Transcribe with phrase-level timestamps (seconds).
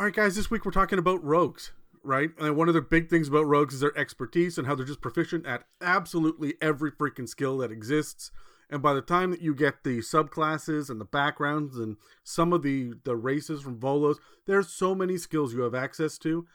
[0.00, 1.72] All right, guys, this week we're talking about rogues,
[2.02, 2.30] right?
[2.38, 5.02] And one of the big things about rogues is their expertise and how they're just
[5.02, 8.30] proficient at absolutely every freaking skill that exists.
[8.70, 12.62] And by the time that you get the subclasses and the backgrounds and some of
[12.62, 14.16] the the races from Volos,
[14.46, 16.46] there's so many skills you have access to.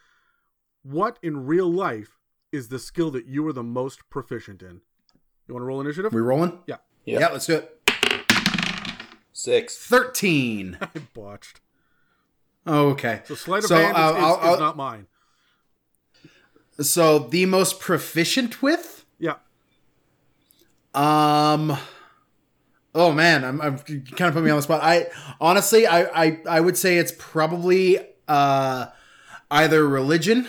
[0.81, 2.17] What in real life
[2.51, 4.81] is the skill that you are the most proficient in?
[5.47, 6.13] You want to roll initiative?
[6.13, 6.63] We rolling?
[6.65, 6.77] Yeah.
[7.03, 7.27] Yeah, Yeah.
[7.27, 7.79] let's do it.
[9.33, 9.77] Six.
[9.77, 10.79] 13.
[10.81, 11.61] I botched.
[12.67, 13.21] Okay.
[13.25, 15.07] So sleight of So, hand is, uh, is- I'll- is I'll- not mine.
[16.81, 19.05] So the most proficient with?
[19.19, 19.35] Yeah.
[20.93, 21.77] Um
[22.97, 24.81] Oh man, I'm, I'm kind of put me on the spot.
[24.81, 25.07] I
[25.41, 27.99] honestly, I, I, I would say it's probably
[28.29, 28.85] uh,
[29.51, 30.47] either religion,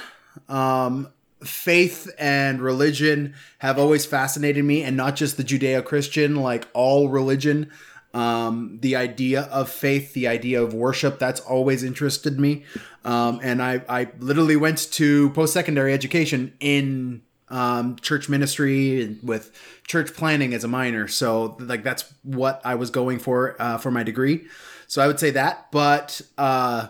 [0.48, 1.08] um,
[1.42, 7.68] faith, and religion have always fascinated me, and not just the Judeo-Christian, like all religion.
[8.16, 12.64] Um, the idea of faith, the idea of worship, that's always interested me.
[13.04, 19.52] Um, and I, I literally went to post-secondary education in um, church ministry with
[19.86, 21.06] church planning as a minor.
[21.08, 24.46] So like that's what I was going for uh, for my degree.
[24.88, 25.70] So I would say that.
[25.70, 26.88] But uh,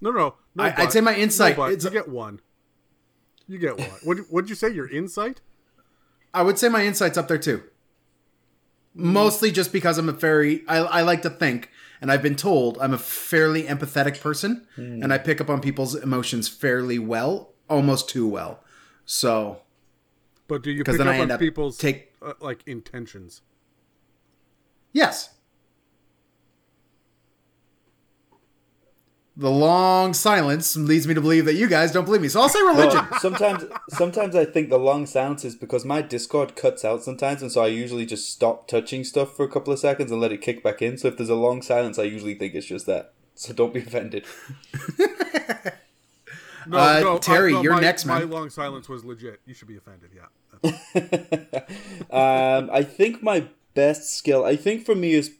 [0.00, 0.64] No, no, no.
[0.64, 2.40] I- I'd say my insight- No, it's- you get one.
[3.48, 3.88] You get one.
[4.04, 4.70] What what did you say?
[4.70, 5.40] Your insight?
[6.32, 7.62] I would say my insight's up there too.
[9.00, 12.78] Mostly just because I'm a very I, I like to think, and I've been told
[12.80, 18.08] I'm a fairly empathetic person, and I pick up on people's emotions fairly well, almost
[18.08, 18.62] too well.
[19.06, 19.60] So
[20.48, 23.42] But do you pick then up I on end up people's take- uh, like intentions?
[24.92, 25.30] yes.
[29.40, 32.26] The long silence leads me to believe that you guys don't believe me.
[32.28, 33.06] So I'll say religion.
[33.08, 37.40] Well, sometimes, sometimes I think the long silence is because my Discord cuts out sometimes,
[37.40, 40.32] and so I usually just stop touching stuff for a couple of seconds and let
[40.32, 40.98] it kick back in.
[40.98, 43.12] So if there's a long silence, I usually think it's just that.
[43.36, 44.24] So don't be offended.
[46.66, 49.40] No, Uh, no, Terry, no, you're my, next, My long silence was legit.
[49.46, 50.10] You should be offended.
[50.14, 50.26] Yeah.
[52.10, 55.30] Um, I think my best skill, I think for me is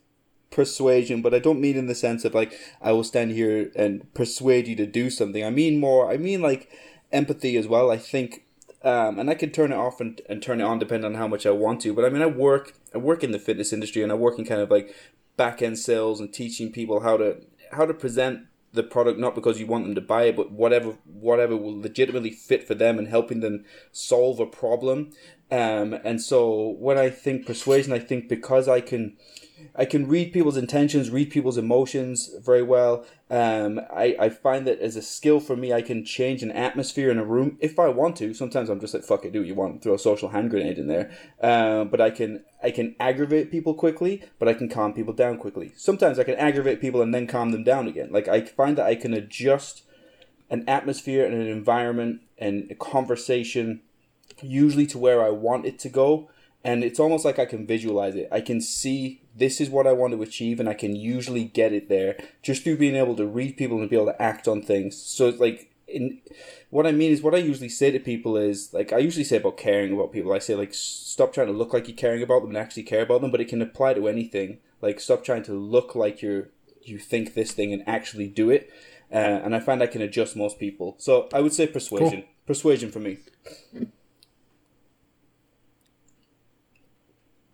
[0.50, 4.12] persuasion, but I don't mean in the sense of like I will stand here and
[4.14, 5.44] persuade you to do something.
[5.44, 6.10] I mean more.
[6.10, 6.70] I mean like
[7.12, 7.90] empathy as well.
[7.90, 8.44] I think,
[8.82, 11.28] um, and I can turn it off and, and turn it on depending on how
[11.28, 11.94] much I want to.
[11.94, 14.44] But I mean, I work I work in the fitness industry and I work in
[14.44, 14.94] kind of like
[15.36, 17.38] back end sales and teaching people how to
[17.72, 20.96] how to present the product not because you want them to buy it but whatever
[21.06, 25.10] whatever will legitimately fit for them and helping them solve a problem
[25.50, 29.16] um, and so when i think persuasion i think because i can
[29.74, 33.04] I can read people's intentions, read people's emotions very well.
[33.30, 37.10] Um, I, I find that as a skill for me, I can change an atmosphere
[37.10, 38.34] in a room if I want to.
[38.34, 40.78] Sometimes I'm just like, fuck it, do what you want, throw a social hand grenade
[40.78, 41.10] in there.
[41.40, 45.38] Um, but I can I can aggravate people quickly, but I can calm people down
[45.38, 45.72] quickly.
[45.76, 48.10] Sometimes I can aggravate people and then calm them down again.
[48.10, 49.82] Like I find that I can adjust
[50.50, 53.82] an atmosphere and an environment and a conversation
[54.42, 56.30] usually to where I want it to go.
[56.64, 58.28] And it's almost like I can visualize it.
[58.32, 61.72] I can see this is what I want to achieve, and I can usually get
[61.72, 64.62] it there just through being able to read people and be able to act on
[64.62, 64.96] things.
[64.96, 66.20] So it's like, in
[66.70, 69.36] what I mean is, what I usually say to people is like I usually say
[69.36, 70.32] about caring about people.
[70.32, 73.02] I say like stop trying to look like you're caring about them and actually care
[73.02, 74.58] about them, but it can apply to anything.
[74.82, 76.48] Like stop trying to look like you're
[76.82, 78.70] you think this thing and actually do it.
[79.10, 80.94] Uh, and I find I can adjust most people.
[80.98, 82.24] So I would say persuasion.
[82.46, 83.18] Persuasion for me.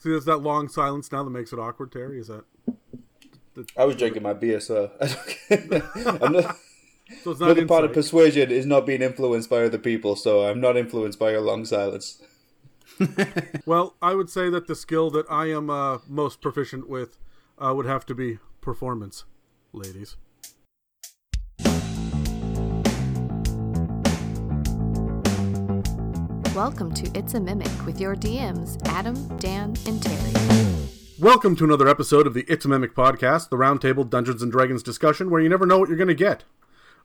[0.05, 1.91] See, there's that long silence now that makes it awkward.
[1.91, 2.45] Terry, is that?
[3.75, 6.57] I was drinking my beer, so I don't I'm not,
[7.23, 10.15] So it's not another part of persuasion is not being influenced by other people.
[10.15, 12.23] So I'm not influenced by your long silence.
[13.65, 17.17] Well, I would say that the skill that I am uh, most proficient with
[17.59, 19.25] uh, would have to be performance,
[19.73, 20.19] ladies.
[26.55, 30.77] Welcome to It's a Mimic with your DMs, Adam, Dan, and Terry.
[31.19, 34.85] Welcome to another episode of the It's a Mimic podcast, the roundtable Dungeons and Dragons
[34.85, 36.45] discussion where you never know what you're going to get.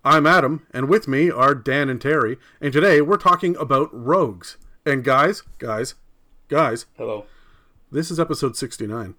[0.06, 4.58] I'm Adam, and with me are Dan and Terry, and today we're talking about rogues.
[4.86, 5.96] And guys, guys,
[6.48, 7.26] guys, Hello.
[7.92, 9.16] this is episode 69.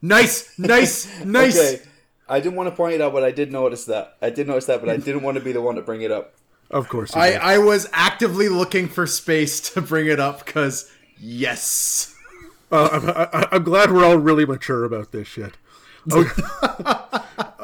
[0.00, 1.58] Nice, nice, nice.
[1.58, 1.82] Okay.
[2.30, 4.16] I didn't want to point it out, but I did notice that.
[4.22, 6.10] I did notice that, but I didn't want to be the one to bring it
[6.10, 6.34] up.
[6.70, 7.14] Of course.
[7.14, 7.54] you I.
[7.54, 12.14] I was actively looking for space to bring it up because yes.
[12.70, 15.54] Uh, I'm, I, I'm glad we're all really mature about this shit.
[16.10, 16.42] Okay.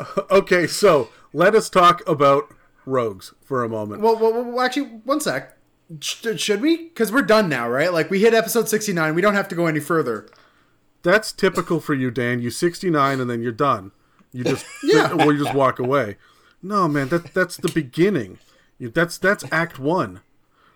[0.31, 2.53] okay, so let us talk about
[2.85, 4.03] rogues for a moment.
[4.03, 5.57] Well, well, well actually, one sec.
[6.01, 6.77] Sh- should we?
[6.89, 7.93] Because we're done now, right?
[7.93, 9.15] Like we hit episode sixty nine.
[9.15, 10.29] We don't have to go any further.
[11.03, 12.43] That's typical for you, Dan.
[12.43, 13.93] You 69 and then you're done.
[14.33, 15.13] You just Yeah.
[15.13, 16.17] or you just walk away.
[16.61, 18.39] No, man, that that's the beginning.
[18.79, 20.21] That's that's Act One,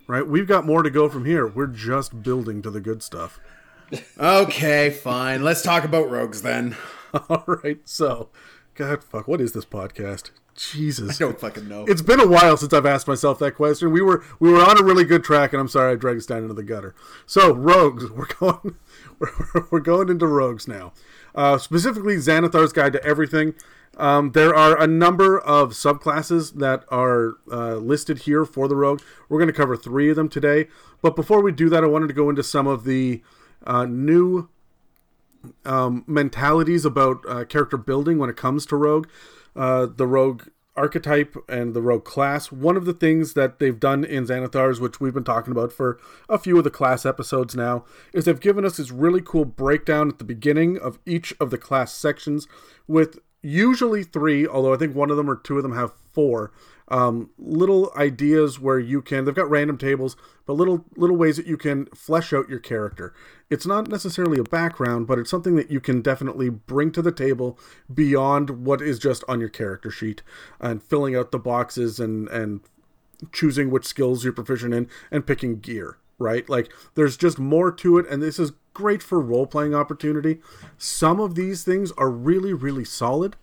[0.06, 0.26] right?
[0.26, 1.47] We've got more to go from here.
[1.47, 3.41] We're just building to the good stuff.
[4.19, 5.43] Okay, fine.
[5.43, 6.76] Let's talk about rogues then.
[7.29, 8.29] All right, so,
[8.75, 10.31] God, fuck, what is this podcast?
[10.56, 11.85] Jesus, I don't fucking know.
[11.88, 13.93] it's been a while since I've asked myself that question.
[13.93, 16.26] We were we were on a really good track, and I'm sorry I dragged us
[16.26, 16.94] down into the gutter.
[17.25, 18.76] So rogues, we're going
[19.19, 20.93] we're, we're going into rogues now.
[21.35, 23.55] Uh, specifically, Xanathar's Guide to Everything.
[23.96, 29.02] Um, there are a number of subclasses that are uh, listed here for the rogue.
[29.28, 30.69] We're going to cover three of them today.
[31.02, 33.22] But before we do that, I wanted to go into some of the
[33.66, 34.48] uh, new
[35.64, 39.08] um, mentalities about uh, character building when it comes to rogue
[39.56, 44.04] uh, the rogue archetype and the rogue class one of the things that they've done
[44.04, 45.98] in xanathars which we've been talking about for
[46.28, 50.08] a few of the class episodes now is they've given us this really cool breakdown
[50.08, 52.46] at the beginning of each of the class sections
[52.86, 56.52] with usually three although i think one of them or two of them have four
[56.90, 61.46] um, little ideas where you can they've got random tables but little little ways that
[61.46, 63.14] you can flesh out your character.
[63.48, 67.12] It's not necessarily a background but it's something that you can definitely bring to the
[67.12, 67.58] table
[67.92, 70.22] beyond what is just on your character sheet
[70.58, 72.60] and filling out the boxes and and
[73.32, 76.48] choosing which skills you're proficient in and picking gear right?
[76.50, 80.40] Like there's just more to it and this is great for role playing opportunity.
[80.78, 83.37] Some of these things are really really solid.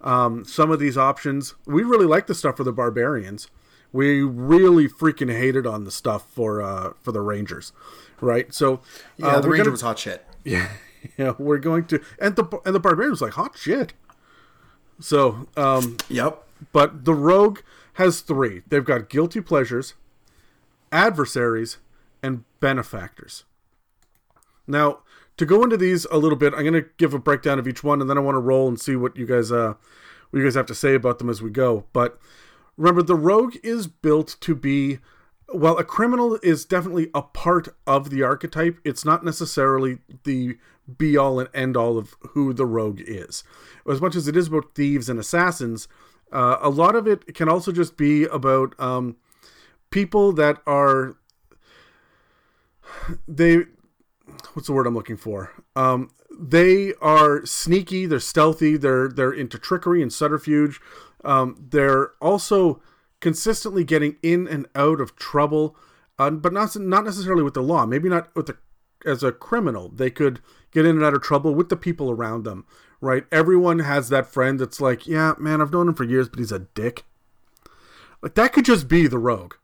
[0.00, 3.48] Um, some of these options we really like the stuff for the barbarians.
[3.92, 7.72] We really freaking hated on the stuff for uh for the rangers
[8.20, 8.52] right?
[8.54, 8.80] So
[9.16, 10.24] yeah, uh, the we're ranger gonna- was hot shit.
[10.44, 10.70] yeah
[11.18, 13.92] yeah we're going to and the and the barbarian was like hot shit.
[15.00, 16.42] So um Yep.
[16.72, 17.60] but the rogue
[17.94, 18.62] has three.
[18.68, 19.94] They've got guilty pleasures
[20.92, 21.78] adversaries
[22.22, 23.44] and benefactors
[24.66, 24.98] now
[25.36, 27.84] to go into these a little bit i'm going to give a breakdown of each
[27.84, 29.74] one and then i want to roll and see what you guys uh
[30.30, 32.18] what you guys have to say about them as we go but
[32.76, 34.98] remember the rogue is built to be
[35.52, 35.78] well.
[35.78, 40.56] a criminal is definitely a part of the archetype it's not necessarily the
[40.98, 43.42] be all and end all of who the rogue is
[43.90, 45.88] as much as it is about thieves and assassins
[46.32, 49.16] uh, a lot of it can also just be about um,
[49.90, 51.16] people that are
[53.28, 53.64] they
[54.54, 55.52] what's the word I'm looking for?
[55.74, 60.80] Um, they are sneaky, they're stealthy, they're they're into trickery and subterfuge.
[61.24, 62.82] Um, they're also
[63.20, 65.76] consistently getting in and out of trouble,
[66.18, 67.86] uh, but not not necessarily with the law.
[67.86, 68.56] Maybe not with the
[69.04, 69.88] as a criminal.
[69.88, 70.40] They could
[70.70, 72.66] get in and out of trouble with the people around them.
[73.00, 73.24] Right?
[73.30, 76.52] Everyone has that friend that's like, yeah, man, I've known him for years, but he's
[76.52, 77.04] a dick.
[78.22, 79.54] Like that could just be the rogue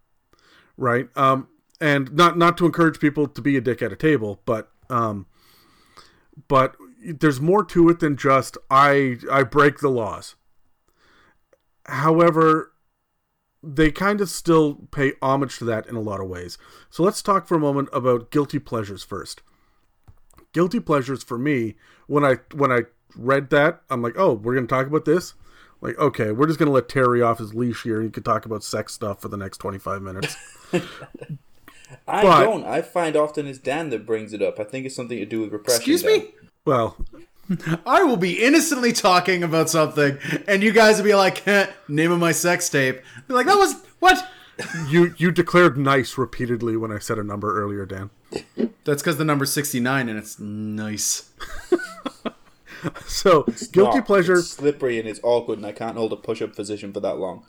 [0.77, 1.09] right?
[1.17, 1.49] Um,
[1.83, 5.27] and not not to encourage people to be a dick at a table, but um,
[6.47, 10.37] but there's more to it than just I I break the laws.
[11.87, 12.73] However,
[13.65, 16.57] they kind of still pay homage to that in a lot of ways.
[16.89, 19.43] So let's talk for a moment about guilty pleasures first.
[20.53, 21.75] Guilty pleasures for me
[22.07, 22.83] when I when I
[23.17, 25.35] read that, I'm like, "Oh, we're going to talk about this?"
[25.81, 28.23] Like, okay, we're just going to let Terry off his leash here and you can
[28.23, 30.37] talk about sex stuff for the next 25 minutes.
[32.09, 32.65] I But- don't.
[32.65, 34.59] I find often it's Dan that brings it up.
[34.61, 35.81] I think it's something to do with repression.
[35.81, 36.13] Excuse Dan.
[36.21, 36.29] me?
[36.65, 36.97] well,
[37.87, 42.13] I will be innocently talking about something, and you guys will be like, "Heh, name
[42.13, 43.01] of my sex tape.
[43.29, 44.27] Be like, that was what?
[44.89, 48.11] you you declared nice repeatedly when I said a number earlier, Dan.
[48.85, 51.31] That's because the number's 69 and it's nice.
[53.07, 54.07] So guilty Not.
[54.07, 54.39] pleasure.
[54.39, 57.45] It's slippery and it's awkward, and I can't hold a push-up position for that long.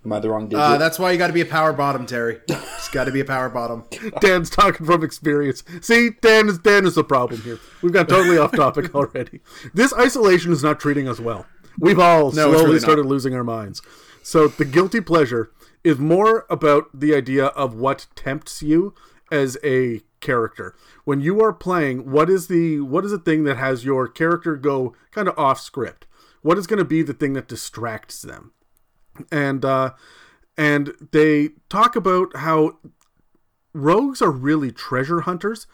[0.05, 0.59] Am I the wrong digit?
[0.59, 2.41] Uh, that's why you got to be a power bottom, Terry.
[2.49, 3.85] Just got to be a power bottom.
[4.21, 5.63] Dan's talking from experience.
[5.81, 7.61] See, Dan is Dan is the problem here.
[7.83, 9.41] We've got totally off topic already.
[9.73, 11.47] This isolation is not treating us well.
[11.79, 12.81] We've all No, slowly really not.
[12.83, 13.81] started losing our minds.
[14.23, 15.51] So the guilty pleasure
[15.85, 18.95] is more about the idea of what tempts you
[19.31, 20.75] as a character.
[21.05, 24.57] When you are playing, what is the what is the thing that has your character
[24.57, 26.07] go kind of off script?
[26.43, 28.53] What is going to be the thing that distracts them?
[29.31, 29.93] And uh,
[30.57, 32.79] and they talk about how
[33.73, 35.67] rogues are really treasure hunters,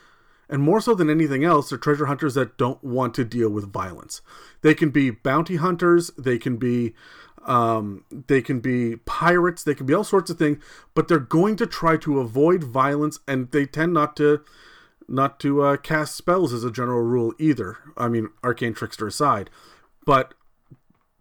[0.49, 3.73] and more so than anything else, they're treasure hunters that don't want to deal with
[3.73, 4.23] violence.
[4.63, 6.95] They can be bounty hunters, they can be
[7.47, 10.63] um, they can be pirates, they can be all sorts of things,
[10.95, 14.43] but they're going to try to avoid violence, and they tend not to
[15.09, 17.79] not to uh, cast spells as a general rule either.
[17.97, 19.49] I mean, arcane trickster aside,
[20.05, 20.35] but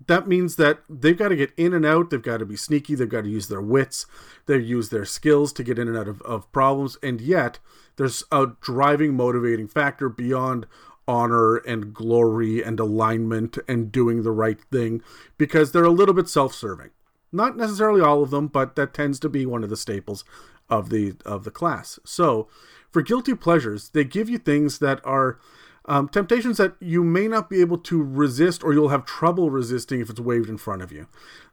[0.07, 2.09] that means that they've got to get in and out.
[2.09, 2.95] They've got to be sneaky.
[2.95, 4.05] They've got to use their wits.
[4.45, 6.97] They use their skills to get in and out of, of problems.
[7.03, 7.59] And yet,
[7.97, 10.65] there's a driving, motivating factor beyond
[11.07, 15.01] honor and glory and alignment and doing the right thing
[15.37, 16.89] because they're a little bit self-serving.
[17.31, 20.23] Not necessarily all of them, but that tends to be one of the staples
[20.69, 21.99] of the of the class.
[22.05, 22.47] So,
[22.89, 25.39] for guilty pleasures, they give you things that are
[25.87, 30.01] um, temptations that you may not be able to resist or you'll have trouble resisting
[30.01, 31.07] if it's waved in front of you.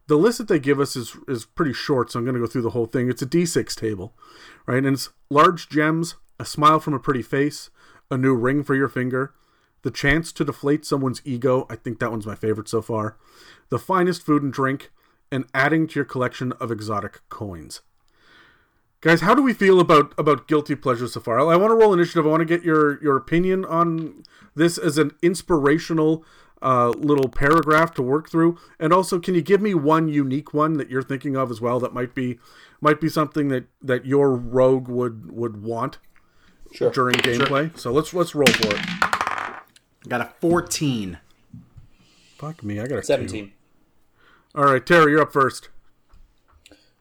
[0.07, 2.47] The list that they give us is is pretty short, so I'm going to go
[2.47, 3.09] through the whole thing.
[3.09, 4.13] It's a D6 table,
[4.67, 4.85] right?
[4.85, 7.71] And it's large gems, a smile from a pretty face,
[8.11, 9.33] a new ring for your finger,
[9.83, 11.67] the chance to deflate someone's ego.
[11.71, 13.17] I think that one's my favorite so far.
[13.71, 14.91] The finest food and drink,
[15.33, 17.81] and adding to your collection of exotic coins.
[19.05, 21.39] Guys, how do we feel about about guilty pleasures so far?
[21.39, 22.25] I want to roll initiative.
[22.27, 26.25] I want to get your your opinion on this as an inspirational
[26.63, 30.79] uh, little paragraph to work through, and also, can you give me one unique one
[30.79, 32.39] that you're thinking of as well that might be
[32.81, 35.99] might be something that that your rogue would would want
[36.73, 36.91] Sure.
[36.91, 37.77] during gameplay?
[37.79, 38.81] So let's let's roll for it.
[40.09, 41.19] Got a 14.
[42.39, 43.07] Fuck me, I got a two.
[43.07, 43.53] 17.
[44.55, 45.69] All right, Terry, you're up first.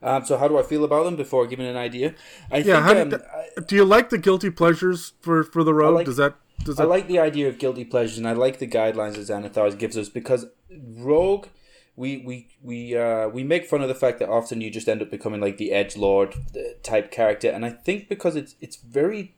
[0.04, 2.14] Um, so how do I feel about them before giving an idea?
[2.52, 3.18] I Yeah, think how
[3.62, 5.96] um, do you like the guilty pleasures for for the rogue?
[5.96, 6.84] like- does that does that...
[6.84, 9.98] I like the idea of guilty pleasures, and I like the guidelines that Xanathars gives
[9.98, 10.46] us because
[10.98, 11.48] Rogue,
[11.96, 15.02] we we we uh, we make fun of the fact that often you just end
[15.02, 16.36] up becoming like the edge lord
[16.84, 19.36] type character, and I think because it's it's very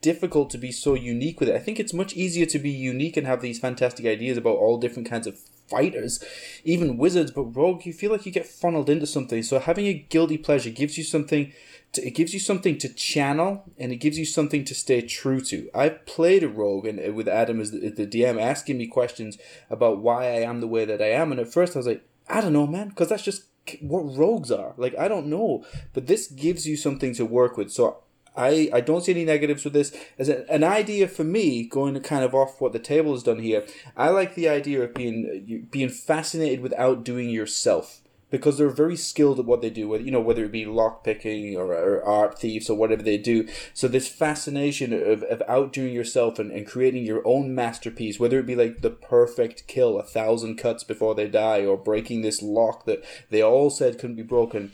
[0.00, 1.54] difficult to be so unique with it.
[1.54, 4.78] I think it's much easier to be unique and have these fantastic ideas about all
[4.78, 5.38] different kinds of
[5.70, 6.22] fighters,
[6.64, 7.30] even wizards.
[7.30, 9.42] But rogue, you feel like you get funneled into something.
[9.42, 11.52] So having a guilty pleasure gives you something.
[11.94, 15.40] To, it gives you something to channel, and it gives you something to stay true
[15.42, 15.68] to.
[15.74, 19.38] I've played a rogue, and uh, with Adam as the, the DM asking me questions
[19.68, 22.04] about why I am the way that I am, and at first I was like,
[22.28, 23.44] I don't know, man, because that's just
[23.80, 24.74] what rogues are.
[24.76, 27.70] Like I don't know, but this gives you something to work with.
[27.70, 27.98] So
[28.36, 29.94] I, I don't see any negatives with this.
[30.18, 33.22] As a, an idea for me, going to kind of off what the table has
[33.22, 33.64] done here,
[33.96, 39.40] I like the idea of being being fascinated with outdoing yourself because they're very skilled
[39.40, 39.88] at what they do.
[39.88, 43.18] Whether you know whether it be lock picking or, or art thieves or whatever they
[43.18, 43.48] do.
[43.74, 48.46] So this fascination of, of outdoing yourself and, and creating your own masterpiece, whether it
[48.46, 52.84] be like the perfect kill, a thousand cuts before they die, or breaking this lock
[52.86, 54.72] that they all said couldn't be broken.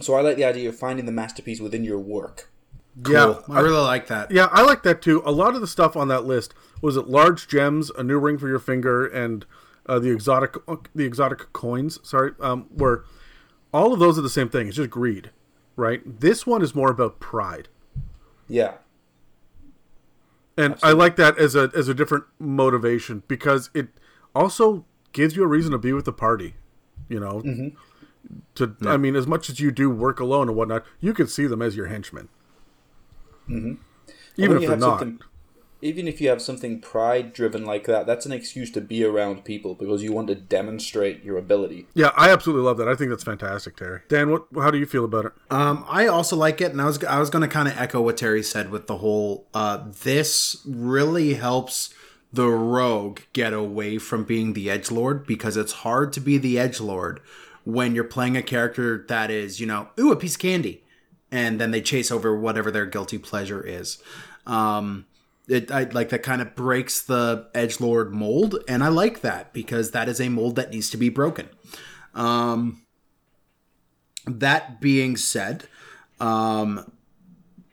[0.00, 2.50] So I like the idea of finding the masterpiece within your work.
[2.96, 3.56] Yeah Cool.
[3.56, 4.30] I really like that.
[4.30, 5.22] Yeah, I like that too.
[5.26, 8.38] A lot of the stuff on that list was it large gems, a new ring
[8.38, 9.44] for your finger, and
[9.86, 10.56] uh, the exotic
[10.94, 11.98] the exotic coins.
[12.02, 13.04] Sorry, um, where
[13.72, 14.68] all of those are the same thing.
[14.68, 15.30] It's just greed,
[15.76, 16.02] right?
[16.20, 17.68] This one is more about pride,
[18.48, 18.74] Yeah.
[20.56, 23.88] and I like that as a as a different motivation because it
[24.34, 26.54] also gives you a reason to be with the party.
[27.08, 27.42] You know,
[28.54, 31.46] to I mean, as much as you do work alone and whatnot, you can see
[31.46, 32.28] them as your henchmen.
[33.46, 33.78] When
[34.36, 34.98] Even if you they're have not.
[35.00, 35.20] something-
[35.82, 39.44] Even if you have something pride driven like that, that's an excuse to be around
[39.44, 41.86] people because you want to demonstrate your ability.
[41.92, 42.88] Yeah, I absolutely love that.
[42.88, 44.00] I think that's fantastic, Terry.
[44.08, 44.46] Dan, what?
[44.56, 45.32] How do you feel about it?
[45.50, 48.00] Um, I also like it, and I was I was going to kind of echo
[48.00, 49.46] what Terry said with the whole.
[49.52, 51.92] Uh, this really helps
[52.32, 56.58] the rogue get away from being the edge lord because it's hard to be the
[56.58, 57.20] edge lord
[57.64, 60.82] when you're playing a character that is, you know, ooh, a piece of candy,
[61.34, 63.98] and then they chase over whatever their guilty pleasure is.
[64.46, 65.04] Um,
[65.48, 69.52] it I like that kind of breaks the edge lord mold, and I like that
[69.52, 71.48] because that is a mold that needs to be broken.
[72.14, 72.82] Um,
[74.26, 75.64] that being said,
[76.20, 76.90] um,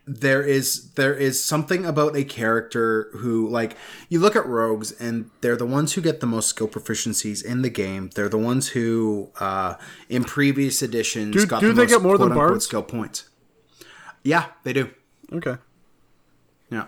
[0.08, 3.78] there is there is something about a character who like
[4.10, 7.62] you look at rogues and they're the ones who get the most skill proficiencies in
[7.62, 8.10] the game.
[8.16, 9.76] They're the ones who uh,
[10.10, 12.66] in previous editions Do- got do the they most get more than bards?
[12.66, 13.30] skill points.
[14.24, 14.90] Yeah, they do.
[15.32, 15.56] Okay.
[16.70, 16.86] Yeah.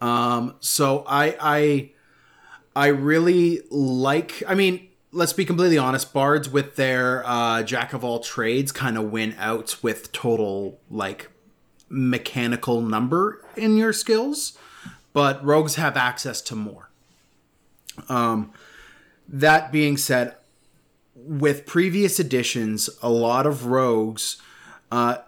[0.00, 1.90] Um, so I I
[2.76, 8.04] I really like I mean, let's be completely honest, bards with their uh jack of
[8.04, 11.30] all trades kind of win out with total like
[11.88, 14.56] mechanical number in your skills,
[15.12, 16.90] but rogues have access to more.
[18.08, 18.52] Um
[19.28, 20.36] that being said,
[21.14, 24.40] with previous editions, a lot of rogues
[24.90, 25.18] uh,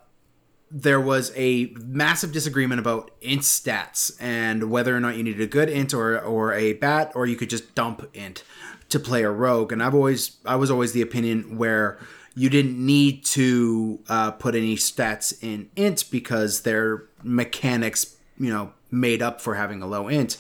[0.70, 5.46] there was a massive disagreement about int stats and whether or not you needed a
[5.46, 8.44] good int or or a bat or you could just dump int
[8.88, 9.72] to play a rogue.
[9.72, 11.98] And i've always i was always the opinion where
[12.36, 18.72] you didn't need to uh, put any stats in int because their mechanics you know
[18.90, 20.36] made up for having a low int.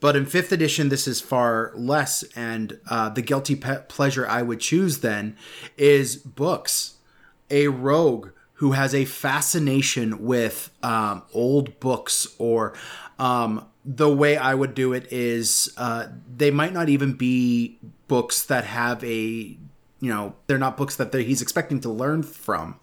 [0.00, 2.22] But in fifth edition this is far less.
[2.34, 5.36] And uh, the guilty pe- pleasure i would choose then
[5.76, 6.92] is books.
[7.50, 8.30] A rogue
[8.64, 12.72] who has a fascination with um, old books or
[13.18, 17.78] um, the way I would do it is uh, they might not even be
[18.08, 19.58] books that have a you
[20.00, 22.76] know they're not books that he's expecting to learn from.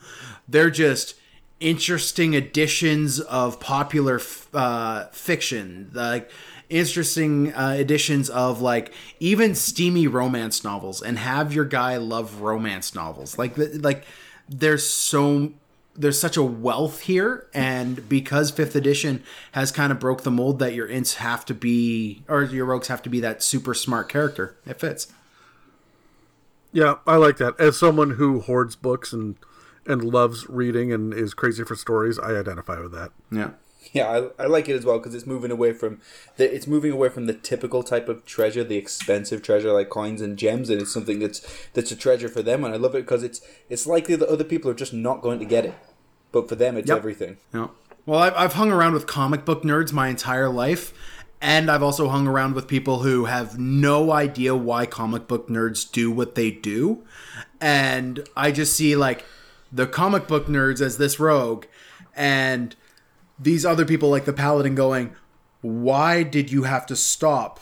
[0.48, 1.16] They're just
[1.60, 6.30] interesting editions of popular f- uh, fiction, like
[6.70, 12.94] interesting uh, editions of like even steamy romance novels, and have your guy love romance
[12.94, 13.40] novels.
[13.40, 14.06] Like like
[14.48, 15.54] there's so
[15.96, 19.22] there's such a wealth here and because fifth edition
[19.52, 22.88] has kind of broke the mold that your ints have to be or your rogues
[22.88, 25.08] have to be that super smart character it fits
[26.72, 27.60] Yeah, I like that.
[27.60, 29.36] As someone who hoards books and
[29.86, 33.12] and loves reading and is crazy for stories, I identify with that.
[33.32, 33.50] yeah
[33.94, 36.00] Yeah, I, I like it as well because it's moving away from
[36.38, 40.22] the it's moving away from the typical type of treasure, the expensive treasure like coins
[40.22, 41.42] and gems, and it's something that's
[41.74, 44.44] that's a treasure for them, and I love it because it's it's likely that other
[44.44, 45.74] people are just not going to get it,
[46.32, 46.98] but for them it's Yep.
[46.98, 47.38] everything.
[47.54, 47.68] yeah
[48.06, 50.94] well I've, I've hung around with comic book nerds my entire life
[51.40, 55.92] and i've also hung around with people who have no idea why comic book nerds
[55.92, 57.04] do what they do
[57.60, 59.24] and i just see like
[59.72, 61.66] the comic book nerds as this rogue
[62.16, 62.76] and
[63.42, 65.16] these other people like the paladin going
[65.62, 67.60] why did you have to stop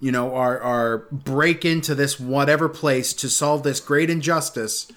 [0.00, 4.90] you know our our break into this whatever place to solve this great injustice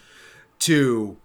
[0.59, 1.17] to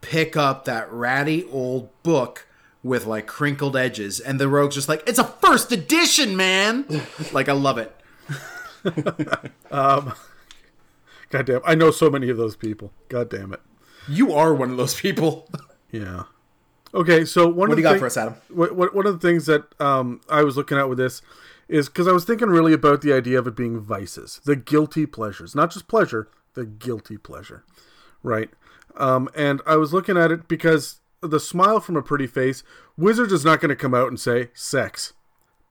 [0.00, 2.46] pick up that ratty old book
[2.82, 6.86] with like crinkled edges and the rogue's just like it's a first edition man
[7.32, 7.94] like i love it
[9.70, 10.14] um,
[11.28, 12.92] God damn, I know so many of those people.
[13.10, 13.60] God damn it.
[14.08, 15.48] you are one of those people
[15.92, 16.22] Yeah.
[16.92, 18.94] Okay, so one what of do you the got thing- for us adam What, what,
[18.94, 21.22] one of the things that um, I was looking at with this
[21.68, 25.06] is because I was thinking really about the idea of it being vices, the guilty
[25.06, 27.64] pleasures, not just pleasure, the guilty pleasure,
[28.24, 28.50] right?
[28.96, 32.64] Um, and I was looking at it because the smile from a pretty face,
[32.96, 35.12] Wizards is not going to come out and say sex,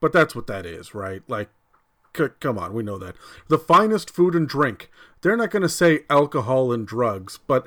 [0.00, 1.22] but that's what that is, right?
[1.28, 1.50] Like,
[2.16, 3.14] c- come on, we know that.
[3.48, 7.66] The finest food and drink, they're not going to say alcohol and drugs, but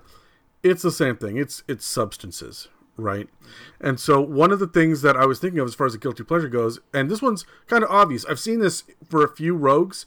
[0.64, 1.38] it's the same thing.
[1.38, 3.28] It's it's substances, right?
[3.82, 6.00] And so one of the things that I was thinking of as far as the
[6.00, 8.26] guilty pleasure goes, and this one's kind of obvious.
[8.26, 10.06] I've seen this for a few rogues,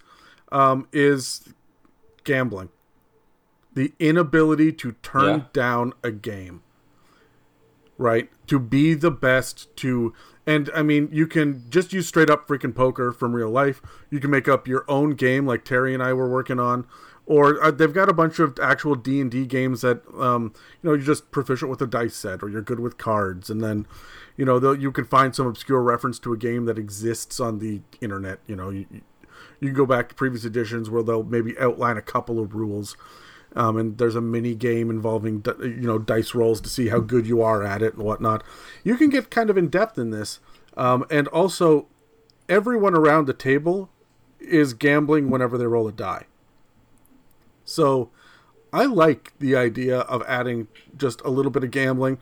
[0.53, 1.53] um, is
[2.25, 2.69] gambling.
[3.75, 5.45] The inability to turn Yeah.
[5.53, 6.63] down a game.
[7.99, 8.31] Right?
[8.49, 10.13] To be the best to
[10.47, 13.81] and I mean you can just use straight up freaking poker from real life.
[14.11, 16.87] You can make up your own game like Terry and I were working on
[17.27, 20.89] or uh, they've got a bunch of actual D and D games that um, you
[20.89, 23.87] know you're just proficient with a dice set, or you're good with cards, and then
[24.37, 27.81] you know you can find some obscure reference to a game that exists on the
[28.01, 28.39] internet.
[28.47, 28.87] You know, you
[29.61, 32.97] you can go back to previous editions where they'll maybe outline a couple of rules,
[33.57, 37.27] um, and there's a mini game involving you know dice rolls to see how good
[37.27, 38.45] you are at it and whatnot.
[38.85, 40.39] You can get kind of in depth in this,
[40.77, 41.87] um, and also
[42.49, 43.91] everyone around the table
[44.39, 46.27] is gambling whenever they roll a die.
[47.67, 48.09] So
[48.73, 52.17] I like the idea of adding just a little bit of gambling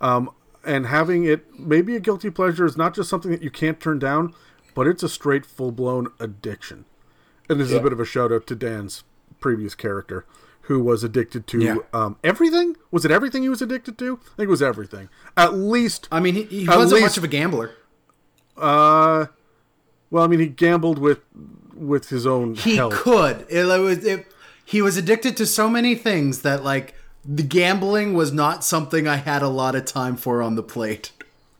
[0.00, 0.30] um,
[0.64, 3.98] and having it maybe a guilty pleasure is not just something that you can't turn
[4.00, 4.34] down,
[4.74, 6.84] but it's a straight full blown addiction.
[7.48, 9.04] And this is a bit of a shout out to Dan's
[9.38, 10.26] previous character
[10.62, 11.76] who was addicted to Yeah.
[11.92, 12.76] um, everything.
[12.90, 14.18] Was it everything he was addicted to?
[14.20, 15.08] I think it was everything.
[15.36, 17.70] At least, i mean he, he wasn't least- much of a gambler
[18.56, 19.26] uh,
[20.10, 21.20] well, I mean, he gambled with
[21.74, 22.94] with his own he health.
[22.94, 24.26] could it, was it,
[24.66, 29.16] he was addicted to so many things that like the gambling was not something i
[29.16, 31.12] had a lot of time for on the plate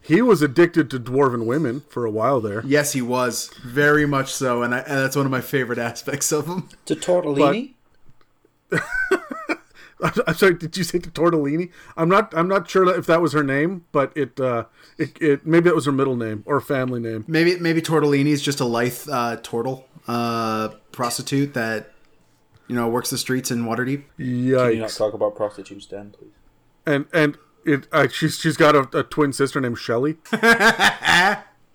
[0.02, 2.62] He was addicted to dwarven women for a while there.
[2.66, 6.30] yes he was very much so and, I, and that's one of my favorite aspects
[6.32, 7.72] of him To tortellini,
[10.02, 10.54] I'm sorry.
[10.54, 11.70] Did you say to Tortellini?
[11.96, 12.34] I'm not.
[12.36, 14.38] I'm not sure if that was her name, but it.
[14.38, 14.64] Uh,
[14.98, 17.24] it, it maybe that was her middle name or family name.
[17.26, 21.92] Maybe maybe Tortellini is just a lithe uh, turtle uh, prostitute that
[22.68, 24.04] you know works the streets in Waterdeep.
[24.16, 26.32] can you not talk about prostitutes, Dan, please?
[26.86, 27.86] And and it.
[27.92, 30.16] Uh, she's she's got a, a twin sister named Shelly.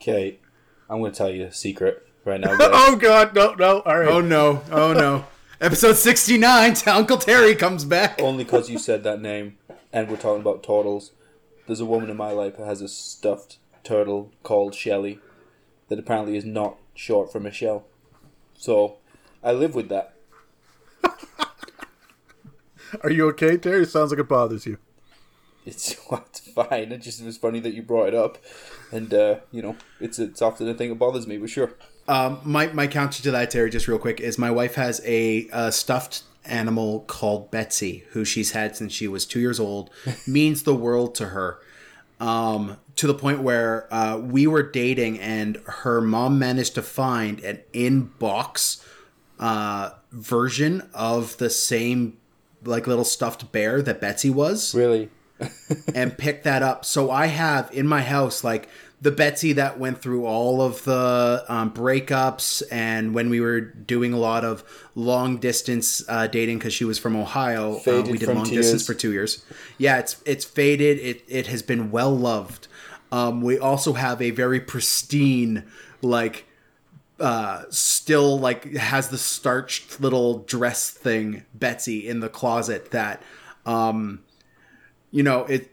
[0.01, 0.39] Okay,
[0.89, 2.56] I'm going to tell you a secret right now.
[2.58, 2.69] guys.
[2.73, 3.36] oh God!
[3.36, 3.82] No no.
[3.82, 4.10] All right.
[4.10, 4.63] Oh no!
[4.71, 5.25] Oh no!
[5.60, 6.75] Episode sixty nine.
[6.88, 8.19] Uncle Terry comes back.
[8.19, 9.60] Only because you said that name,
[9.93, 11.12] and we're talking about turtles.
[11.67, 15.19] There's a woman in my life who has a stuffed turtle called Shelly,
[15.89, 17.86] that apparently is not short for Michelle.
[18.56, 18.97] So,
[19.43, 20.15] I live with that.
[23.03, 23.85] Are you okay, Terry?
[23.85, 24.77] Sounds like it bothers you.
[25.65, 26.91] It's, it's fine.
[26.91, 28.37] It just was funny that you brought it up,
[28.91, 31.37] and uh, you know, it's it's often a thing that bothers me.
[31.37, 31.71] But sure,
[32.07, 35.47] Um, my my counter to that, Terry, just real quick, is my wife has a,
[35.51, 39.89] uh stuffed animal called Betsy, who she's had since she was two years old.
[40.27, 41.59] means the world to her.
[42.19, 47.39] um, to the point where uh, we were dating, and her mom managed to find
[47.41, 48.85] an in-box
[49.39, 52.17] uh, version of the same
[52.63, 55.10] like little stuffed bear that Betsy was Really?
[55.95, 56.86] and pick that up.
[56.86, 58.69] So I have in my house like
[59.02, 64.13] the Betsy that went through all of the um, breakups and when we were doing
[64.13, 67.74] a lot of long distance uh, dating because she was from Ohio.
[67.74, 68.65] Um, Faded we did long tears.
[68.67, 69.43] distance for two years.
[69.80, 71.00] Yeah, it's it's faded.
[71.00, 72.67] It it has been well loved.
[73.12, 75.63] Um, we also have a very pristine
[76.04, 76.45] like
[77.21, 83.21] uh, still like has the starched little dress thing Betsy in the closet that
[83.65, 84.23] um
[85.12, 85.71] you know it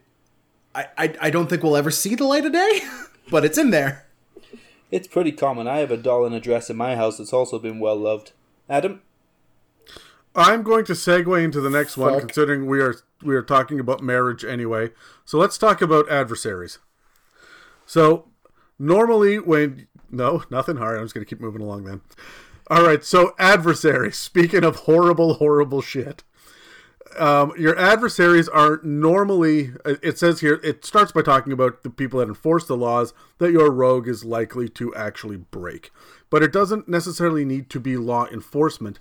[0.74, 2.80] I, I I don't think we'll ever see the light of day
[3.30, 4.06] but it's in there
[4.90, 5.66] It's pretty common.
[5.66, 8.32] I have a doll and a dress in my house that's also been well loved.
[8.68, 9.02] Adam?
[10.34, 14.02] I'm going to segue into the next one, considering we are we are talking about
[14.02, 14.90] marriage anyway.
[15.24, 16.78] So let's talk about adversaries.
[17.87, 18.28] So
[18.78, 20.99] normally, when no, nothing hard.
[20.99, 22.01] I'm just going to keep moving along then.
[22.68, 23.05] All right.
[23.05, 24.16] So adversaries.
[24.16, 26.23] Speaking of horrible, horrible shit,
[27.18, 29.73] um, your adversaries are normally.
[29.85, 30.61] It says here.
[30.62, 34.25] It starts by talking about the people that enforce the laws that your rogue is
[34.25, 35.90] likely to actually break,
[36.31, 38.99] but it doesn't necessarily need to be law enforcement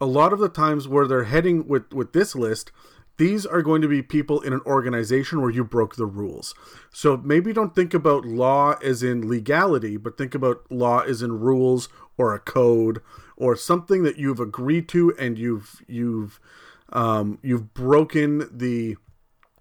[0.00, 2.70] a lot of the times where they're heading with with this list
[3.18, 6.54] these are going to be people in an organization where you broke the rules
[6.92, 11.38] so maybe don't think about law as in legality but think about law as in
[11.38, 13.00] rules or a code
[13.36, 16.40] or something that you've agreed to and you've you've
[16.92, 18.96] um, you've broken the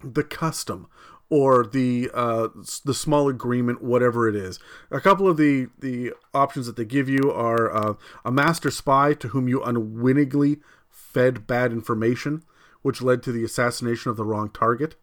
[0.04, 0.88] the custom
[1.30, 2.48] or the uh,
[2.86, 4.60] the small agreement, whatever it is.
[4.92, 7.94] A couple of the the options that they give you are uh,
[8.24, 12.44] a master spy to whom you unwittingly fed bad information,
[12.88, 14.96] which led to the assassination of the wrong target.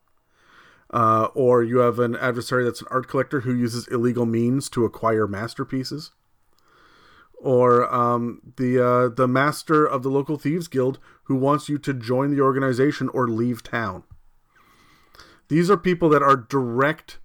[0.88, 4.86] Uh, or you have an adversary that's an art collector who uses illegal means to
[4.86, 6.12] acquire masterpieces.
[7.34, 11.92] Or um, the uh, the master of the local thieves guild who wants you to
[11.92, 14.04] join the organization or leave town.
[15.48, 17.18] These are people that are direct,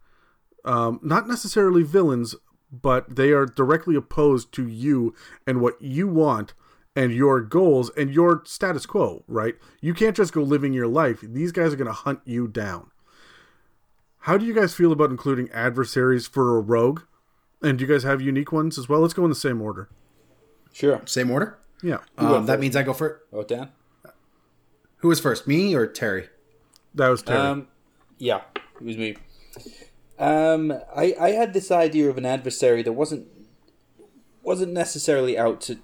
[0.65, 2.36] um, not necessarily villains,
[2.69, 5.15] but they are directly opposed to you
[5.48, 6.54] and what you want
[7.00, 9.56] and your goals and your status quo, right?
[9.80, 11.22] You can't just go living your life.
[11.22, 12.92] These guys are going to hunt you down.
[14.24, 17.04] How do you guys feel about including adversaries for a rogue?
[17.62, 19.00] And do you guys have unique ones as well?
[19.00, 19.88] Let's go in the same order.
[20.74, 21.02] Sure.
[21.06, 22.00] same order Yeah.
[22.18, 23.22] um, that means I go first.
[23.32, 23.70] Oh, Dan?
[24.98, 26.28] who was first me or Terry
[26.94, 27.40] That was Terry.
[27.40, 27.68] Um,
[28.18, 29.16] yeah, it was me.
[30.20, 33.28] Um, I I had this idea of an adversary that wasn't
[34.44, 35.80] wasn't necessarily out to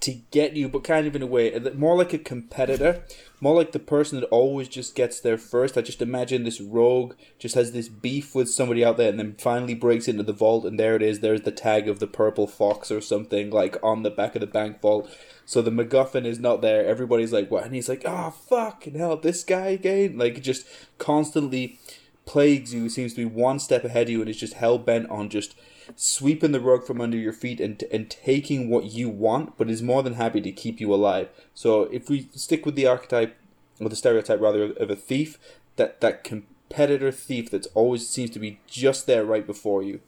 [0.00, 3.02] to get you, but kind of in a way uh, more like a competitor,
[3.40, 5.76] more like the person that always just gets there first.
[5.76, 9.34] I just imagine this rogue just has this beef with somebody out there, and then
[9.38, 11.20] finally breaks into the vault, and there it is.
[11.20, 14.46] There's the tag of the purple fox or something like on the back of the
[14.46, 15.10] bank vault.
[15.44, 16.86] So the MacGuffin is not there.
[16.86, 20.66] Everybody's like, "What?" And he's like, ah, "Oh fucking hell, this guy again!" Like just
[20.98, 21.78] constantly
[22.24, 22.88] plagues you.
[22.88, 25.54] Seems to be one step ahead of you, and is just hell bent on just
[25.96, 29.82] sweeping the rug from under your feet and and taking what you want, but is
[29.82, 31.28] more than happy to keep you alive.
[31.54, 33.36] So if we stick with the archetype
[33.80, 35.38] or the stereotype rather of a thief,
[35.76, 40.00] that that competitor thief that's always seems to be just there right before you.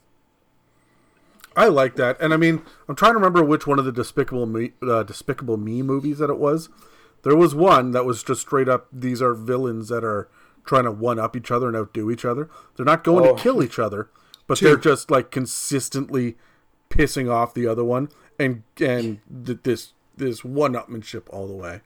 [1.57, 4.47] I like that, and I mean, I'm trying to remember which one of the Despicable
[4.47, 6.69] Me, uh, Despicable Me movies that it was.
[7.23, 8.89] There was one that was just straight up.
[8.93, 10.29] These are villains that are
[10.65, 12.51] trying to one up each other and outdo each other.
[12.77, 13.37] They're not going Oh.
[13.37, 14.09] to kill each other,
[14.47, 16.37] but they're just like consistently
[16.91, 21.81] pissing off the other one, and and th- this this one upmanship all the way.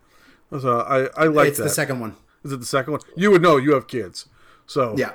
[0.60, 1.64] So I I like it's that.
[1.64, 3.02] the second one Is it the second one?
[3.16, 3.56] You would know.
[3.56, 4.26] You have kids,
[4.66, 5.12] so yeah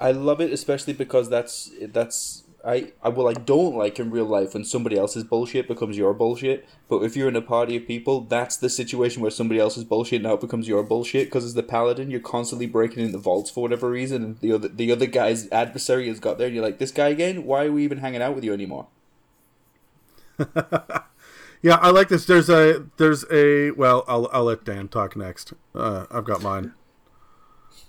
[0.00, 4.24] I love it, especially because that's that's I, I well I don't like in real
[4.24, 6.68] life when somebody else's bullshit becomes your bullshit.
[6.88, 10.22] But if you're in a party of people, that's the situation where somebody else's bullshit
[10.22, 11.28] now becomes your bullshit.
[11.28, 14.52] Because as the paladin, you're constantly breaking in the vaults for whatever reason, and the
[14.52, 17.44] other the other guy's adversary has got there, and you're like, this guy again?
[17.44, 18.88] Why are we even hanging out with you anymore?
[21.62, 22.24] Yeah, I like this.
[22.24, 25.52] There's a there's a well, I'll I'll let Dan talk next.
[25.74, 26.72] Uh, I've got mine.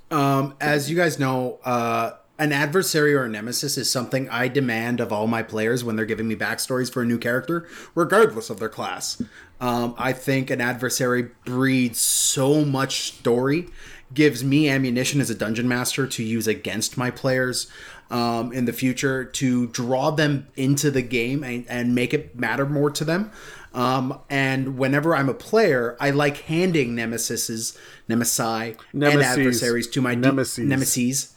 [0.09, 4.99] Um, as you guys know, uh, an adversary or a nemesis is something I demand
[5.01, 8.59] of all my players when they're giving me backstories for a new character, regardless of
[8.59, 9.21] their class.
[9.59, 13.67] Um, I think an adversary breeds so much story,
[14.13, 17.69] gives me ammunition as a dungeon master to use against my players
[18.09, 22.65] um, in the future to draw them into the game and, and make it matter
[22.65, 23.31] more to them.
[23.73, 27.77] Um, and whenever I'm a player, I like handing nemesises,
[28.09, 30.57] nemesi, and adversaries to my Nemesis.
[30.65, 31.35] nemesis,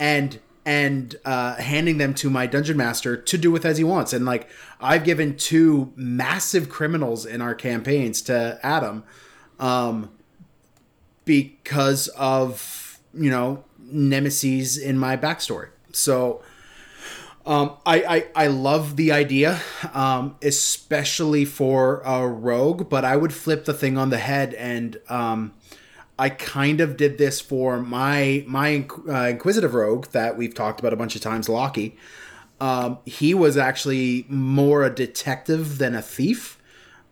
[0.00, 4.12] and and uh, handing them to my dungeon master to do with as he wants.
[4.12, 4.48] And like
[4.80, 9.04] I've given two massive criminals in our campaigns to Adam,
[9.60, 10.10] um,
[11.24, 15.68] because of you know nemesis in my backstory.
[15.92, 16.42] So.
[17.46, 18.02] Um, I,
[18.36, 19.60] I, I love the idea,
[19.94, 25.00] um, especially for a rogue, but I would flip the thing on the head and
[25.08, 25.54] um,
[26.20, 30.92] I kind of did this for my my uh, inquisitive rogue that we've talked about
[30.92, 31.96] a bunch of times, Lockie.
[32.60, 36.60] Um, he was actually more a detective than a thief,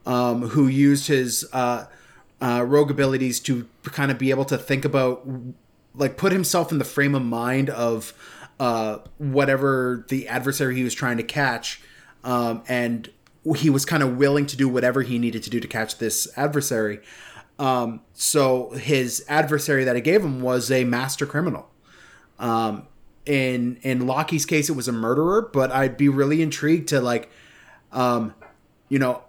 [0.04, 1.86] um, who used his uh,
[2.42, 5.26] uh, rogue abilities to kind of be able to think about,
[5.94, 8.12] like, put himself in the frame of mind of
[8.60, 11.80] uh, whatever the adversary he was trying to catch,
[12.24, 13.10] um, and
[13.56, 16.28] he was kind of willing to do whatever he needed to do to catch this
[16.36, 17.00] adversary.
[17.58, 21.68] Um, so his adversary that I gave him was a master criminal.
[22.38, 22.86] Um,
[23.26, 27.30] in in Lockie's case, it was a murderer, but I'd be really intrigued to like,
[27.92, 28.34] um,
[28.88, 29.22] you know,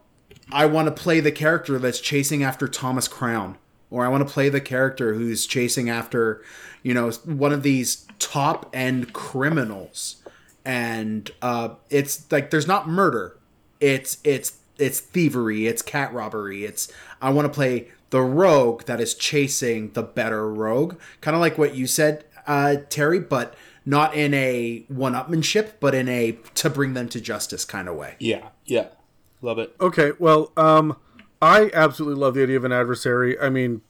[0.52, 3.58] I want to play the character that's chasing after Thomas Crown,
[3.90, 6.44] or I want to play the character who's chasing after,
[6.82, 10.24] you know, one of these top end criminals,
[10.64, 13.38] and uh, it's like there's not murder,
[13.80, 19.00] it's it's it's thievery, it's cat robbery, it's I want to play the rogue that
[19.00, 21.00] is chasing the better rogue.
[21.22, 25.96] Kind of like what you said, uh, Terry, but not in a one upmanship, but
[25.96, 28.16] in a to bring them to justice kind of way.
[28.20, 28.88] Yeah, yeah.
[29.42, 29.76] Love it.
[29.80, 30.98] Okay, well, um,
[31.42, 33.40] I absolutely love the idea of an adversary.
[33.40, 33.82] I mean,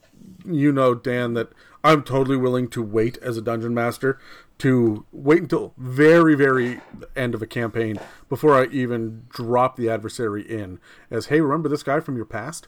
[0.46, 1.50] you know, Dan, that
[1.84, 4.20] I'm totally willing to wait as a dungeon master
[4.60, 6.82] to wait until very, very
[7.16, 10.80] end of a campaign before I even drop the adversary in.
[11.10, 12.68] As, hey, remember this guy from your past?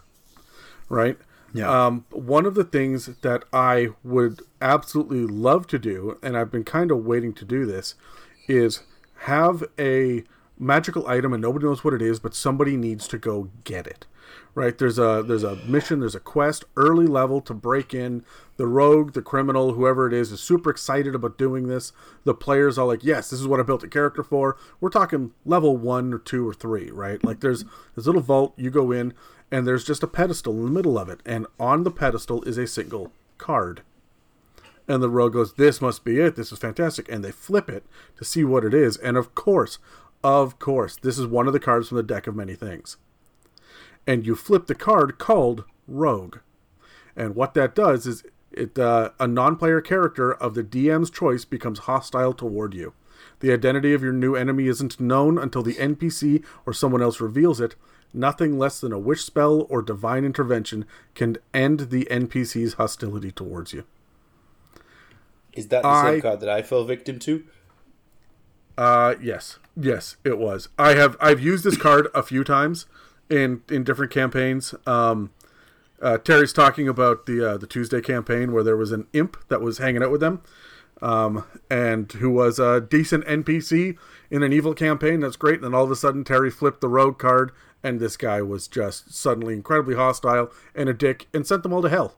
[0.90, 1.18] Right?
[1.54, 1.86] Yeah.
[1.86, 6.64] Um, one of the things that I would absolutely love to do, and I've been
[6.64, 7.96] kind of waiting to do this,
[8.48, 8.84] is
[9.22, 10.24] have a
[10.58, 14.06] magical item and nobody knows what it is, but somebody needs to go get it.
[14.54, 14.78] Right?
[14.78, 18.24] There's a there's a mission, there's a quest, early level to break in.
[18.58, 21.94] The rogue, the criminal, whoever it is, is super excited about doing this.
[22.26, 25.32] The players are like, "Yes, this is what I built a character for." We're talking
[25.46, 27.24] level one or two or three, right?
[27.24, 27.64] Like there's
[27.96, 29.14] this little vault, you go in,
[29.52, 32.58] and there's just a pedestal in the middle of it, and on the pedestal is
[32.58, 33.82] a single card.
[34.88, 36.36] And the rogue goes, This must be it.
[36.36, 37.10] This is fantastic.
[37.10, 37.86] And they flip it
[38.18, 38.98] to see what it is.
[38.98, 39.78] And of course,
[40.24, 42.98] of course, this is one of the cards from the deck of many things.
[44.08, 46.38] And you flip the card called Rogue.
[47.16, 51.80] And what that does is it uh, a non-player character of the DM's choice becomes
[51.80, 52.94] hostile toward you.
[53.40, 57.62] The identity of your new enemy isn't known until the NPC or someone else reveals
[57.62, 57.76] it.
[58.14, 63.74] Nothing less than a wish spell or divine intervention can end the NPC's hostility towards
[63.74, 63.86] you.
[65.54, 67.44] Is that the I- same card that I fell victim to?
[68.78, 70.70] Uh, yes, yes, it was.
[70.80, 72.86] I have I've used this card a few times
[73.30, 74.74] in in different campaigns.
[74.88, 75.32] Um,
[76.02, 79.62] uh, Terry's talking about the uh, the Tuesday campaign where there was an imp that
[79.62, 80.42] was hanging out with them,
[81.02, 83.98] um, and who was a decent NPC
[84.32, 85.20] in an evil campaign.
[85.20, 85.56] That's great.
[85.56, 87.52] And then all of a sudden, Terry flipped the rogue card,
[87.84, 91.82] and this guy was just suddenly incredibly hostile and a dick, and sent them all
[91.82, 92.16] to hell.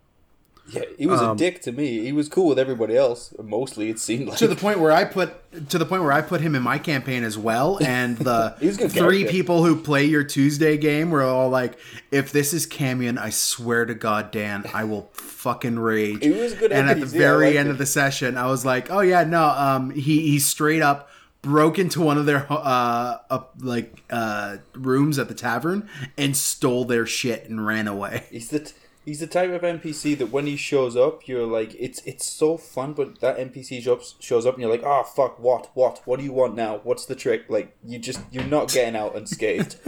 [0.69, 2.05] Yeah, he was Um, a dick to me.
[2.05, 3.33] He was cool with everybody else.
[3.43, 4.37] Mostly, it seemed like.
[4.37, 6.77] to the point where I put to the point where I put him in my
[6.77, 9.31] campaign as well, and the He was a good three character.
[9.33, 11.77] people who play your Tuesday game were all like,
[12.11, 16.53] "If this is Camion, I swear to God, Dan, I will fucking rage." He was
[16.53, 17.71] good And at the enemies, yeah, very end it.
[17.71, 21.09] of the session, I was like, "Oh yeah, no." Um, he he straight up
[21.43, 26.85] broke into one of their uh, uh like uh rooms at the tavern and stole
[26.85, 28.25] their shit and ran away.
[28.31, 28.73] He's the t-
[29.05, 32.57] he's the type of NPC that when he shows up, you're like, it's it's so
[32.57, 32.93] fun.
[32.93, 36.25] But that NPC shows shows up and you're like, oh fuck, what what what do
[36.25, 36.79] you want now?
[36.83, 37.45] What's the trick?
[37.49, 39.77] Like you just you're not getting out unscathed.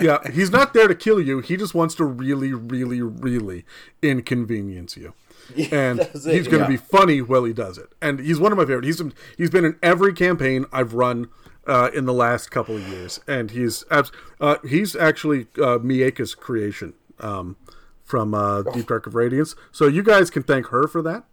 [0.00, 1.40] Yeah, he's not there to kill you.
[1.40, 3.64] He just wants to really, really, really
[4.02, 5.14] inconvenience you.
[5.72, 6.68] and it, he's going to yeah.
[6.68, 7.90] be funny while he does it.
[8.00, 8.84] And he's one of my favorite.
[8.84, 9.02] He's
[9.36, 11.28] he's been in every campaign I've run
[11.66, 16.34] uh, in the last couple of years, and he's abs- uh, he's actually uh, Mieka's
[16.34, 17.56] creation um,
[18.04, 19.54] from uh, Deep Dark of Radiance.
[19.72, 21.24] So you guys can thank her for that.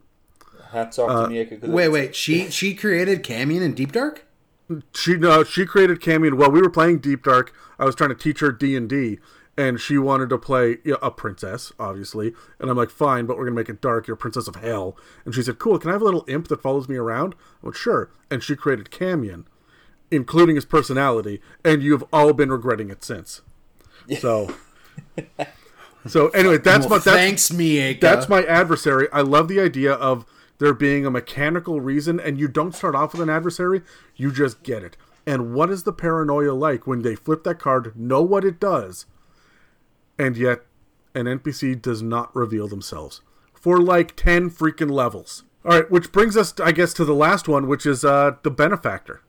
[0.71, 1.60] Hats off Uh, to Mieka.
[1.62, 4.26] 'cause Wait, wait, she she created Camion in Deep Dark.
[4.95, 7.54] She no, she created Camion while we were playing Deep Dark.
[7.78, 9.19] I was trying to teach her D and D,
[9.58, 12.34] and she wanted to play you know, a princess, obviously.
[12.60, 14.08] And I'm like, fine, but we're gonna make it dark.
[14.08, 14.98] You're a princess of hell.
[15.26, 15.78] And she said, cool.
[15.80, 17.36] Can I have a little imp that follows me around?
[17.62, 18.12] I went, sure.
[18.30, 19.46] And she created Camion,
[20.10, 23.42] including his personality, and you've all been regretting it since.
[24.20, 24.52] So,
[26.08, 28.00] so anyway, that's Well, my that's, thanks, Mieka.
[28.02, 29.08] that's my adversary.
[29.14, 30.26] I love the idea of
[30.58, 33.82] there being a mechanical reason, and you don't start off with an adversary,
[34.16, 34.98] you just get it.
[35.26, 39.06] And what is the paranoia like when they flip that card, know what it does,
[40.22, 40.62] and yet
[41.16, 43.22] an NPC does not reveal themselves
[43.54, 45.44] for like 10 freaking levels?
[45.66, 48.52] All right, which brings us, I guess, to the last one, which is uh, the
[48.52, 49.22] benefactor.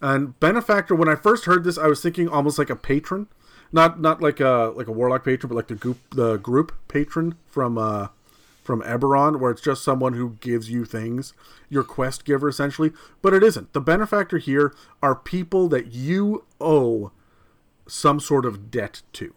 [0.00, 3.28] And benefactor, when I first heard this, I was thinking almost like a patron,
[3.70, 7.36] not not like a like a warlock patron, but like the group the group patron
[7.46, 8.08] from uh,
[8.62, 11.34] from Eberron, where it's just someone who gives you things,
[11.68, 12.92] your quest giver essentially.
[13.22, 13.72] But it isn't.
[13.72, 17.12] The benefactor here are people that you owe
[17.88, 19.34] some sort of debt to.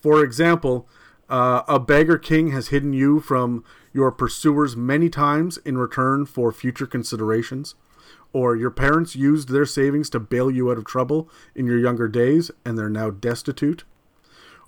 [0.00, 0.88] For example,
[1.28, 6.52] uh, a beggar king has hidden you from your pursuers many times in return for
[6.52, 7.74] future considerations
[8.32, 12.08] or your parents used their savings to bail you out of trouble in your younger
[12.08, 13.84] days and they're now destitute,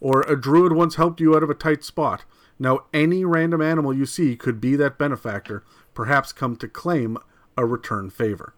[0.00, 2.24] or a druid once helped you out of a tight spot.
[2.58, 5.62] Now, any random animal you see could be that benefactor,
[5.94, 7.16] perhaps come to claim
[7.56, 8.54] a return favor.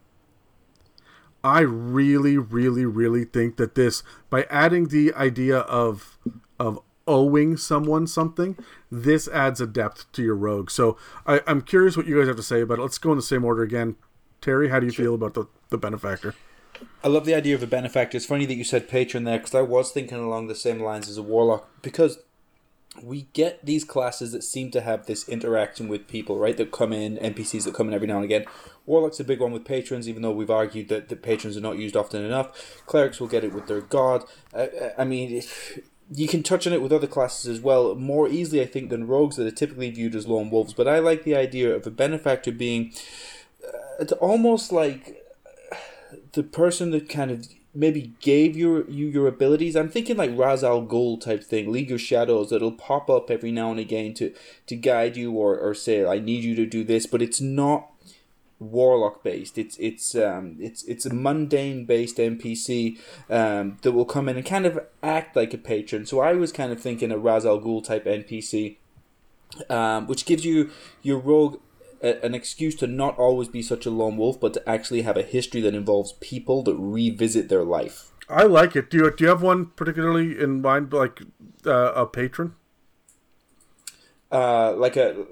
[1.44, 6.18] I really, really, really think that this, by adding the idea of
[6.62, 8.56] of owing someone something,
[8.90, 10.70] this adds a depth to your rogue.
[10.70, 10.96] So
[11.26, 12.82] I, I'm curious what you guys have to say about it.
[12.82, 13.96] Let's go in the same order again.
[14.40, 16.34] Terry, how do you feel about the, the benefactor?
[17.04, 18.16] I love the idea of a benefactor.
[18.16, 21.08] It's funny that you said patron there because I was thinking along the same lines
[21.08, 22.18] as a warlock because
[23.02, 26.56] we get these classes that seem to have this interaction with people, right?
[26.56, 28.44] That come in, NPCs that come in every now and again.
[28.84, 31.78] Warlock's a big one with patrons, even though we've argued that the patrons are not
[31.78, 32.82] used often enough.
[32.86, 34.24] Clerics will get it with their god.
[34.54, 35.42] I, I mean,
[36.14, 39.06] you can touch on it with other classes as well, more easily, I think, than
[39.06, 40.74] rogues that are typically viewed as lone wolves.
[40.74, 42.92] But I like the idea of a benefactor being
[43.66, 45.24] uh, it's almost like
[45.70, 45.76] uh,
[46.32, 49.76] the person that kind of maybe gave your you your abilities.
[49.76, 53.52] I'm thinking like Ra's al Ghul type thing, League of Shadows that'll pop up every
[53.52, 54.34] now and again to
[54.66, 57.91] to guide you or, or say I need you to do this, but it's not
[58.70, 59.58] warlock based.
[59.58, 62.98] It's it's um it's it's a mundane based NPC
[63.30, 66.06] um that will come in and kind of act like a patron.
[66.06, 68.76] So I was kind of thinking a Ra's al Ghul type NPC,
[69.68, 70.70] um, which gives you
[71.02, 71.60] your rogue
[72.02, 75.16] a, an excuse to not always be such a lone wolf, but to actually have
[75.16, 78.10] a history that involves people that revisit their life.
[78.28, 78.90] I like it.
[78.90, 81.22] Do you do you have one particularly in mind, like
[81.66, 82.54] uh, a patron?
[84.30, 85.26] Uh, like a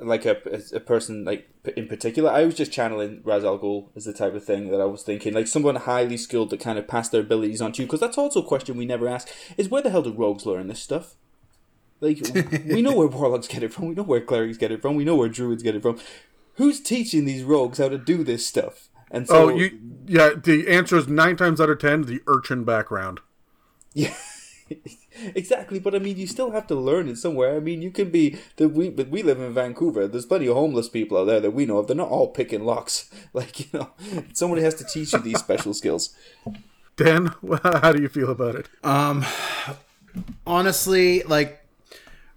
[0.00, 0.36] like a,
[0.72, 2.30] a person like in particular.
[2.30, 5.02] I was just channeling Ra's al Ghul as the type of thing that I was
[5.02, 7.86] thinking, like someone highly skilled that kind of passed their abilities on to you.
[7.86, 10.68] Because that's also a question we never ask: is where the hell do rogues learn
[10.68, 11.14] this stuff?
[12.00, 12.20] Like
[12.66, 15.04] we know where warlocks get it from, we know where clerics get it from, we
[15.04, 15.98] know where druids get it from.
[16.56, 18.88] Who's teaching these rogues how to do this stuff?
[19.10, 20.30] And so, oh, you, yeah.
[20.36, 23.20] The answer is nine times out of ten the urchin background.
[23.92, 24.14] Yeah.
[25.34, 27.56] exactly, but I mean, you still have to learn it somewhere.
[27.56, 30.06] I mean, you can be the we, but we live in Vancouver.
[30.06, 31.86] There's plenty of homeless people out there that we know of.
[31.86, 33.10] They're not all picking locks.
[33.32, 33.90] Like you know,
[34.32, 36.14] somebody has to teach you these special skills.
[36.96, 38.68] Dan, how do you feel about it?
[38.84, 39.24] Um,
[40.46, 41.64] honestly, like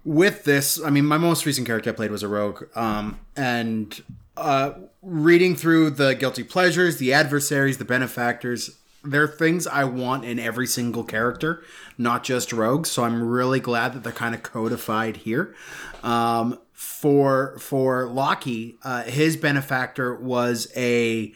[0.04, 4.02] with this, I mean, my most recent character I played was a rogue, um, and
[4.36, 10.38] uh, reading through the guilty pleasures, the adversaries, the benefactors, they're things I want in
[10.38, 11.62] every single character,
[11.96, 12.90] not just rogues.
[12.90, 15.54] So I'm really glad that they're kind of codified here.
[16.02, 21.32] Um, for for Lockie, uh, his benefactor was a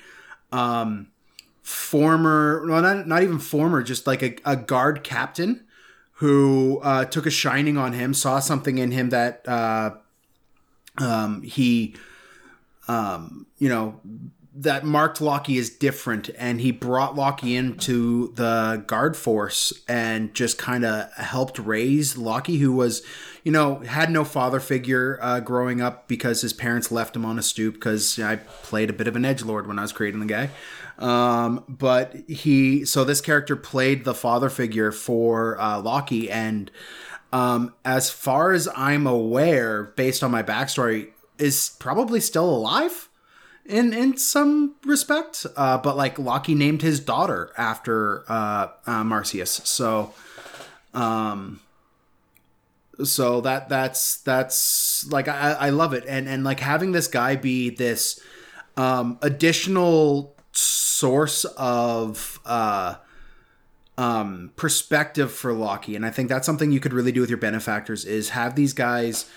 [0.53, 1.09] um,
[1.63, 5.65] former, well, not not even former, just like a, a guard captain
[6.15, 9.91] who uh, took a shining on him, saw something in him that uh,
[10.99, 11.97] um, he,
[12.87, 14.01] um, you know,
[14.55, 20.59] that marked Lockie as different, and he brought Lockie into the guard force and just
[20.59, 23.03] kind of helped raise Lockie, who was,
[23.45, 27.39] you know, had no father figure uh, growing up because his parents left him on
[27.39, 27.75] a stoop.
[27.75, 30.51] Because I played a bit of an edge lord when I was creating the guy,
[30.99, 36.71] um, but he, so this character played the father figure for uh, Lockie, and
[37.33, 43.09] um, as far as I'm aware, based on my backstory, is probably still alive
[43.67, 45.47] in in some respect.
[45.57, 50.13] Uh, but like Lockie named his daughter after uh, uh, Marsyas, so
[50.95, 51.61] um,
[53.05, 57.37] so that that's that's like I, I love it, and and like having this guy
[57.37, 58.21] be this
[58.77, 62.97] um, additional source of uh,
[63.97, 67.39] um, perspective for Lockie, and I think that's something you could really do with your
[67.39, 69.31] benefactors is have these guys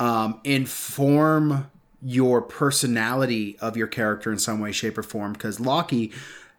[0.00, 1.70] um, inform
[2.02, 5.32] your personality of your character in some way, shape, or form.
[5.32, 6.12] Because Lockie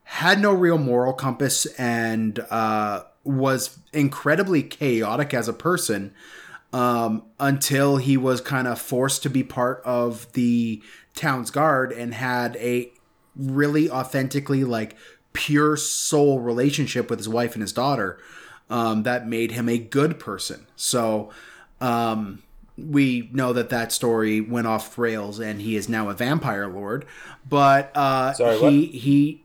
[0.04, 6.14] had no real moral compass and uh, was incredibly chaotic as a person.
[6.74, 10.82] um, until he was kind of forced to be part of the
[11.16, 12.91] town's guard and had a
[13.36, 14.96] really authentically like
[15.32, 18.18] pure soul relationship with his wife and his daughter
[18.70, 20.66] um, that made him a good person.
[20.76, 21.30] So
[21.80, 22.41] um,
[22.78, 27.06] we know that that story went off rails and he is now a vampire lord.
[27.48, 28.74] But uh, Sorry, he what?
[28.74, 29.44] he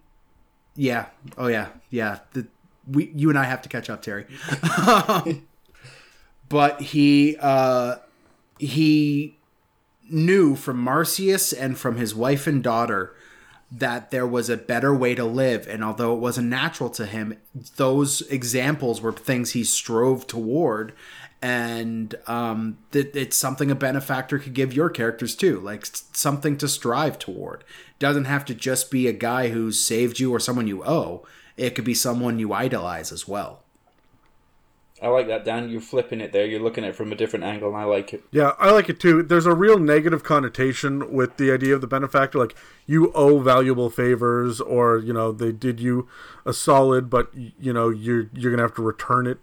[0.76, 1.06] yeah
[1.36, 2.46] oh yeah yeah the,
[2.90, 4.26] we you and I have to catch up, Terry.
[6.48, 7.96] but he uh,
[8.58, 9.36] he
[10.08, 13.14] knew from Marcius and from his wife and daughter
[13.70, 17.36] that there was a better way to live and although it wasn't natural to him
[17.76, 20.94] those examples were things he strove toward
[21.40, 26.66] and um, that it's something a benefactor could give your characters too like something to
[26.68, 27.62] strive toward
[27.98, 31.24] doesn't have to just be a guy who saved you or someone you owe
[31.56, 33.62] it could be someone you idolize as well
[35.00, 35.68] I like that, Dan.
[35.68, 36.44] You're flipping it there.
[36.44, 38.24] You're looking at it from a different angle, and I like it.
[38.32, 39.22] Yeah, I like it too.
[39.22, 43.90] There's a real negative connotation with the idea of the benefactor, like you owe valuable
[43.90, 46.08] favors, or you know they did you
[46.44, 49.38] a solid, but you know you're you're gonna have to return it.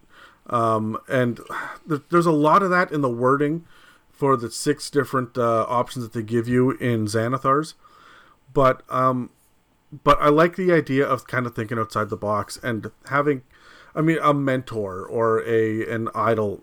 [0.47, 1.39] Um, and
[1.85, 3.65] there- there's a lot of that in the wording
[4.11, 7.73] for the six different uh, options that they give you in Xanathar's.
[8.53, 9.31] But um,
[10.03, 13.43] but I like the idea of kind of thinking outside the box and having,
[13.93, 16.61] I mean, a mentor or a an idol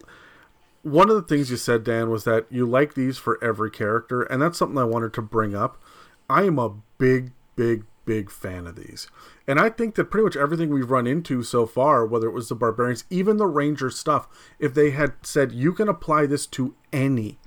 [0.83, 4.22] one of the things you said, Dan, was that you like these for every character,
[4.22, 5.80] and that's something I wanted to bring up.
[6.28, 9.09] I am a big, big, big fan of these.
[9.47, 12.49] And I think that pretty much everything we've run into so far, whether it was
[12.49, 14.28] the barbarians, even the ranger stuff,
[14.59, 17.38] if they had said you can apply this to any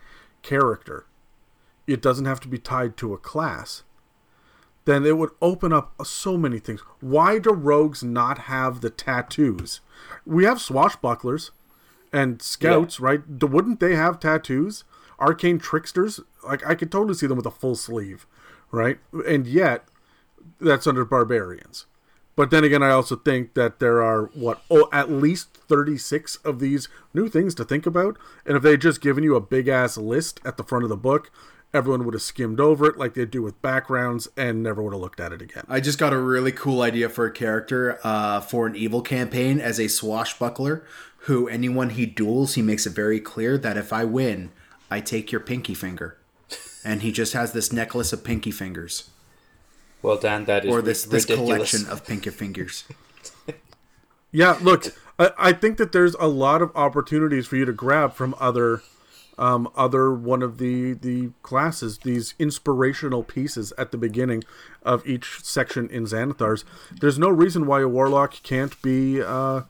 [0.42, 1.06] character,
[1.88, 3.84] it doesn't have to be tied to a class,
[4.84, 6.82] then it would open up so many things.
[7.00, 9.80] Why do rogues not have the tattoos?
[10.26, 11.52] We have swashbucklers
[12.12, 13.22] and scouts, right?
[13.28, 14.84] Wouldn't they have tattoos?
[15.20, 18.28] Arcane tricksters, like I could totally see them with a full sleeve,
[18.70, 19.00] right?
[19.26, 19.86] And yet,
[20.60, 21.86] that's under barbarians.
[22.36, 26.36] But then again, I also think that there are what oh at least thirty six
[26.38, 28.18] of these new things to think about.
[28.46, 30.90] And if they had just given you a big ass list at the front of
[30.90, 31.32] the book,
[31.74, 35.02] everyone would have skimmed over it like they do with backgrounds and never would have
[35.02, 35.64] looked at it again.
[35.70, 39.62] I just got a really cool idea for a character uh, for an evil campaign
[39.62, 40.86] as a swashbuckler
[41.26, 44.52] who anyone he duels, he makes it very clear that if I win,
[44.92, 46.18] I take your pinky finger.
[46.84, 49.10] And he just has this necklace of pinky fingers.
[50.06, 52.84] Well, Dan, that is Or this, this collection of pinky fingers.
[54.32, 54.88] Yeah, look,
[55.18, 58.82] I, I think that there's a lot of opportunities for you to grab from other,
[59.38, 62.00] um, other one of the the classes.
[62.00, 64.44] These inspirational pieces at the beginning
[64.84, 66.66] of each section in Xanathar's.
[67.00, 69.62] There's no reason why a warlock can't be uh,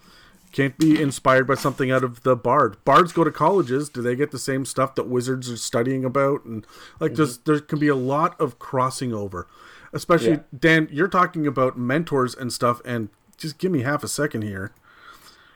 [0.52, 2.84] can't be inspired by something out of the bard.
[2.86, 3.88] Bards go to colleges.
[3.88, 6.44] Do they get the same stuff that wizards are studying about?
[6.44, 6.66] And
[7.00, 9.48] like, there's there can be a lot of crossing over.
[9.96, 10.40] Especially Yeah.
[10.58, 14.72] Dan, you're talking about mentors and stuff, and just give me half a second here,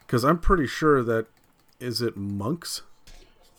[0.08, 1.28] because I'm pretty sure that
[1.80, 2.82] is it monks.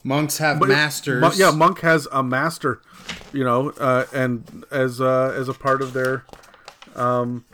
[0.02, 1.20] Monks have But it- masters.
[1.20, 2.80] Mon- yeah, monk has a master,
[3.32, 6.24] you know, uh, and as uh, as a part of their
[6.96, 7.44] um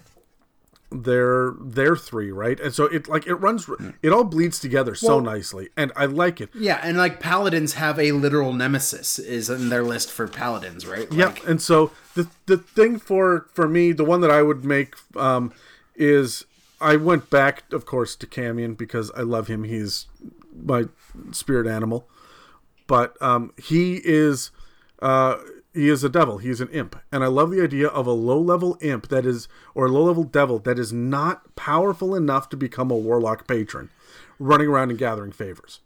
[0.92, 2.58] their their three, right?
[2.60, 3.68] And so it like it runs
[4.02, 6.50] it all bleeds together so nicely and I like it.
[6.54, 11.10] Yeah, and like paladins have a literal nemesis is in their list for paladins, right?
[11.12, 14.64] Yeah, Like, and so the the thing for for me, the one that I would
[14.64, 15.52] make um,
[15.94, 16.44] is
[16.80, 19.64] I went back, of course, to Camion because I love him.
[19.64, 20.06] He's
[20.52, 20.86] my
[21.30, 22.08] spirit animal,
[22.86, 24.50] but um, he is
[25.00, 25.36] uh,
[25.74, 26.38] he is a devil.
[26.38, 29.46] He's an imp, and I love the idea of a low level imp that is
[29.74, 33.90] or a low level devil that is not powerful enough to become a warlock patron,
[34.38, 35.80] running around and gathering favors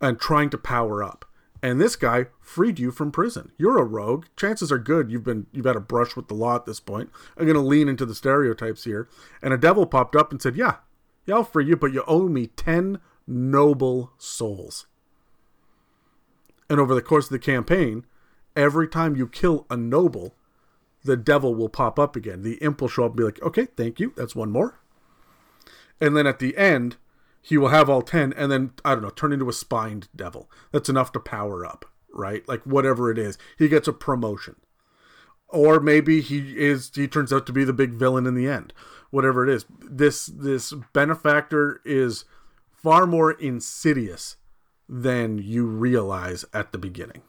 [0.00, 1.24] and trying to power up.
[1.62, 3.52] And this guy freed you from prison.
[3.58, 4.26] You're a rogue.
[4.36, 7.10] Chances are good you've been you've had a brush with the law at this point.
[7.36, 9.08] I'm gonna lean into the stereotypes here.
[9.42, 10.76] And a devil popped up and said, Yeah,
[11.26, 14.86] yeah, I'll free you, but you owe me ten noble souls.
[16.70, 18.04] And over the course of the campaign,
[18.54, 20.34] every time you kill a noble,
[21.02, 22.42] the devil will pop up again.
[22.42, 24.78] The imp will show up and be like, Okay, thank you, that's one more.
[26.00, 26.96] And then at the end,
[27.48, 30.50] he will have all 10 and then i don't know turn into a spined devil.
[30.72, 32.46] That's enough to power up right?
[32.48, 33.38] Like whatever it is.
[33.56, 34.56] He gets a promotion.
[35.48, 38.74] Or maybe he is he turns out to be the big villain in the end.
[39.10, 39.64] Whatever it is.
[39.80, 42.24] This this benefactor is
[42.70, 44.36] far more insidious
[44.88, 47.22] than you realize at the beginning.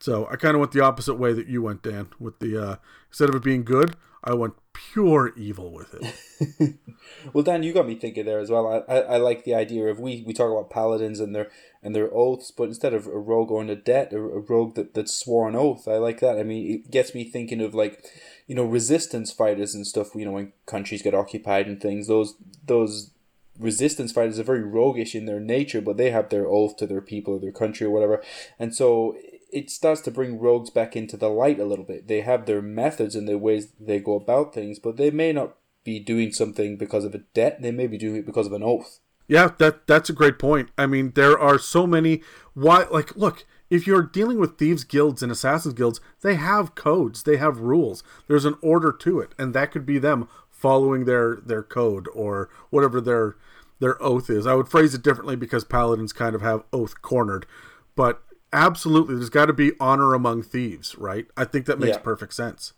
[0.00, 2.76] So i kind of went the opposite way that you went dan with the uh
[3.08, 6.74] instead of it being good I want pure evil with it.
[7.32, 8.84] Well, Dan, you got me thinking there as well.
[8.88, 11.50] I, I, I like the idea of we, we talk about paladins and their
[11.82, 14.94] and their oaths, but instead of a rogue going to debt, a, a rogue that,
[14.94, 15.86] that swore an oath.
[15.86, 16.38] I like that.
[16.38, 18.04] I mean, it gets me thinking of like,
[18.46, 20.14] you know, resistance fighters and stuff.
[20.14, 22.34] You know, when countries get occupied and things, those
[22.66, 23.10] those
[23.58, 27.02] resistance fighters are very roguish in their nature, but they have their oath to their
[27.02, 28.22] people or their country or whatever,
[28.58, 29.16] and so
[29.52, 32.08] it starts to bring rogues back into the light a little bit.
[32.08, 35.56] They have their methods and their ways they go about things, but they may not
[35.84, 37.60] be doing something because of a debt.
[37.60, 39.00] They may be doing it because of an oath.
[39.28, 40.70] Yeah, that that's a great point.
[40.76, 42.22] I mean, there are so many
[42.54, 47.22] why like look, if you're dealing with thieves guilds and assassins guilds, they have codes,
[47.22, 48.02] they have rules.
[48.28, 52.48] There's an order to it, and that could be them following their their code or
[52.70, 53.36] whatever their
[53.80, 54.46] their oath is.
[54.46, 57.46] I would phrase it differently because paladins kind of have oath cornered,
[57.94, 58.22] but
[58.52, 61.26] absolutely there's got to be honor among thieves, right?
[61.36, 62.02] I think that makes Yeah.
[62.02, 62.72] perfect sense.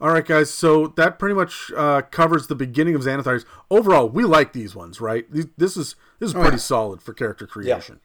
[0.00, 0.52] All right, guys.
[0.52, 3.44] So that pretty much uh, covers the beginning of Xanathars.
[3.70, 5.26] Overall, we like these ones, right?
[5.30, 6.56] This is this is pretty yeah.
[6.56, 8.00] solid for character creation.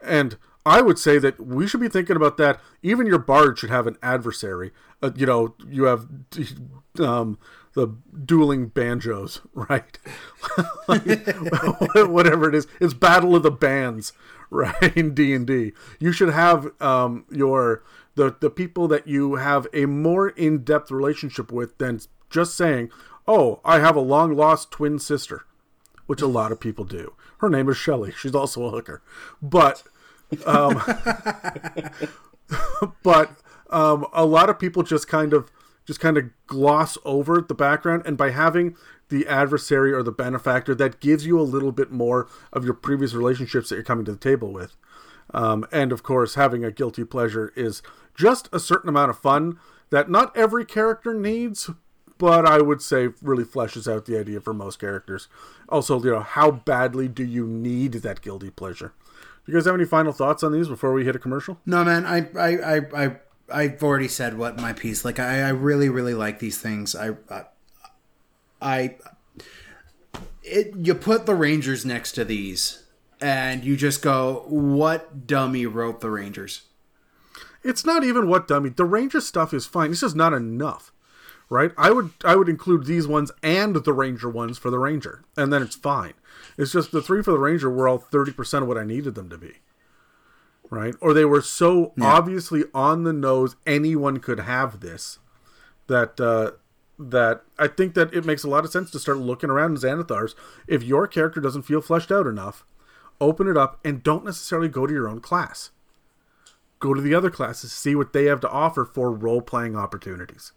[0.00, 2.60] And I would say that we should be thinking about that.
[2.82, 4.70] Even your bard should have an adversary.
[5.02, 6.06] Uh, you know, you have
[7.00, 7.36] um,
[7.74, 7.88] the
[8.24, 9.98] dueling banjos, right?
[10.86, 14.12] Whatever it is, it's battle of the bands,
[14.50, 14.96] right?
[14.96, 17.82] In D and D, you should have um, your
[18.14, 22.90] the the people that you have a more in depth relationship with than just saying,
[23.26, 25.44] "Oh, I have a long lost twin sister,"
[26.06, 27.14] which a lot of people do.
[27.38, 28.12] Her name is Shelley.
[28.12, 29.02] She's also a hooker,
[29.42, 29.82] but
[30.46, 30.82] um,
[33.02, 33.30] but
[33.70, 35.50] um, a lot of people just kind of
[35.86, 38.76] just kind of gloss over the background and by having
[39.08, 43.14] the adversary or the benefactor that gives you a little bit more of your previous
[43.14, 44.76] relationships that you're coming to the table with
[45.32, 47.82] um, and of course having a guilty pleasure is
[48.14, 49.58] just a certain amount of fun
[49.90, 51.70] that not every character needs
[52.18, 55.28] but i would say really fleshes out the idea for most characters
[55.68, 58.92] also you know how badly do you need that guilty pleasure
[59.48, 61.82] do you guys have any final thoughts on these before we hit a commercial No,
[61.82, 63.16] man, I, I, I, I,
[63.50, 65.06] I've already said what my piece.
[65.06, 66.94] Like, I, I really, really like these things.
[66.94, 67.44] I, I,
[68.60, 68.96] I
[70.42, 72.84] it, you put the Rangers next to these,
[73.20, 76.62] and you just go, "What dummy wrote the Rangers?"
[77.64, 78.70] it's not even what dummy.
[78.70, 79.90] The ranger stuff is fine.
[79.90, 80.92] It's just not enough
[81.50, 81.72] right?
[81.76, 85.52] I would i would include these ones and the ranger ones for the ranger and
[85.52, 86.14] then it's fine.
[86.56, 89.30] It's just the three for the ranger were all 30% of what i needed them
[89.30, 89.54] to be
[90.70, 90.94] right?
[91.00, 95.18] Or they were so obviously on the nose anyone could have this
[95.86, 96.52] that uh
[96.98, 99.76] that I think that it makes a lot of sense to start looking around in
[99.76, 100.34] Xanathars.
[100.66, 102.64] If your character doesn't feel fleshed out enough,
[103.20, 105.70] open it up and don't necessarily go to your own class
[106.78, 110.52] go to the other classes, see what they have to offer for role playing opportunities.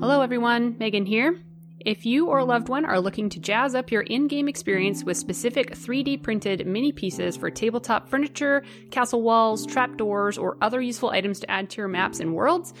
[0.00, 0.76] Hello, everyone.
[0.78, 1.38] Megan here.
[1.84, 5.02] If you or a loved one are looking to jazz up your in game experience
[5.02, 8.62] with specific 3D printed mini pieces for tabletop furniture,
[8.92, 12.72] castle walls, trapdoors, or other useful items to add to your maps and worlds,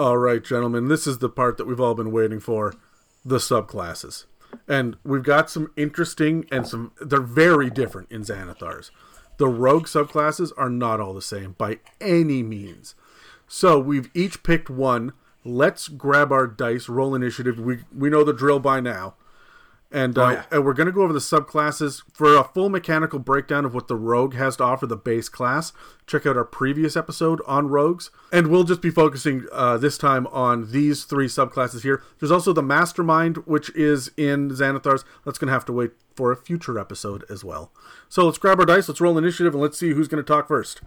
[0.00, 2.74] All right, gentlemen, this is the part that we've all been waiting for
[3.24, 4.26] the subclasses.
[4.68, 8.90] And we've got some interesting and some, they're very different in Xanathars.
[9.38, 12.94] The rogue subclasses are not all the same by any means.
[13.48, 15.14] So we've each picked one.
[15.48, 17.58] Let's grab our dice, roll initiative.
[17.58, 19.14] We, we know the drill by now.
[19.90, 20.44] And, uh, yeah.
[20.50, 23.88] and we're going to go over the subclasses for a full mechanical breakdown of what
[23.88, 25.72] the rogue has to offer the base class.
[26.06, 30.26] Check out our previous episode on rogues, and we'll just be focusing uh, this time
[30.26, 32.02] on these three subclasses here.
[32.20, 35.04] There's also the mastermind, which is in Xanathars.
[35.24, 37.72] That's going to have to wait for a future episode as well.
[38.10, 40.48] So let's grab our dice, let's roll initiative, and let's see who's going to talk
[40.48, 40.82] first.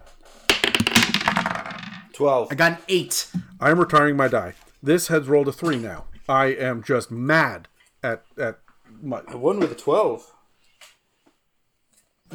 [2.12, 2.48] 12.
[2.50, 3.28] I got an eight.
[3.60, 4.54] I am retiring my die.
[4.82, 6.04] This has rolled a three now.
[6.28, 7.68] I am just mad
[8.02, 8.58] at at
[9.02, 9.22] my.
[9.28, 10.32] I won with a 12.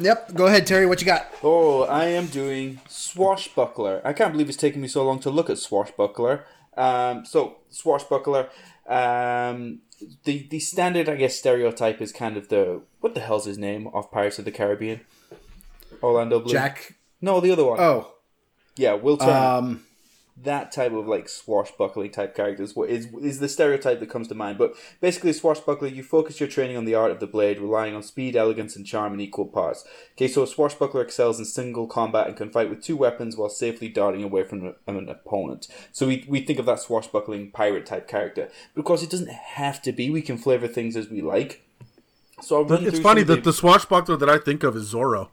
[0.00, 0.34] Yep.
[0.34, 0.86] Go ahead, Terry.
[0.86, 1.26] What you got?
[1.42, 4.00] Oh, I am doing Swashbuckler.
[4.04, 6.44] I can't believe it's taken me so long to look at Swashbuckler.
[6.76, 8.48] Um, so, Swashbuckler.
[8.86, 9.80] Um,
[10.24, 13.88] the the standard, I guess, stereotype is kind of the what the hell's his name
[13.88, 15.00] of Pirates of the Caribbean?
[16.02, 16.52] Orlando Bloom.
[16.52, 16.94] Jack.
[17.20, 17.80] No, the other one.
[17.80, 18.14] Oh,
[18.78, 19.32] yeah, Will Turner.
[19.32, 19.84] um,
[20.44, 24.34] that type of like swashbuckling type characters what is is the stereotype that comes to
[24.34, 24.58] mind.
[24.58, 28.02] But basically, swashbuckler, you focus your training on the art of the blade, relying on
[28.02, 29.84] speed, elegance, and charm in equal parts.
[30.12, 33.48] Okay, so a swashbuckler excels in single combat and can fight with two weapons while
[33.48, 35.68] safely darting away from an opponent.
[35.92, 38.48] So we, we think of that swashbuckling pirate type character.
[38.74, 40.10] But of course, it doesn't have to be.
[40.10, 41.64] We can flavor things as we like.
[42.40, 45.30] So It's funny that the swashbuckler that I think of is Zorro.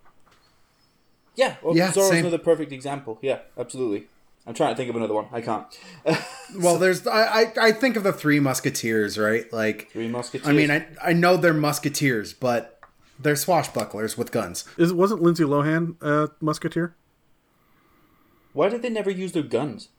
[1.35, 2.19] Yeah, well, Yeah, Zorro's same.
[2.25, 3.17] another perfect example.
[3.21, 4.07] Yeah, absolutely.
[4.47, 5.25] I'm trying to think of another one.
[5.31, 5.65] I can't.
[6.59, 9.51] well, there's I, I I think of the Three Musketeers, right?
[9.51, 10.47] Like, Three Musketeers.
[10.47, 12.79] I mean, I I know they're musketeers, but
[13.19, 14.63] they're swashbucklers with guns.
[14.77, 16.95] Is wasn't Lindsay Lohan a musketeer?
[18.53, 19.89] Why did they never use their guns?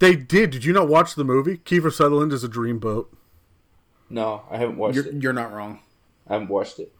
[0.00, 0.50] They did.
[0.50, 1.58] Did you not watch the movie?
[1.58, 3.06] Kiefer Sutherland is a dreamboat.
[4.10, 5.22] No, I haven't watched You're it.
[5.22, 5.80] you're not wrong.
[6.28, 6.92] I haven't watched it.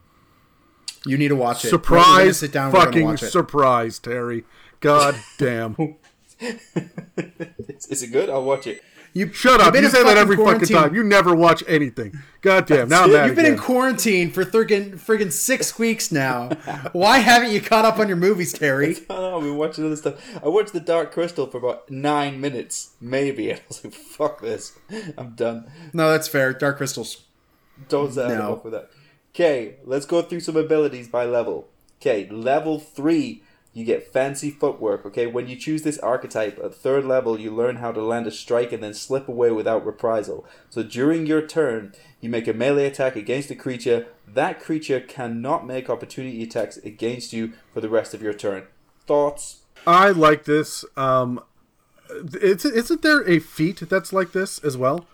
[1.06, 1.68] You need to watch it.
[1.68, 2.38] Surprise!
[2.38, 3.30] sit down, fucking watch it.
[3.30, 4.44] surprise, Terry.
[4.80, 5.96] God damn.
[6.40, 8.28] Is, is it good?
[8.30, 8.82] I'll watch it.
[9.14, 9.72] You Shut you've up.
[9.72, 10.94] been You say that every fucking time.
[10.94, 12.12] You never watch anything.
[12.42, 12.90] God damn.
[12.90, 13.54] Now I'm mad You've been again.
[13.54, 16.48] in quarantine for friggin' friggin' six weeks now.
[16.92, 18.94] Why haven't you caught up on your movies, Terry?
[19.08, 19.38] I know.
[19.38, 20.44] I've been watching other stuff.
[20.44, 23.48] I watched The Dark Crystal for about nine minutes, maybe.
[23.50, 24.78] And I was like, "Fuck this!
[25.16, 26.52] I'm done." No, that's fair.
[26.52, 27.24] Dark Crystals.
[27.88, 28.60] Don't say No.
[28.62, 28.90] with that.
[29.36, 31.68] Okay, let's go through some abilities by level.
[32.00, 33.42] Okay, level three,
[33.74, 35.04] you get fancy footwork.
[35.04, 38.30] Okay, when you choose this archetype at third level, you learn how to land a
[38.30, 40.46] strike and then slip away without reprisal.
[40.70, 44.06] So during your turn, you make a melee attack against a creature.
[44.26, 48.64] That creature cannot make opportunity attacks against you for the rest of your turn.
[49.06, 49.64] Thoughts?
[49.86, 50.82] I like this.
[50.96, 51.42] Um,
[52.08, 55.06] it's, isn't there a feat that's like this as well?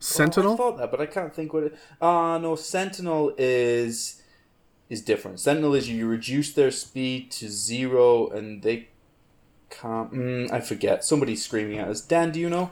[0.00, 0.54] Sentinel?
[0.54, 1.78] I thought that, but I can't think what it.
[2.00, 2.56] Ah, no.
[2.56, 4.22] Sentinel is
[4.88, 5.38] is different.
[5.38, 8.88] Sentinel is you reduce their speed to zero, and they
[9.68, 10.12] can't.
[10.12, 11.04] Mm, I forget.
[11.04, 12.00] Somebody's screaming at us.
[12.00, 12.70] Dan, do you know?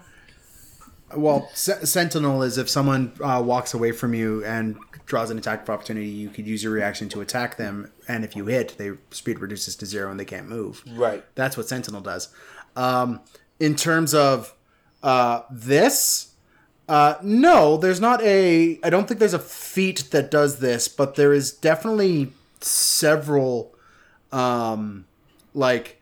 [1.14, 4.76] Well, Se- Sentinel is if someone uh, walks away from you and
[5.06, 8.36] draws an attack of opportunity, you could use your reaction to attack them, and if
[8.36, 10.82] you hit, their speed reduces to zero and they can't move.
[10.92, 11.24] Right.
[11.34, 12.28] That's what Sentinel does.
[12.76, 13.20] Um,
[13.58, 14.54] in terms of
[15.02, 16.34] uh, this,
[16.88, 18.78] uh, no, there's not a.
[18.82, 23.74] I don't think there's a feat that does this, but there is definitely several,
[24.32, 25.06] um,
[25.54, 26.00] like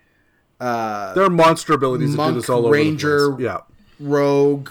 [0.61, 3.45] uh, There are monster abilities that do this all over Ranger, the place.
[3.45, 3.59] Yeah.
[4.01, 4.71] rogue.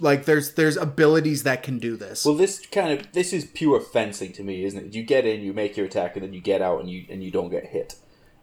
[0.00, 2.24] Like there's there's abilities that can do this.
[2.26, 4.94] Well, this kind of this is pure fencing to me, isn't it?
[4.94, 7.22] You get in, you make your attack, and then you get out, and you and
[7.22, 7.94] you don't get hit.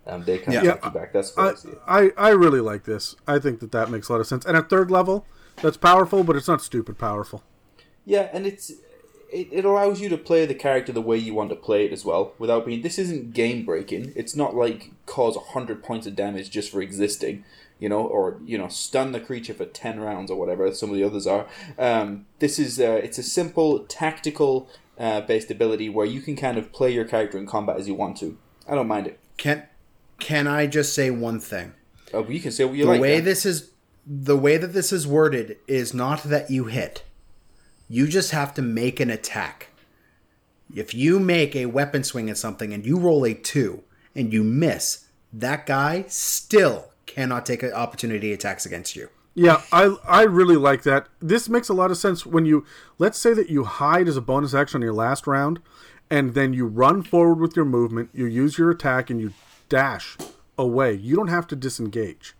[0.07, 0.77] Um, they kind of Yeah.
[0.83, 1.13] you back.
[1.13, 3.15] That's what I, I, I, I really like this.
[3.27, 4.45] I think that that makes a lot of sense.
[4.45, 5.27] And at third level,
[5.57, 7.43] that's powerful, but it's not stupid powerful.
[8.05, 8.71] Yeah, and it's
[9.31, 11.93] it, it allows you to play the character the way you want to play it
[11.93, 12.81] as well, without being.
[12.81, 14.11] This isn't game breaking.
[14.15, 17.43] It's not like cause hundred points of damage just for existing,
[17.79, 20.95] you know, or you know stun the creature for ten rounds or whatever some of
[20.95, 21.47] the others are.
[21.77, 26.57] Um, this is uh, it's a simple tactical uh, based ability where you can kind
[26.57, 28.37] of play your character in combat as you want to.
[28.67, 29.19] I don't mind it.
[29.37, 29.63] can
[30.19, 31.73] can I just say one thing?
[32.13, 33.01] Uh, you can say what you the like.
[33.01, 33.25] way Dan.
[33.25, 33.70] this is
[34.05, 37.03] the way that this is worded is not that you hit
[37.87, 39.67] you just have to make an attack
[40.73, 43.83] if you make a weapon swing at something and you roll a two
[44.15, 49.95] and you miss that guy still cannot take an opportunity attacks against you Yeah, I
[50.05, 51.07] I really like that.
[51.21, 52.65] This makes a lot of sense when you
[52.97, 55.61] let's say that you hide as a bonus action on your last round,
[56.09, 59.31] and then you run forward with your movement, you use your attack, and you
[59.69, 60.17] dash
[60.57, 60.93] away.
[60.93, 62.35] You don't have to disengage,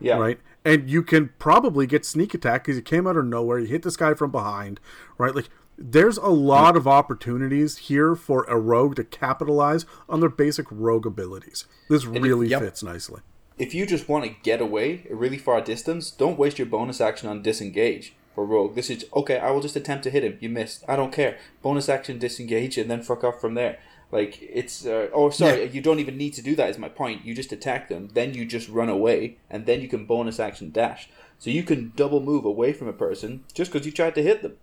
[0.00, 0.40] yeah, right?
[0.64, 3.58] And you can probably get sneak attack because you came out of nowhere.
[3.58, 4.78] You hit this guy from behind,
[5.18, 5.34] right?
[5.34, 10.66] Like there's a lot of opportunities here for a rogue to capitalize on their basic
[10.70, 11.66] rogue abilities.
[11.88, 12.62] This really yep.
[12.62, 13.22] fits nicely.
[13.58, 17.00] if you just want to get away a really far distance, don't waste your bonus
[17.00, 18.74] action on disengage for rogue.
[18.74, 19.38] This is okay.
[19.38, 20.38] I will just attempt to hit him.
[20.40, 20.84] You missed.
[20.88, 21.38] I don't care.
[21.60, 23.78] Bonus action disengage and then fuck off from there.
[24.12, 24.86] Like it's.
[24.86, 25.68] Uh, oh, sorry.
[25.70, 26.68] You don't even need to do that.
[26.70, 27.24] Is my point.
[27.24, 30.70] You just attack them, then you just run away, and then you can bonus action
[30.70, 31.08] dash.
[31.38, 34.42] So you can double move away from a person just because you tried to hit
[34.42, 34.56] them.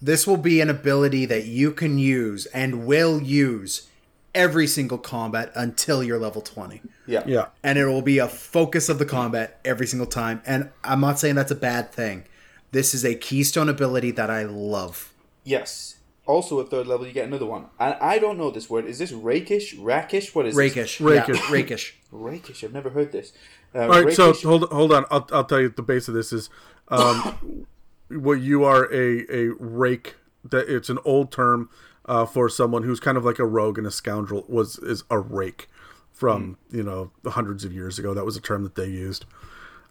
[0.00, 3.88] this will be an ability that you can use and will use
[4.34, 7.22] every single combat until you're level 20 Yeah.
[7.26, 7.46] Yeah.
[7.62, 10.40] and it will be a focus of the combat every single time.
[10.46, 12.24] And I'm not saying that's a bad thing.
[12.72, 15.12] This is a keystone ability that I love.
[15.44, 15.91] Yes.
[16.24, 17.66] Also, at third level, you get another one.
[17.80, 18.86] I, I don't know this word.
[18.86, 19.74] Is this rakish?
[19.74, 20.34] Rakish?
[20.34, 20.72] What is this?
[20.72, 21.36] Rakish, Rakish.
[21.36, 21.92] yeah, rakish.
[22.12, 22.62] Rakish.
[22.62, 23.32] I've never heard this.
[23.74, 25.04] Uh, All right, so hold hold on.
[25.10, 26.48] I'll, I'll tell you the base of this is,
[26.88, 27.66] um,
[28.08, 30.16] what you are a a rake.
[30.44, 31.70] That it's an old term
[32.06, 34.44] uh, for someone who's kind of like a rogue and a scoundrel.
[34.48, 35.68] Was is a rake
[36.12, 38.14] from you know hundreds of years ago.
[38.14, 39.24] That was a term that they used.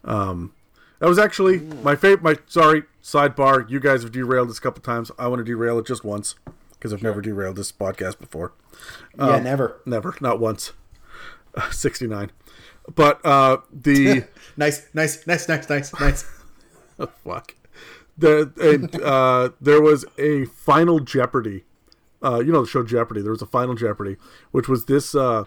[0.05, 0.53] Um,
[1.01, 2.21] that was actually my favorite.
[2.21, 3.67] My sorry sidebar.
[3.67, 5.09] You guys have derailed this a couple times.
[5.17, 6.35] I want to derail it just once
[6.73, 8.53] because I've never derailed this podcast before.
[9.17, 9.81] yeah, never.
[9.85, 10.71] Never, not once.
[11.53, 12.31] Uh, Sixty nine.
[12.95, 14.23] But uh, the
[14.55, 16.25] Nice, nice, nice, nice, nice, nice.
[16.99, 17.55] oh, fuck.
[18.17, 21.65] The and, uh, there was a final Jeopardy.
[22.23, 23.21] Uh, you know the show Jeopardy.
[23.21, 24.15] There was a final Jeopardy,
[24.51, 25.43] which was this uh,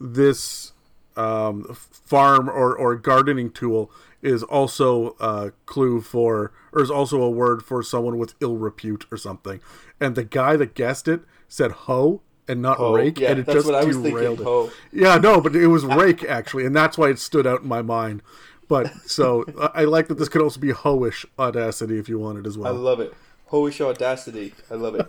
[0.00, 0.72] this
[1.16, 3.90] um, farm or, or gardening tool
[4.22, 9.06] is also a clue for or is also a word for someone with ill repute
[9.10, 9.60] or something.
[10.00, 12.94] And the guy that guessed it said hoe and not Hoe.
[12.94, 14.44] rake, Yeah, and it that's just what I was thinking, derailed it.
[14.44, 14.70] hoe.
[14.92, 17.82] Yeah, no, but it was rake actually, and that's why it stood out in my
[17.82, 18.22] mind.
[18.68, 22.46] But so I I like that this could also be hoish audacity if you wanted
[22.46, 22.72] as well.
[22.72, 23.14] I love it.
[23.50, 24.54] Hoish audacity.
[24.70, 25.06] I love it.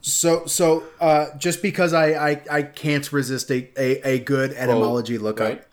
[0.00, 5.18] So, so uh, just because I, I, I can't resist a, a, a good etymology
[5.18, 5.64] lookup, right?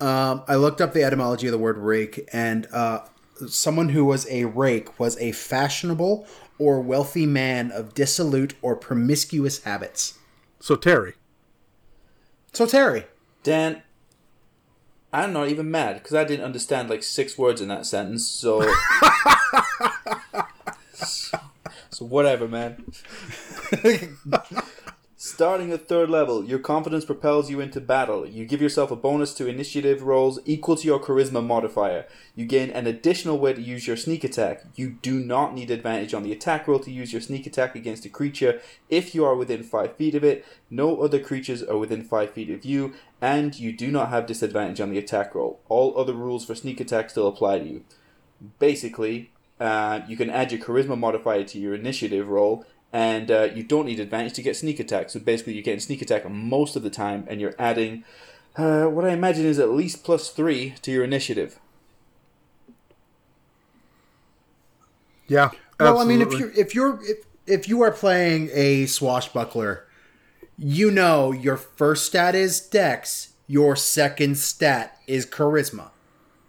[0.00, 3.00] Um, I looked up the etymology of the word rake, and uh,
[3.48, 6.26] someone who was a rake was a fashionable
[6.58, 10.18] or wealthy man of dissolute or promiscuous habits.
[10.60, 11.14] So Terry,
[12.52, 13.04] So, Terry,
[13.42, 13.82] Dan,
[15.12, 18.26] I'm not even mad because I didn't understand like six words in that sentence.
[18.26, 18.62] So,
[20.94, 22.84] so whatever, man.
[25.26, 28.26] Starting at third level, your confidence propels you into battle.
[28.26, 32.04] You give yourself a bonus to initiative rolls equal to your charisma modifier.
[32.36, 34.64] You gain an additional way to use your sneak attack.
[34.74, 38.04] You do not need advantage on the attack roll to use your sneak attack against
[38.04, 38.60] a creature
[38.90, 40.44] if you are within 5 feet of it.
[40.68, 44.82] No other creatures are within 5 feet of you, and you do not have disadvantage
[44.82, 45.58] on the attack roll.
[45.70, 47.84] All other rules for sneak attack still apply to you.
[48.58, 53.64] Basically, uh, you can add your charisma modifier to your initiative roll, and uh, you
[53.64, 55.10] don't need advantage to get sneak attack.
[55.10, 58.04] So basically, you're getting sneak attack most of the time, and you're adding
[58.56, 61.58] uh, what I imagine is at least plus three to your initiative.
[65.26, 65.50] yeah.
[65.80, 66.56] well, I mean, if absolutely.
[66.56, 69.88] you if you're if, if you are playing a swashbuckler,
[70.56, 75.90] you know your first stat is Dex, your second stat is Charisma.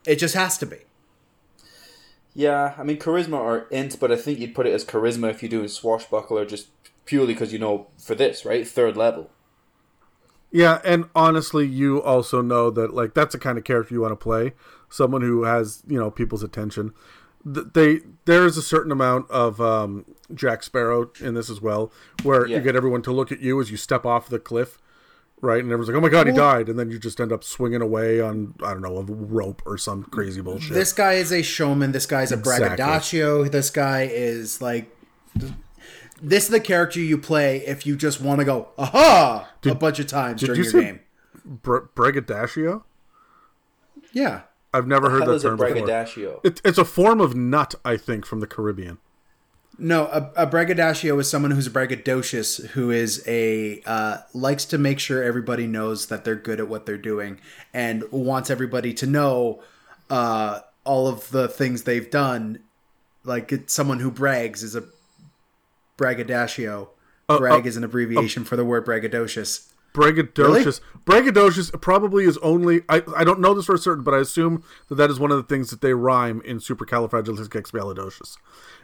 [0.05, 0.84] It just has to be.
[2.37, 5.41] Yeah, I mean charisma or int, but I think you'd put it as charisma if
[5.41, 6.67] you're doing swashbuckler, just
[7.05, 9.29] purely because you know for this right third level.
[10.51, 14.11] Yeah, and honestly, you also know that like that's the kind of character you want
[14.11, 14.53] to play.
[14.89, 16.93] Someone who has you know people's attention.
[17.51, 21.89] Th- They there is a certain amount of um, Jack Sparrow in this as well,
[22.23, 22.57] where Yeah.
[22.57, 24.77] you get everyone to look at you as you step off the cliff,
[25.45, 25.59] right?
[25.63, 27.81] And everyone's like, "Oh my god, he died!" And then you just end up swinging
[27.81, 30.73] away on I don't know a rope or some crazy bullshit.
[30.73, 31.91] This guy is a showman.
[31.93, 32.67] This guy's a Exactly.
[32.67, 33.45] braggadocio.
[33.45, 34.89] This guy is like.
[36.21, 39.99] This is the character you play if you just want to go aha a bunch
[39.99, 40.99] of times during you your say- game.
[41.43, 42.83] Br- Braggadocio?
[44.13, 44.41] Yeah.
[44.73, 45.73] I've never heard Hell that is a term before.
[45.75, 46.39] braggadocio.
[46.43, 48.97] It, it's a form of nut, I think, from the Caribbean.
[49.77, 54.99] No, a, a braggadocio is someone who's braggadocious, who is a uh, likes to make
[54.99, 57.39] sure everybody knows that they're good at what they're doing,
[57.73, 59.61] and wants everybody to know
[60.09, 62.59] uh, all of the things they've done.
[63.25, 64.83] Like it's someone who brags is a
[65.97, 66.89] braggadocio.
[67.27, 69.71] Brag uh, is an abbreviation for the word braggadocious.
[69.95, 70.81] Braggadocious.
[71.05, 72.81] Braggadocious probably is only.
[72.89, 75.37] I, I don't know this for certain, but I assume that that is one of
[75.37, 78.37] the things that they rhyme in supercalifragilisticexpialidocious.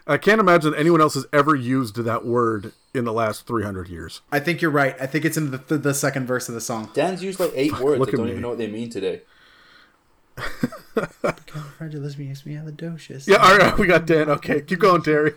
[0.07, 3.87] I can't imagine that anyone else has ever used that word in the last 300
[3.89, 4.21] years.
[4.31, 4.95] I think you're right.
[4.99, 6.89] I think it's in the, the, the second verse of the song.
[6.93, 7.99] Dan's used like eight words.
[7.99, 8.31] look I at don't me.
[8.31, 9.21] even know what they mean today.
[10.37, 13.27] Fragilisticexpialidocious.
[13.27, 14.29] Yeah, all right, we got Dan.
[14.29, 15.33] Okay, keep going, Terry.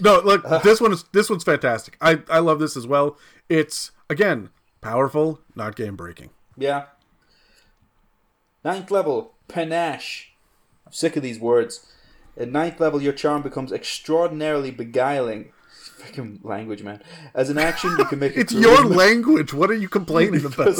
[0.00, 1.96] No, look, this one is this one's fantastic.
[2.00, 3.16] I I love this as well.
[3.48, 6.30] It's again powerful, not game breaking.
[6.56, 6.86] Yeah.
[8.64, 10.32] Ninth level, panache.
[10.86, 11.86] I'm sick of these words.
[12.36, 15.52] At ninth level, your charm becomes extraordinarily beguiling.
[15.98, 17.02] Freaking language, man.
[17.34, 19.52] As an action, you can make a It's your language.
[19.52, 20.76] What are you complaining about?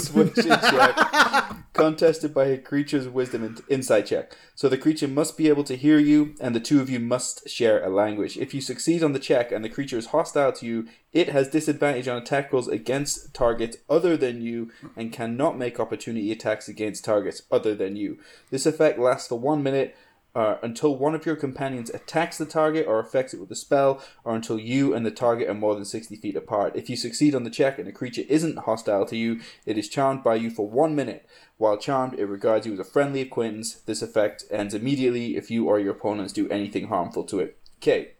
[1.73, 4.37] contested by a creature's wisdom and insight check.
[4.57, 7.49] So the creature must be able to hear you, and the two of you must
[7.49, 8.37] share a language.
[8.37, 11.49] If you succeed on the check and the creature is hostile to you, it has
[11.49, 17.05] disadvantage on attack rolls against targets other than you, and cannot make opportunity attacks against
[17.05, 18.19] targets other than you.
[18.51, 19.97] This effect lasts for one minute.
[20.35, 24.03] Uh, until one of your companions attacks the target or affects it with a spell,
[24.25, 26.77] or until you and the target are more than 60 feet apart.
[26.77, 29.89] If you succeed on the check and a creature isn't hostile to you, it is
[29.89, 31.29] charmed by you for one minute.
[31.57, 33.75] While charmed, it regards you as a friendly acquaintance.
[33.75, 37.59] This effect ends immediately if you or your opponents do anything harmful to it.
[37.79, 38.13] Okay,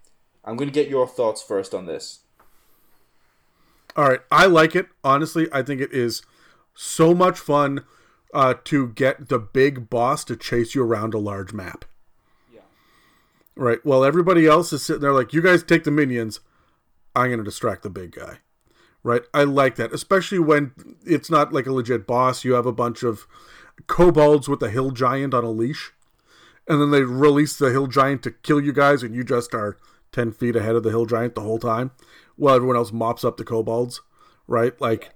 [0.45, 2.21] I'm going to get your thoughts first on this.
[3.97, 4.87] All right, I like it.
[5.05, 6.23] Honestly, I think it is
[6.75, 7.85] so much fun
[8.33, 11.85] uh, to get the big boss to chase you around a large map.
[13.59, 13.85] Right.
[13.85, 16.39] Well, everybody else is sitting there like, you guys take the minions.
[17.17, 18.39] I'm going to distract the big guy.
[19.03, 19.23] Right.
[19.35, 20.73] I like that, especially when
[21.05, 22.45] it's not like a legit boss.
[22.45, 23.27] You have a bunch of
[23.89, 25.93] kobolds with a hill giant on a leash,
[26.69, 29.77] and then they release the hill giant to kill you guys, and you just are
[30.13, 31.91] 10 feet ahead of the hill giant the whole time
[32.37, 34.03] while everyone else mops up the kobolds.
[34.47, 34.81] Right.
[34.81, 35.11] Like,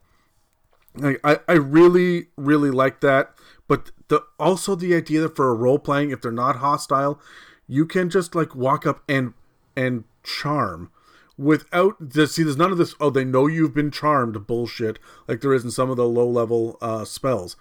[1.00, 3.34] I, I really, really like that.
[3.68, 7.20] But the also the idea that for a role playing, if they're not hostile,
[7.68, 9.34] you can just like walk up and
[9.76, 10.90] and charm
[11.38, 15.40] without this see there's none of this oh they know you've been charmed bullshit like
[15.40, 17.56] there is in some of the low level uh spells.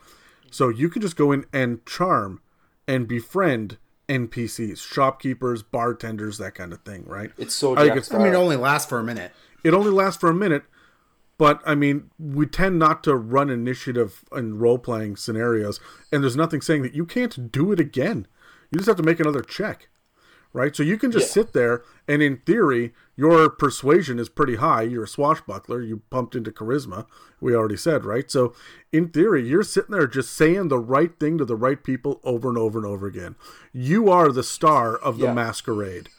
[0.52, 2.42] So you can just go in and charm
[2.88, 3.78] and befriend
[4.10, 7.32] npcs shopkeepers bartenders that kind of thing right?
[7.38, 9.32] It's so I think Jack it's- I mean, it only lasts for a minute.
[9.64, 10.64] it only lasts for a minute
[11.38, 15.80] but i mean we tend not to run initiative in role-playing scenarios
[16.12, 18.28] and there's nothing saying that you can't do it again.
[18.70, 19.88] You just have to make another check
[20.54, 20.76] right?
[20.76, 21.44] So you can just Yeah.
[21.44, 24.82] sit there and in theory your persuasion is pretty high.
[24.82, 25.82] You're a swashbuckler.
[25.82, 27.06] You pumped into charisma
[27.40, 28.30] we already said right?
[28.30, 28.54] So
[28.92, 32.50] in theory you're sitting there just saying the right thing to the right people over
[32.50, 33.36] and over and over again.
[33.74, 35.34] You are the star of the Yeah.
[35.34, 36.10] masquerade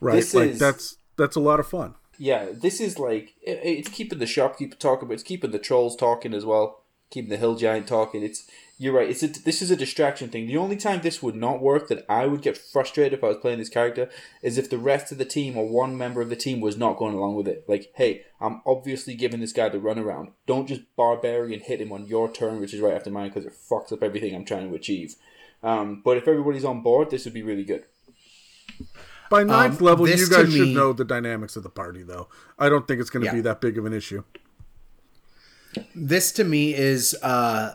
[0.00, 0.16] right?
[0.16, 1.94] This like is- that's that's a lot of fun.
[2.20, 5.94] Yeah, this is like it, it's keeping the shopkeeper talking, but it's keeping the trolls
[5.96, 8.22] talking as well, keeping the hill giant talking.
[8.24, 8.44] It's
[8.80, 9.10] you're right.
[9.10, 10.46] It's a, this is a distraction thing.
[10.46, 13.36] The only time this would not work that I would get frustrated if I was
[13.38, 14.08] playing this character
[14.40, 16.96] is if the rest of the team or one member of the team was not
[16.96, 17.64] going along with it.
[17.66, 20.28] Like, hey, I'm obviously giving this guy the runaround.
[20.46, 23.52] Don't just barbarian hit him on your turn, which is right after mine, because it
[23.68, 25.16] fucks up everything I'm trying to achieve.
[25.62, 27.84] Um, but if everybody's on board, this would be really good.
[29.28, 32.02] By ninth Um, level, you to guys should me- know the dynamics of the party,
[32.04, 32.28] though.
[32.58, 33.34] I don't think it's going to Yeah.
[33.34, 34.22] be that big of an issue.
[35.94, 37.74] this to me is uh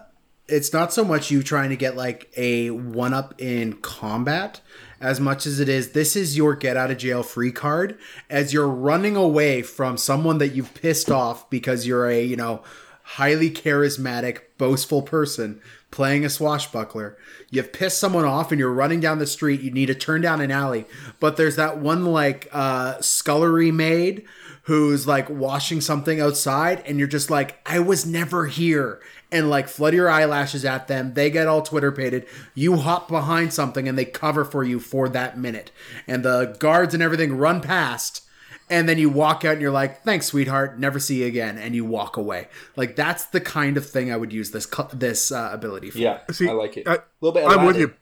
[0.54, 4.62] it's not so much you trying to get like a one up in combat
[5.02, 7.98] as much as it is this is your get out of jail free card
[8.30, 12.62] as you're running away from someone that you've pissed off because you're a you know
[13.04, 15.60] highly charismatic boastful person
[15.92, 17.18] playing a swashbuckler.
[17.52, 20.42] You've pissed someone off and you're running down the street you need to turn down
[20.42, 20.86] an alley.
[21.20, 24.26] But there's that one like uh scullery maid
[24.64, 29.02] who's like washing something outside and you're just like i was never here
[29.34, 32.26] and like flutter your eyelashes at them they get all twitter pated
[32.56, 35.72] you hop behind something and they cover for you for that minute
[36.08, 38.22] and the guards and everything run past
[38.70, 41.76] and then you walk out and you're like thanks sweetheart never see you again and
[41.76, 45.32] you walk away like that's the kind of thing i would use this cu- this
[45.32, 46.88] uh, ability for Yeah, See, I like it.
[46.88, 47.46] I- a little bit.
[47.46, 47.94] I'm with you.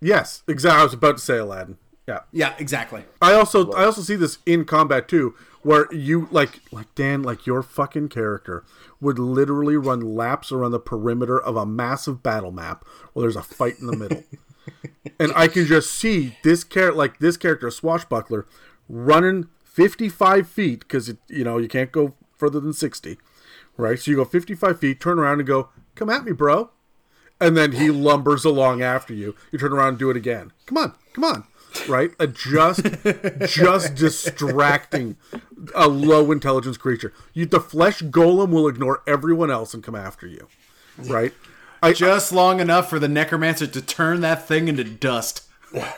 [0.00, 0.80] Yes, exactly.
[0.80, 1.76] I was about to say Aladdin.
[2.06, 2.20] Yeah.
[2.32, 6.94] yeah exactly I also I also see this in combat too, where you like like
[6.94, 8.64] Dan, like your fucking character
[9.00, 13.42] would literally run laps around the perimeter of a massive battle map while there's a
[13.42, 14.24] fight in the middle.
[15.20, 18.46] and I can just see this character like this character, Swashbuckler,
[18.88, 23.18] running fifty five feet, because you know, you can't go further than sixty.
[23.76, 23.98] Right?
[23.98, 26.70] So you go fifty five feet, turn around and go, Come at me, bro
[27.40, 29.34] and then he lumbers along after you.
[29.52, 30.52] You turn around and do it again.
[30.66, 31.44] Come on, come on,
[31.88, 32.10] right?
[32.18, 32.82] A just,
[33.46, 35.16] just distracting
[35.74, 37.12] a low intelligence creature.
[37.34, 40.48] You, the flesh golem will ignore everyone else and come after you,
[40.98, 41.32] right?
[41.82, 45.48] I, just long enough for the necromancer to turn that thing into dust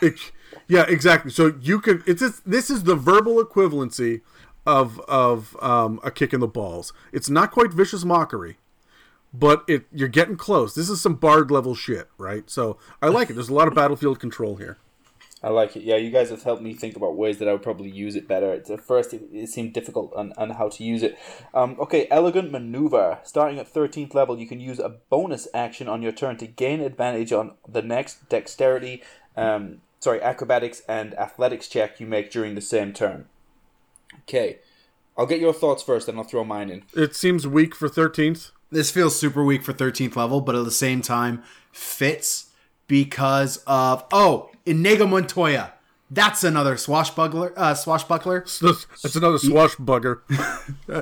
[0.01, 0.33] it-
[0.69, 1.31] yeah, exactly.
[1.31, 2.03] So you can.
[2.07, 4.21] It's just, this is the verbal equivalency
[4.67, 6.93] of of um, a kick in the balls.
[7.13, 8.59] It's not quite vicious mockery,
[9.33, 10.75] but it you're getting close.
[10.75, 12.49] This is some bard level shit, right?
[12.49, 13.35] So I like it.
[13.35, 14.79] There's a lot of battlefield control here.
[15.43, 15.85] I like it.
[15.85, 18.29] Yeah, you guys have helped me think about ways that I would probably use it
[18.29, 18.53] better.
[18.53, 21.19] It's, at first, it, it seemed difficult on, on how to use it.
[21.55, 23.21] Um, okay, Elegant Maneuver.
[23.25, 26.81] Starting at 13th level, you can use a bonus action on your turn to gain
[26.81, 29.03] advantage on the next dexterity,
[29.35, 33.27] um, sorry, acrobatics and athletics check you make during the same turn.
[34.23, 34.59] Okay,
[35.17, 36.83] I'll get your thoughts first, then I'll throw mine in.
[36.95, 38.51] It seems weak for 13th.
[38.71, 42.50] this feels super weak for 13th level, but at the same time fits
[42.91, 45.73] because of oh, Inigo Montoya.
[46.11, 47.53] That's another swashbuckler.
[47.57, 48.41] Uh, swashbuckler.
[48.61, 50.21] That's another swashbugger.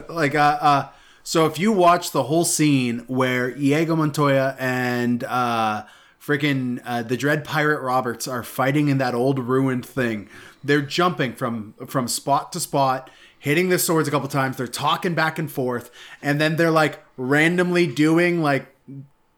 [0.10, 0.88] Like uh, uh,
[1.22, 5.86] so if you watch the whole scene where Diego Montoya and uh,
[6.20, 10.28] freaking uh, the Dread Pirate Roberts are fighting in that old ruined thing.
[10.62, 13.08] They're jumping from from spot to spot,
[13.38, 14.58] hitting their swords a couple times.
[14.58, 18.66] They're talking back and forth, and then they're like randomly doing like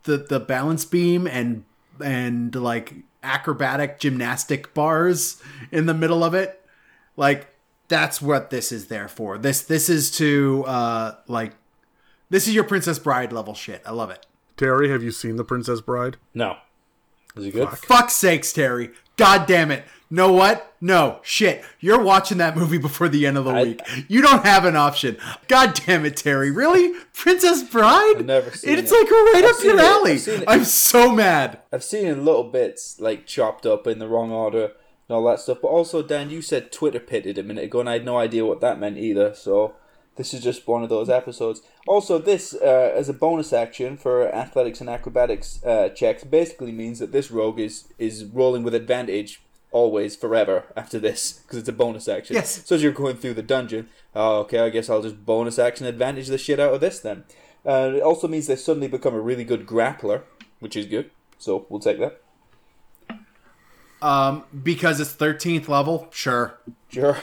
[0.03, 1.65] the the balance beam and
[2.03, 6.65] and like acrobatic gymnastic bars in the middle of it.
[7.17, 7.49] Like
[7.89, 9.39] that's what this is there for.
[9.39, 11.53] This this is to uh like
[12.31, 13.83] this is your Princess Bride level shit.
[13.85, 14.27] I love it.
[14.57, 16.17] Terry, have you seen The Princess Bride?
[16.35, 16.57] No.
[17.37, 17.69] Is it good?
[17.71, 18.91] Fuck sakes, Terry.
[19.17, 19.85] God damn it.
[20.13, 20.75] Know what?
[20.81, 21.21] No.
[21.23, 21.63] Shit.
[21.79, 23.81] You're watching that movie before the end of the I- week.
[24.09, 25.17] You don't have an option.
[25.47, 26.51] God damn it, Terry.
[26.51, 26.95] Really?
[27.13, 28.17] Princess Bride?
[28.19, 28.79] I've never seen it.
[28.81, 28.97] It's it.
[28.97, 29.81] like right I've up your it.
[29.81, 30.13] alley.
[30.15, 30.45] It.
[30.49, 31.61] I'm so mad.
[31.73, 35.39] I've seen in little bits, like chopped up in the wrong order and all that
[35.41, 35.59] stuff.
[35.63, 38.45] But also, Dan, you said Twitter pitted a minute ago, and I had no idea
[38.45, 39.33] what that meant either.
[39.35, 39.75] So
[40.17, 41.63] this is just one of those episodes.
[41.87, 46.99] Also, this uh, as a bonus action for athletics and acrobatics uh, checks basically means
[46.99, 49.41] that this rogue is is rolling with advantage
[49.73, 52.35] always forever after this because it's a bonus action.
[52.35, 52.67] Yes.
[52.67, 55.87] So as you're going through the dungeon, oh, okay, I guess I'll just bonus action
[55.87, 57.25] advantage the shit out of this then.
[57.65, 60.23] Uh, it also means they suddenly become a really good grappler,
[60.61, 61.11] which is good.
[61.39, 62.21] So we'll take that.
[64.03, 66.59] Um, because it's 13th level, sure.
[66.89, 67.19] Sure.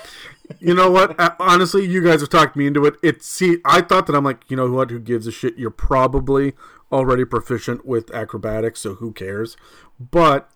[0.59, 1.15] You know what?
[1.39, 2.95] Honestly, you guys have talked me into it.
[3.03, 4.91] It see, I thought that I'm like, you know what?
[4.91, 5.57] Who gives a shit?
[5.57, 6.53] You're probably
[6.91, 9.57] already proficient with acrobatics, so who cares?
[9.99, 10.49] But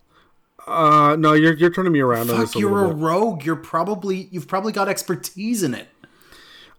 [0.71, 3.45] uh no, you're you're turning me around on this a you're a rogue.
[3.45, 5.89] You're probably you've probably got expertise in it.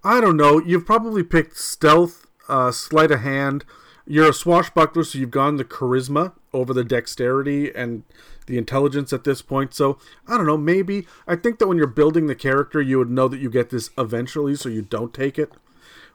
[0.04, 0.58] I don't know.
[0.58, 3.64] You've probably picked stealth, uh, sleight of hand.
[4.04, 8.02] You're a swashbuckler, so you've gone the charisma over the dexterity and
[8.46, 9.74] the intelligence at this point.
[9.74, 10.56] So I don't know.
[10.56, 13.70] Maybe I think that when you're building the character, you would know that you get
[13.70, 15.52] this eventually, so you don't take it.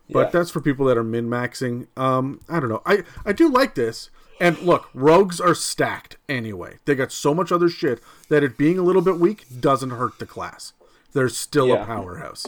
[0.10, 0.30] But Yeah.
[0.32, 1.88] that's for people that are min maxing.
[1.98, 2.82] Um, I don't know.
[2.86, 4.10] I I do like this.
[4.40, 6.78] And look, rogues are stacked anyway.
[6.86, 10.20] They got so much other shit that it being a little bit weak doesn't hurt
[10.20, 10.74] the class.
[11.14, 11.84] They're still Yeah.
[11.84, 12.46] a powerhouse.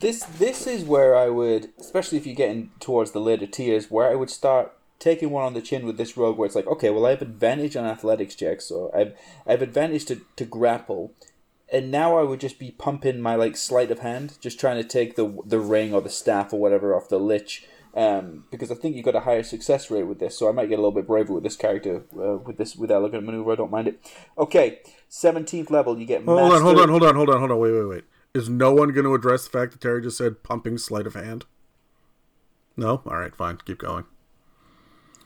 [0.00, 4.10] This this is where I would, especially if you're getting towards the later tiers, where
[4.10, 6.90] I would start taking one on the chin with this rogue, where it's like, okay,
[6.90, 9.14] well I have advantage on athletics checks, so I have
[9.46, 11.12] I have advantage to, to grapple,
[11.72, 14.86] and now I would just be pumping my like sleight of hand, just trying to
[14.86, 17.66] take the the ring or the staff or whatever off the lich.
[17.96, 20.68] Um, because I think you got a higher success rate with this, so I might
[20.68, 23.52] get a little bit braver with this character uh, with this with elegant maneuver.
[23.52, 24.00] I don't mind it.
[24.36, 26.22] Okay, seventeenth level, you get.
[26.24, 27.58] Hold on, hold on, hold on, hold on, hold on.
[27.58, 28.04] Wait, wait, wait.
[28.34, 31.14] Is no one going to address the fact that Terry just said pumping sleight of
[31.14, 31.46] hand?
[32.76, 33.00] No?
[33.06, 33.56] All right, fine.
[33.64, 34.04] Keep going.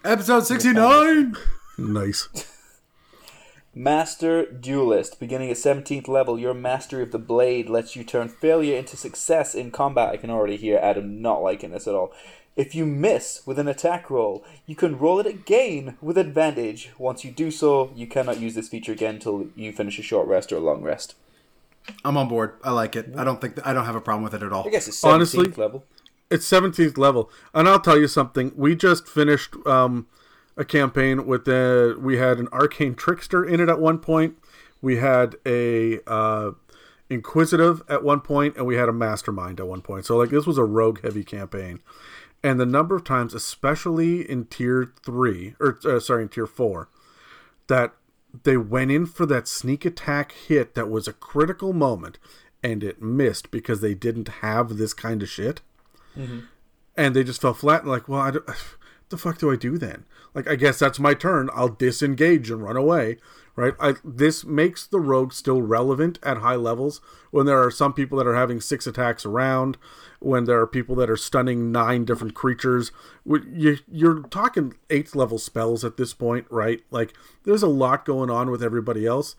[0.05, 1.35] Episode 69.
[1.77, 2.29] Nice.
[3.75, 5.19] Master Duelist.
[5.19, 9.55] Beginning at 17th level, your mastery of the blade lets you turn failure into success
[9.55, 10.11] in combat.
[10.11, 12.13] I can already hear Adam not liking this at all.
[12.61, 16.91] If you miss with an attack roll, you can roll it again with advantage.
[16.99, 20.29] Once you do so, you cannot use this feature again until you finish a short
[20.29, 21.15] rest or a long rest.
[22.05, 22.57] I'm on board.
[22.63, 23.15] I like it.
[23.17, 24.67] I don't think I don't have a problem with it at all.
[24.67, 25.85] I guess it's 17th Honestly- level.
[26.31, 27.31] It's 17th level.
[27.55, 28.53] And I'll tell you something.
[28.55, 30.07] We just finished um,
[30.59, 31.97] a campaign with the.
[31.99, 34.37] We had an arcane trickster in it at one point.
[34.83, 36.51] We had a uh,
[37.09, 40.05] inquisitive at one point, and we had a mastermind at one point.
[40.05, 41.81] So, like, this was a rogue heavy campaign.
[42.43, 46.89] And the number of times, especially in tier three, or uh, sorry, in tier four,
[47.67, 47.93] that
[48.45, 52.19] they went in for that sneak attack hit that was a critical moment
[52.63, 55.61] and it missed because they didn't have this kind of shit.
[56.97, 58.45] And they just fell flat and like well I don't,
[59.09, 60.05] the fuck do i do then?
[60.35, 61.51] Like i guess that's my turn.
[61.55, 63.19] I'll disengage and run away
[63.61, 67.01] right I, this makes the rogue still relevant at high levels
[67.31, 69.77] when there are some people that are having six attacks around
[70.19, 72.93] when there are people that are stunning nine different creatures
[73.25, 78.31] you, you're talking eighth level spells at this point right like there's a lot going
[78.31, 79.37] on with everybody else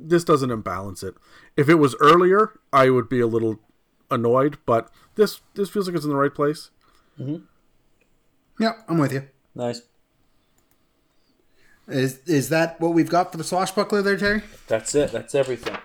[0.00, 1.14] this doesn't imbalance it.
[1.56, 3.60] If it was earlier, I would be a little
[4.10, 6.70] annoyed, but this this feels like it's in the right place.
[7.18, 7.44] Mm-hmm.
[8.58, 9.28] Yeah, I'm with you.
[9.54, 9.82] Nice.
[11.90, 14.42] Is is that what we've got for the swashbuckler there, Terry?
[14.68, 15.12] That's it.
[15.12, 15.76] That's everything.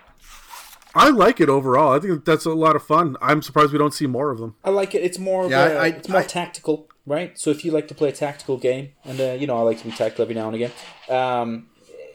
[0.94, 1.92] I like it overall.
[1.92, 3.16] I think that's a lot of fun.
[3.20, 4.54] I'm surprised we don't see more of them.
[4.64, 5.02] I like it.
[5.02, 7.38] It's more of Yeah, a, I- it's more I- tactical, right?
[7.38, 9.78] So if you like to play a tactical game, and uh, you know I like
[9.78, 10.72] to be tactical every now and again,
[11.10, 11.66] um,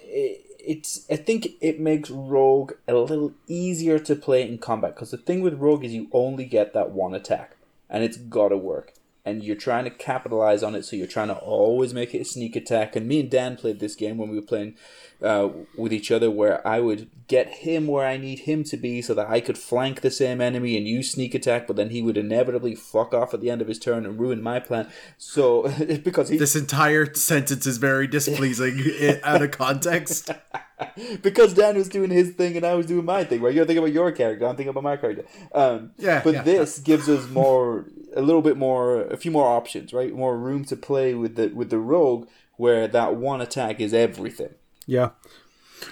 [0.05, 5.11] it, it's I think it makes Rogue a little easier to play in combat because
[5.11, 7.57] the thing with Rogue is you only get that one attack,
[7.89, 8.93] and it's gotta work.
[9.23, 12.25] And you're trying to capitalize on it, so you're trying to always make it a
[12.25, 12.95] sneak attack.
[12.95, 14.75] And me and Dan played this game when we were playing
[15.21, 19.01] uh, with each other, where I would get him where I need him to be,
[19.01, 22.01] so that I could flank the same enemy and use sneak attack, but then he
[22.01, 24.89] would inevitably fuck off at the end of his turn and ruin my plan.
[25.17, 25.63] So
[26.03, 30.31] because he This entire sentence is very displeasing out of context.
[31.21, 33.53] because Dan was doing his thing and I was doing my thing, right?
[33.53, 35.25] You're thinking about your character, I'm thinking about my character.
[35.53, 39.47] Um, Yeah, But yeah, this gives us more, a little bit more, a few more
[39.47, 40.13] options, right?
[40.13, 42.27] More room to play with the with the rogue,
[42.57, 44.53] where that one attack is everything.
[44.85, 45.11] Yeah,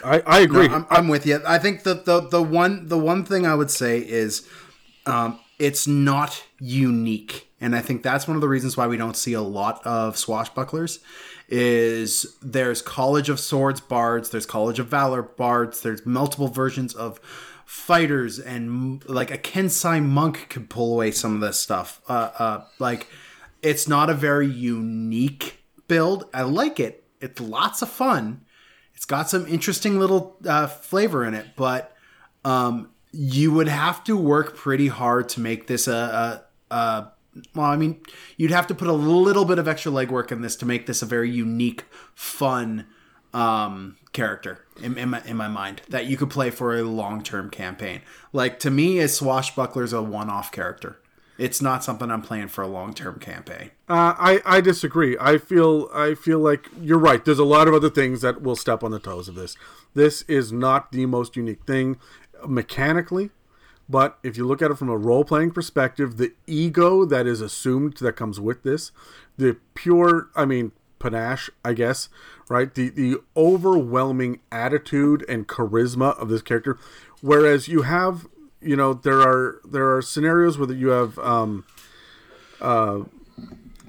[0.03, 0.67] I I agree.
[0.67, 1.41] I'm, I'm with you.
[1.47, 4.47] I think that the the one the one thing I would say is
[5.05, 9.15] um, it's not unique, and I think that's one of the reasons why we don't
[9.15, 10.99] see a lot of swashbucklers.
[11.52, 17.20] Is there's College of Swords bards, there's College of Valor bards, there's multiple versions of
[17.66, 22.02] fighters, and like a Kensai monk could pull away some of this stuff.
[22.08, 23.08] Uh, uh, like
[23.62, 26.30] it's not a very unique build.
[26.34, 27.04] I like it.
[27.20, 28.41] It's lots of fun.
[28.95, 31.95] It's got some interesting little uh, flavor in it, but
[32.45, 37.12] um, you would have to work pretty hard to make this a, a, a.
[37.55, 38.01] Well, I mean,
[38.37, 41.01] you'd have to put a little bit of extra legwork in this to make this
[41.01, 41.85] a very unique,
[42.15, 42.85] fun
[43.33, 47.21] um, character in, in, my, in my mind that you could play for a long
[47.23, 48.01] term campaign.
[48.33, 50.99] Like to me, a swashbuckler's a one off character.
[51.37, 53.71] It's not something I'm playing for a long term campaign.
[53.87, 55.17] Uh, I I disagree.
[55.19, 57.23] I feel I feel like you're right.
[57.23, 59.55] There's a lot of other things that will step on the toes of this.
[59.93, 61.97] This is not the most unique thing
[62.45, 63.29] mechanically,
[63.89, 67.41] but if you look at it from a role playing perspective, the ego that is
[67.41, 68.91] assumed that comes with this,
[69.37, 72.09] the pure I mean panache, I guess,
[72.49, 72.73] right?
[72.73, 76.77] The the overwhelming attitude and charisma of this character,
[77.21, 78.27] whereas you have
[78.61, 81.65] you know there are there are scenarios where you have um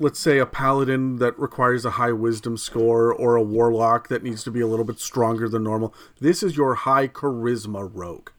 [0.01, 4.43] let's say a paladin that requires a high wisdom score or a warlock that needs
[4.43, 5.95] to be a little bit stronger than normal.
[6.21, 8.31] This is your high charisma rogue.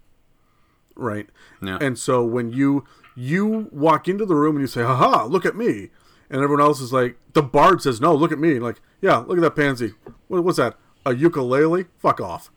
[1.02, 1.28] Right?
[1.62, 1.78] Yeah.
[1.82, 2.86] And so when you
[3.16, 5.90] you walk into the room and you say, "Haha, look at me."
[6.30, 9.38] And everyone else is like, the bard says, "No, look at me." Like, "Yeah, look
[9.38, 9.94] at that pansy.
[10.28, 10.78] What, what's that?
[11.06, 11.86] A ukulele?
[11.98, 12.52] Fuck off."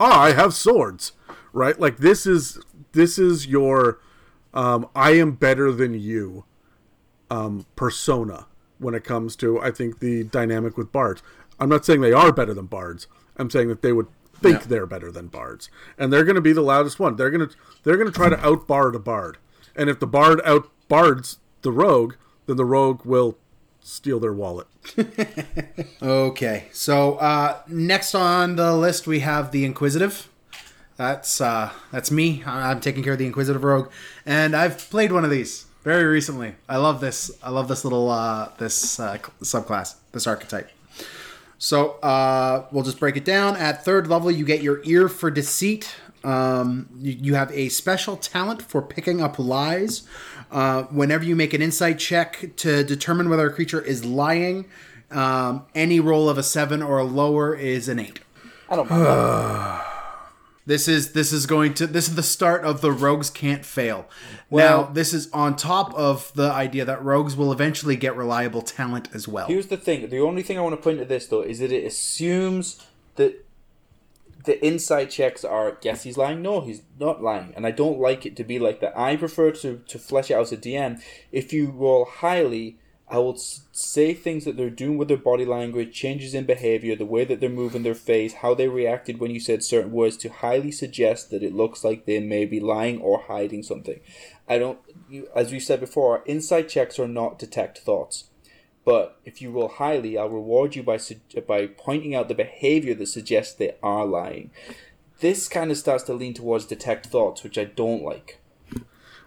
[0.00, 1.12] Ah, I have swords.
[1.52, 1.78] Right?
[1.78, 2.60] Like this is
[2.92, 4.00] this is your
[4.54, 6.44] um I am better than you
[7.30, 8.46] um, persona
[8.78, 11.22] when it comes to I think the dynamic with bards.
[11.58, 13.06] I'm not saying they are better than bards.
[13.36, 14.06] I'm saying that they would
[14.42, 14.66] think Yeah.
[14.66, 15.68] they're better than bards,
[15.98, 17.16] and they're going to be the loudest one.
[17.16, 19.38] They're going to they're going to try to out bard a bard,
[19.76, 22.14] and if the bard out bards the rogue,
[22.46, 23.36] then the rogue will
[23.80, 24.66] steal their wallet.
[26.02, 30.28] Okay, so uh, next on the list we have the Inquisitive.
[30.96, 32.42] That's uh, that's me.
[32.46, 33.90] I'm taking care of the Inquisitive Rogue,
[34.26, 36.54] and I've played one of these very recently.
[36.68, 37.30] I love this.
[37.42, 40.70] I love this little uh, this uh, subclass, this archetype.
[41.58, 43.56] So uh, we'll just break it down.
[43.56, 45.96] At third level, you get your ear for deceit.
[46.24, 50.02] Um, you, you have a special talent for picking up lies.
[50.50, 54.66] Uh, whenever you make an insight check to determine whether a creature is lying,
[55.10, 58.20] um, any roll of a seven or a lower is an eight.
[58.68, 59.82] I don't mind.
[60.68, 64.06] This is this is going to this is the start of the rogues can't fail.
[64.50, 68.60] Well- now this is on top of the idea that rogues will eventually get reliable
[68.60, 69.46] talent as well.
[69.46, 70.10] Here's the thing.
[70.10, 72.84] The only thing I want to point to this though is that it assumes
[73.16, 73.46] that
[74.44, 78.26] the insight checks are yes he's lying, no he's not lying, and I don't like
[78.26, 78.92] it to be like that.
[78.94, 81.00] I prefer to to flesh it out as a DM.
[81.32, 82.76] If you roll highly,
[83.10, 87.06] I will say things that they're doing with their body language, changes in behavior, the
[87.06, 90.28] way that they're moving their face, how they reacted when you said certain words to
[90.28, 94.00] highly suggest that it looks like they may be lying or hiding something.
[94.46, 94.78] I don't,
[95.08, 98.24] you, as we said before, insight checks are not detect thoughts.
[98.84, 100.98] But if you roll highly, I'll reward you by
[101.46, 104.50] by pointing out the behavior that suggests they are lying.
[105.20, 108.37] This kind of starts to lean towards detect thoughts, which I don't like.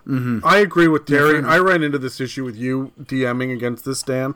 [0.08, 0.40] Mm-hmm.
[0.44, 1.44] I agree with Terry.
[1.44, 4.36] I ran into this issue with you DMing against this Dan,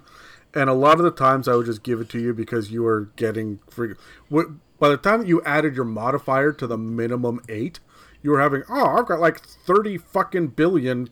[0.53, 2.83] and a lot of the times I would just give it to you because you
[2.83, 3.93] were getting free.
[4.29, 4.47] What,
[4.79, 7.79] by the time you added your modifier to the minimum eight,
[8.21, 11.09] you were having oh I've got like thirty fucking billion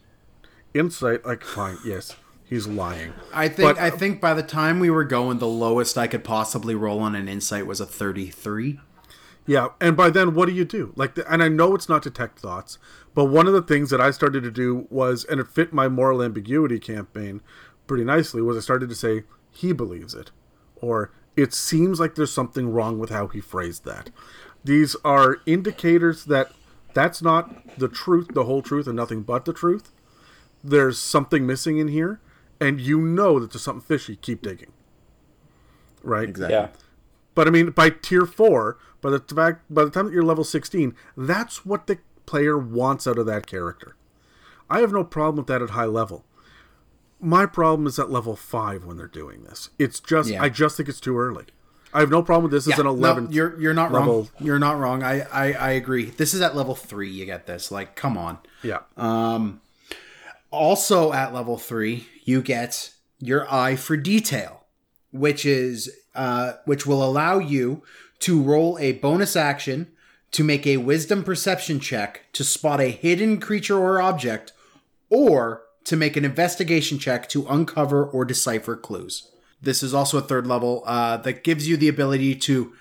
[0.74, 1.26] insight.
[1.26, 3.14] Like fine, yes, he's lying.
[3.34, 6.24] I think But- I think by the time we were going, the lowest I could
[6.24, 8.80] possibly roll on an insight was a thirty-three.
[9.46, 10.94] Yeah, and by then, what do you do?
[10.96, 12.78] Like, the, and I know it's not detect thoughts,
[13.14, 15.90] but one of the things that I started to do was, and it fit my
[15.90, 17.42] moral ambiguity campaign
[17.86, 20.32] pretty nicely, was I started to say he believes it,
[20.78, 24.10] or it seems like there's something wrong with how he phrased that.
[24.64, 26.52] These are indicators that
[26.94, 29.92] that's not the truth, the whole truth, and nothing but the truth.
[30.64, 32.22] There's something missing in here,
[32.62, 34.72] and you know that there's something fishy, keep digging.
[36.02, 36.30] Right?
[36.30, 36.56] Exactly.
[36.56, 36.70] Yeah.
[37.36, 40.44] But I mean, by tier four, by the fact, by the time that you're level
[40.44, 43.96] sixteen, that's what the player wants out of that character.
[44.70, 46.26] I have no problem with that at high level.
[47.20, 49.70] My problem is at level five when they're doing this.
[49.80, 50.42] It's just, Yeah.
[50.44, 51.46] I just think it's too early.
[51.94, 53.32] I have no problem with this as an no, eleven.
[53.32, 54.30] you're you're not wrong.
[54.40, 55.04] You're not wrong.
[55.04, 56.06] I, I I agree.
[56.06, 57.10] This is at level three.
[57.10, 57.72] You get this.
[57.72, 58.40] Like, come on.
[58.64, 59.62] yeah, Um.
[60.50, 64.66] Also at level three, you get your eye for detail,
[65.12, 67.84] which is uh, which will allow you
[68.20, 69.92] to roll a bonus action
[70.32, 74.52] to make a wisdom perception check to spot a hidden creature or object,
[75.10, 79.30] or to make an investigation check to uncover or decipher clues.
[79.62, 82.74] This is also a third level uh, that gives you the ability to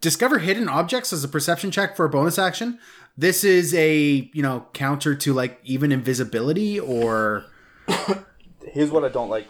[0.00, 2.78] discover hidden objects as a perception check for a bonus action.
[3.16, 7.44] This is a you know counter to like even invisibility or
[8.72, 9.48] Here's what I don't like.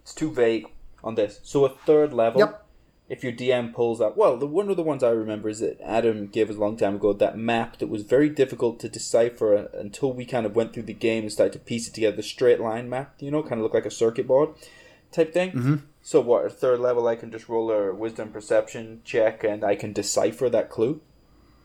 [0.00, 0.66] It's too vague
[1.02, 1.40] on this.
[1.42, 2.40] So a third level.
[2.40, 2.64] Yep.
[3.08, 5.80] If your DM pulls up, well, the one of the ones I remember is that
[5.80, 9.70] Adam gave us a long time ago that map that was very difficult to decipher
[9.72, 12.16] until we kind of went through the game and started to piece it together.
[12.16, 14.50] The straight line map, you know, kind of look like a circuit board
[15.10, 15.52] type thing.
[15.52, 15.76] Mm-hmm.
[16.02, 16.44] So what?
[16.44, 20.50] A third level, I can just roll a wisdom perception check and I can decipher
[20.50, 21.00] that clue,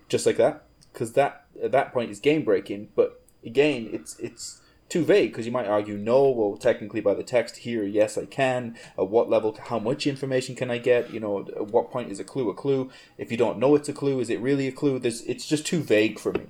[0.08, 0.64] just like that.
[0.94, 2.90] Because that at that point is game breaking.
[2.96, 4.62] But again, it's it's
[4.94, 6.30] too vague because you might argue no.
[6.30, 8.78] Well, technically by the text here, yes, I can.
[8.98, 9.58] At what level?
[9.70, 11.12] How much information can I get?
[11.12, 12.92] You know, at what point is a clue a clue?
[13.18, 15.00] If you don't know it's a clue, is it really a clue?
[15.00, 16.46] There's it's just too vague for me.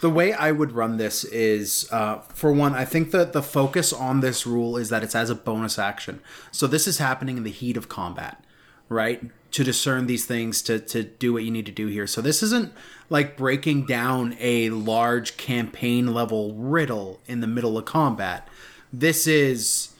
[0.00, 3.92] the way I would run this is, uh, for one, I think that the focus
[3.92, 6.20] on this rule is that it's as a bonus action.
[6.50, 8.44] So this is happening in the heat of combat,
[8.90, 9.22] right?
[9.52, 12.06] To discern these things, to to do what you need to do here.
[12.06, 12.74] So this isn't
[13.08, 18.46] like breaking down a large campaign level riddle in the middle of combat.
[18.92, 19.94] This is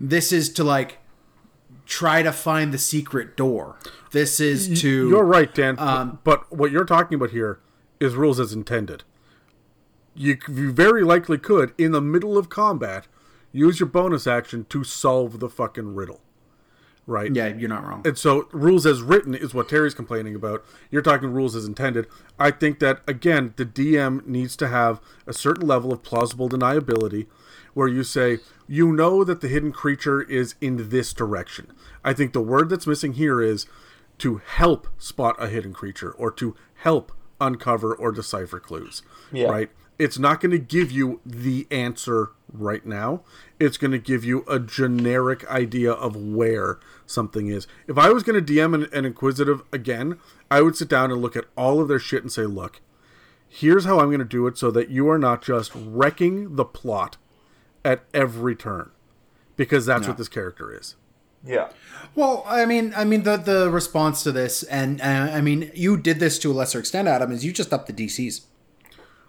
[0.00, 0.98] this is to like
[1.84, 3.76] try to find the secret door.
[4.12, 5.78] This is to you're right, Dan.
[5.78, 7.60] um, but what you're talking about here
[8.00, 9.04] is rules as intended.
[10.14, 13.06] You, you very likely could, in the middle of combat,
[13.52, 16.20] use your bonus action to solve the fucking riddle.
[17.06, 17.34] Right?
[17.34, 18.02] Yeah, you're not wrong.
[18.04, 20.64] And so, rules as written is what Terry's complaining about.
[20.90, 22.06] You're talking rules as intended.
[22.38, 27.26] I think that, again, the DM needs to have a certain level of plausible deniability
[27.74, 28.38] where you say,
[28.68, 31.72] you know that the hidden creature is in this direction.
[32.04, 33.66] I think the word that's missing here is
[34.18, 39.02] to help spot a hidden creature or to help uncover or decipher clues.
[39.32, 39.48] Yeah.
[39.48, 39.70] Right?
[40.02, 43.22] It's not going to give you the answer right now.
[43.60, 47.68] It's going to give you a generic idea of where something is.
[47.86, 50.18] If I was going to DM an, an Inquisitive again,
[50.50, 52.80] I would sit down and look at all of their shit and say, look,
[53.48, 56.64] here's how I'm going to do it so that you are not just wrecking the
[56.64, 57.16] plot
[57.84, 58.90] at every turn.
[59.54, 60.96] Because that's what this character is.
[61.44, 61.68] Yeah.
[62.16, 65.96] Well, I mean, I mean the the response to this, and uh, I mean, you
[65.96, 68.42] did this to a lesser extent, Adam, is you just upped the DCs,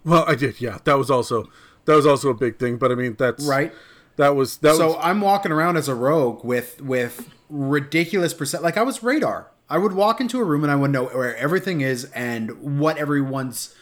[0.06, 0.80] Well, I did, yeah.
[0.84, 1.50] That was also
[1.86, 3.74] that was also a big thing, but I mean that's right?
[4.18, 8.64] That was that So was I'm walking around as a rogue with with ridiculous percent.
[8.64, 9.52] Like I was radar.
[9.70, 12.98] I would walk into a room and I would know where everything is and what
[12.98, 13.74] everyone's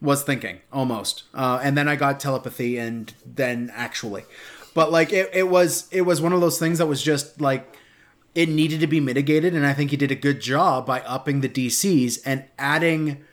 [0.00, 1.24] was thinking almost.
[1.34, 4.24] Uh, and then I got telepathy and then actually,
[4.74, 7.76] but like it, it was it was one of those things that was just like
[8.34, 11.40] it needed to be mitigated and I think he did a good job by upping
[11.40, 13.24] the DCs and adding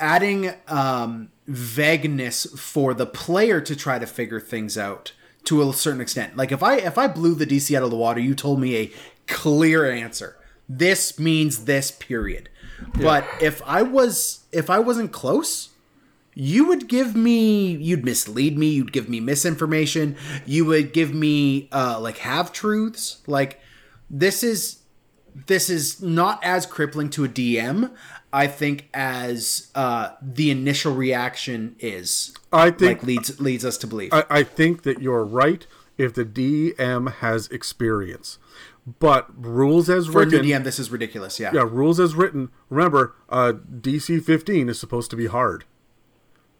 [0.00, 5.12] adding um, vagueness for the player to try to figure things out
[5.44, 6.36] to a certain extent.
[6.36, 8.76] Like if I if I blew the DC out of the water, you told me
[8.76, 8.92] a
[9.26, 10.36] clear answer.
[10.68, 12.48] This means this period.
[12.94, 15.70] But if I was if I wasn't close,
[16.34, 20.16] you would give me you'd mislead me, you'd give me misinformation,
[20.46, 23.22] you would give me uh like half truths.
[23.26, 23.60] Like
[24.08, 24.80] this is
[25.46, 27.90] this is not as crippling to a DM,
[28.34, 32.34] I think, as uh, the initial reaction is.
[32.52, 34.12] I think like leads leads us to believe.
[34.12, 35.66] I, I think that you're right
[35.96, 38.38] if the DM has experience.
[38.98, 41.40] But rules as For written DM, this is ridiculous.
[41.40, 41.52] Yeah.
[41.54, 42.50] Yeah, rules as written.
[42.68, 45.64] Remember, uh, DC 15 is supposed to be hard,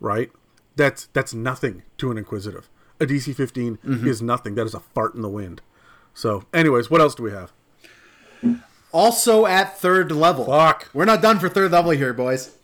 [0.01, 0.31] right?
[0.77, 2.71] That's that's nothing to an inquisitive.
[3.01, 4.07] A DC 15 Mm-hmm.
[4.09, 4.55] is nothing.
[4.55, 5.61] That is a fart in the wind.
[6.15, 7.53] So, anyways, what else do we have?
[8.95, 10.45] Also at third level.
[10.45, 10.89] Fuck.
[10.95, 12.57] We're not done for third level here, boys.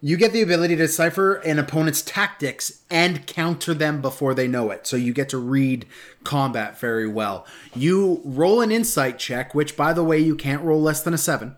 [0.00, 4.70] You get the ability to decipher an opponent's tactics and counter them before they know
[4.70, 4.86] it.
[4.86, 5.84] So you get to read
[6.24, 7.46] combat very well.
[7.74, 11.18] You roll an insight check, which, by the way, you can't roll less than a
[11.18, 11.56] seven,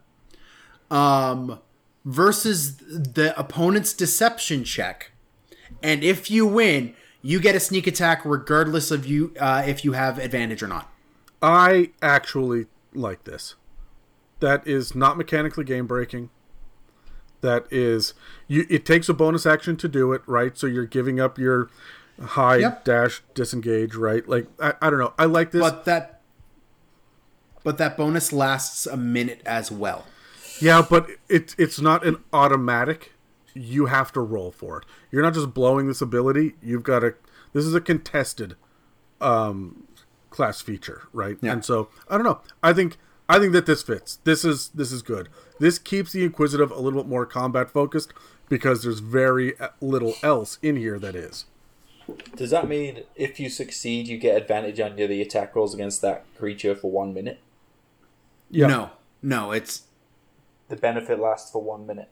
[0.91, 1.61] um,
[2.05, 5.13] versus the opponent's deception check.
[5.81, 9.93] And if you win, you get a sneak attack regardless of you uh, if you
[9.93, 10.93] have advantage or not.
[11.41, 13.55] I actually like this.
[14.41, 16.31] That is not mechanically game breaking.
[17.41, 18.15] That is
[18.47, 20.57] you it takes a bonus action to do it, right?
[20.59, 21.69] So you're giving up your
[22.21, 22.85] high Yep.
[22.85, 24.29] dash disengage, right?
[24.29, 25.15] Like I, I don't know.
[25.19, 25.61] I like this.
[25.61, 26.21] But that
[27.65, 30.07] but that bonus lasts a minute as well.
[30.61, 33.13] Yeah, but it, it's not an automatic.
[33.55, 34.85] You have to roll for it.
[35.11, 36.55] You're not just blowing this ability.
[36.63, 37.15] You've got to.
[37.53, 38.57] This is a contested
[39.21, 39.87] um,
[40.31, 41.37] class feature, right?
[41.41, 41.53] Yeah.
[41.53, 42.41] And so I don't know.
[42.63, 42.97] I think
[43.29, 44.17] I think that this fits.
[44.25, 45.29] This is this is good.
[45.59, 48.13] This keeps the inquisitive a little bit more combat focused
[48.49, 51.45] because there's very uh, little else in here that is.
[52.37, 56.01] Does that mean if you succeed, you get advantage on your the attack rolls against
[56.01, 57.41] that creature for one minute?
[58.51, 58.67] Yeah.
[58.67, 58.91] No.
[59.23, 59.83] No, it's
[60.69, 62.09] The benefit lasts for one minute.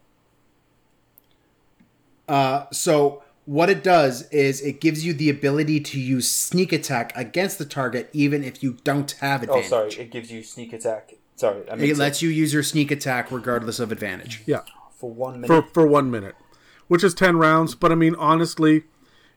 [2.28, 7.12] Uh, so what it does is it gives you the ability to use sneak attack
[7.16, 9.48] against the target even if you don't have it.
[9.51, 11.14] Oh, sorry, it gives you sneak attack.
[11.36, 14.43] Sorry, I It lets you use your sneak attack regardless of advantage.
[14.47, 14.62] Yeah.
[14.97, 15.47] for one minute.
[15.48, 16.35] for for one minute,
[16.89, 17.74] which is ten rounds.
[17.74, 18.85] But I mean, honestly,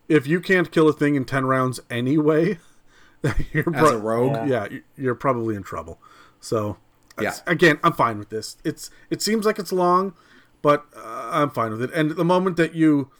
[0.07, 2.57] if you can't kill a thing in ten rounds anyway,
[3.53, 4.67] you're As a rogue, Yeah.
[4.71, 5.99] yeah, you're probably in trouble.
[6.39, 6.77] So,
[7.19, 7.35] Yeah.
[7.45, 8.55] again, I'm fine with this.
[8.63, 10.13] It's it seems like it's long,
[10.61, 11.91] but uh, I'm fine with it.
[11.93, 13.11] And the moment that you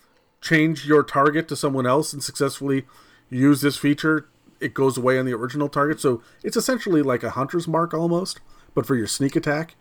[0.41, 2.86] change your target to someone else and successfully
[3.30, 4.28] use this feature,
[4.60, 5.99] it goes away on the original target.
[5.99, 8.40] So it's essentially like a hunter's mark almost,
[8.74, 9.76] but for your sneak attack,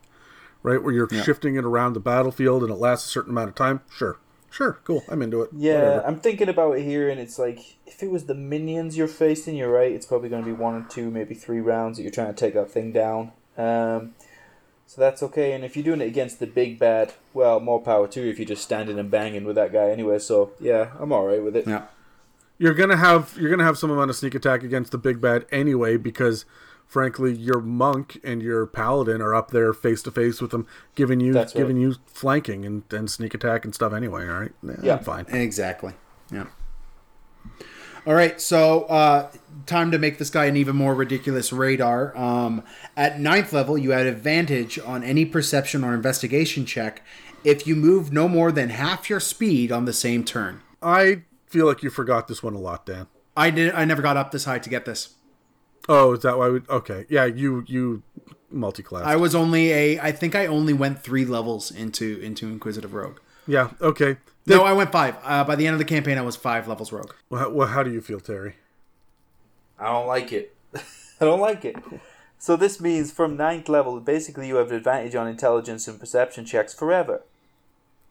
[0.62, 0.82] right?
[0.82, 3.80] Where you're shifting it around the battlefield and it lasts a certain amount of time.
[3.90, 4.18] Sure,
[4.50, 5.02] sure, cool.
[5.08, 5.50] I'm into it.
[5.56, 6.06] Yeah, Whatever.
[6.06, 9.56] I'm thinking about it here, and it's like if it was the minions you're facing,
[9.56, 9.92] you're right.
[9.92, 12.38] It's probably going to be one or two, maybe three rounds that you're trying to
[12.38, 13.32] take that thing down.
[13.56, 14.14] Um,
[14.88, 15.52] so that's okay.
[15.52, 18.38] And if you're doing it against the big bad, well, more power to you if
[18.38, 20.18] you're just standing and banging with that guy anyway.
[20.18, 21.66] So yeah, I'm all right with it.
[21.66, 21.82] Yeah.
[22.56, 25.44] you're gonna have you're gonna have some amount of sneak attack against the big bad
[25.52, 26.44] anyway because
[26.86, 31.20] frankly your monk and your paladin are up there face to face with them giving
[31.20, 31.60] you That's right.
[31.60, 34.96] giving you flanking and, and sneak attack and stuff anyway all right yeah, Yeah.
[34.96, 35.92] I'm fine Exactly.
[36.32, 36.46] Yeah.
[38.06, 39.30] All right, so uh,
[39.66, 42.16] time to make this guy an even more ridiculous radar.
[42.16, 42.62] Um,
[42.96, 47.02] at ninth level, you had advantage on any perception or investigation check
[47.44, 50.60] if you move no more than half your speed on the same turn.
[50.82, 53.06] i feel like you forgot this one a lot dan
[53.36, 53.72] I did.
[53.72, 55.14] I never got up this high to get this.
[55.88, 58.02] oh is that why we okay yeah you you
[58.50, 60.00] multi-class I was only a.
[60.00, 63.18] I think I only went three levels into into Inquisitive Rogue.
[63.46, 64.16] yeah okay
[64.48, 65.16] No, I went five.
[65.22, 67.12] Uh, by the end of the campaign, I was five levels Rogue.
[67.30, 68.54] well, how, well, how do you feel terry
[69.78, 70.56] I don't like it.
[70.74, 71.76] I don't like it.
[72.38, 76.72] So this means from ninth level, basically you have advantage on intelligence and perception checks
[76.74, 77.22] forever.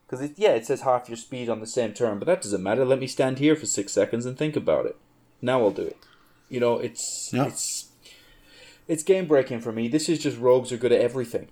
[0.06, 2.64] Because it, yeah, it says half your speed on the same turn, but that doesn't
[2.64, 2.86] matter.
[2.86, 4.96] Let me stand here for six seconds and think about it.
[5.42, 5.98] Now I'll do it.
[6.50, 7.48] You know, it's Yeah.
[7.48, 7.90] it's
[8.88, 9.90] it's game breaking for me.
[9.90, 11.50] This is just rogues are good at everything.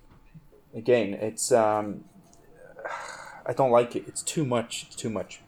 [0.74, 2.06] Again, it's um,
[3.46, 4.06] I don't like it.
[4.08, 4.84] It's too much.
[4.88, 5.42] It's too much.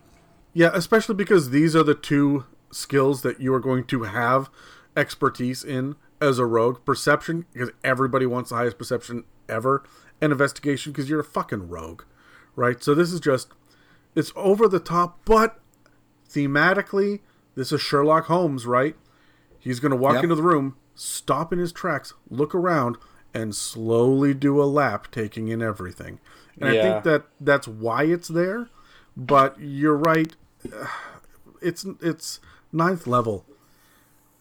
[0.54, 4.50] Yeah, especially because these are the two skills that you are going to have
[4.96, 6.84] expertise in as a rogue.
[6.86, 9.84] Perception, because everybody wants the highest perception ever,
[10.20, 12.04] and investigation, because you're a fucking rogue,
[12.56, 12.84] right?
[12.84, 13.50] So this is just,
[14.16, 15.60] it's over the top, but
[16.30, 17.20] thematically,
[17.56, 18.96] this is Sherlock Holmes, right?
[19.60, 20.24] He's going to walk Yep.
[20.24, 22.98] into the room, stop in his tracks, look around,
[23.34, 26.20] and slowly do a lap, taking in everything.
[26.60, 28.70] And I think that that's why it's there.
[29.16, 30.36] But you're right.
[31.62, 32.40] It's it's
[32.72, 33.46] ninth level.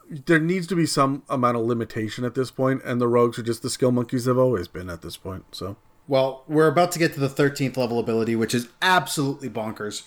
[0.08, 3.42] There needs to be some amount of limitation at this point, and the rogues are
[3.42, 5.44] just the skill monkeys they've always been at this point.
[5.52, 5.76] So
[6.06, 10.04] Well, we're about to get to the 13th level ability, which is absolutely bonkers.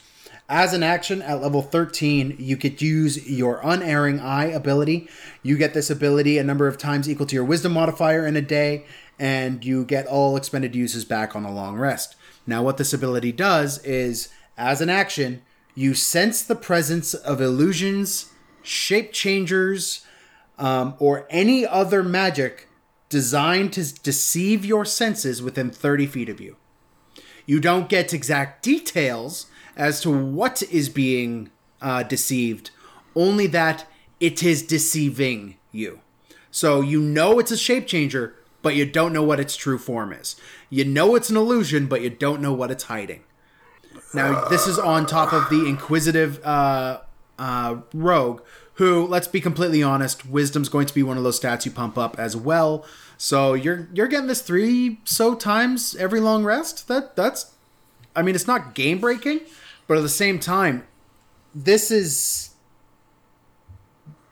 [0.47, 5.07] As an action at level 13, you could use your Unerring Eye ability.
[5.43, 8.41] You get this ability a number of times equal to your Wisdom modifier in a
[8.41, 8.85] day,
[9.19, 12.15] and you get all expended uses back on a long rest.
[12.47, 15.41] Now, what this ability does is, as an action,
[15.75, 18.31] you sense the presence of illusions,
[18.63, 20.05] shape changers,
[20.57, 22.67] um, or any other magic
[23.09, 26.55] designed to deceive your senses within 30 feet of you.
[27.45, 31.49] You don't get exact details as to what is being
[31.81, 32.71] uh, deceived,
[33.15, 33.85] only that
[34.19, 36.01] it is deceiving you.
[36.51, 40.11] So you know it's a shape changer, but you don't know what its true form
[40.13, 40.35] is.
[40.69, 43.23] You know it's an illusion, but you don't know what it's hiding.
[44.13, 47.01] Now, this is on top of the inquisitive uh,
[47.37, 48.41] uh, rogue,
[48.75, 51.97] who, let's be completely honest, wisdom's going to be one of those stats you pump
[51.97, 52.85] up as well.
[53.17, 56.87] So you're you're getting this three so times every long rest.
[56.87, 57.53] That that's,
[58.15, 59.41] I mean, it's not game breaking,
[59.87, 60.87] but at the same time,
[61.53, 62.51] this is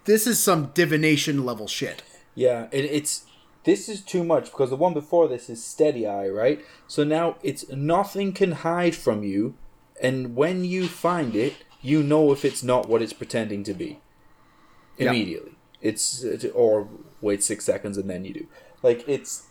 [0.06, 2.02] this is some divination level shit.
[2.34, 3.26] Yeah, it, it's
[3.64, 6.64] this is too much because the one before this is steady eye, right?
[6.88, 9.56] So now it's nothing can hide from you,
[10.02, 14.00] and when you find it, you know if it's not what it's pretending to be.
[14.98, 15.10] Yeah.
[15.10, 15.52] Immediately,
[15.82, 16.88] it's or
[17.22, 18.48] wait six seconds and then you do.
[18.82, 19.48] Like it's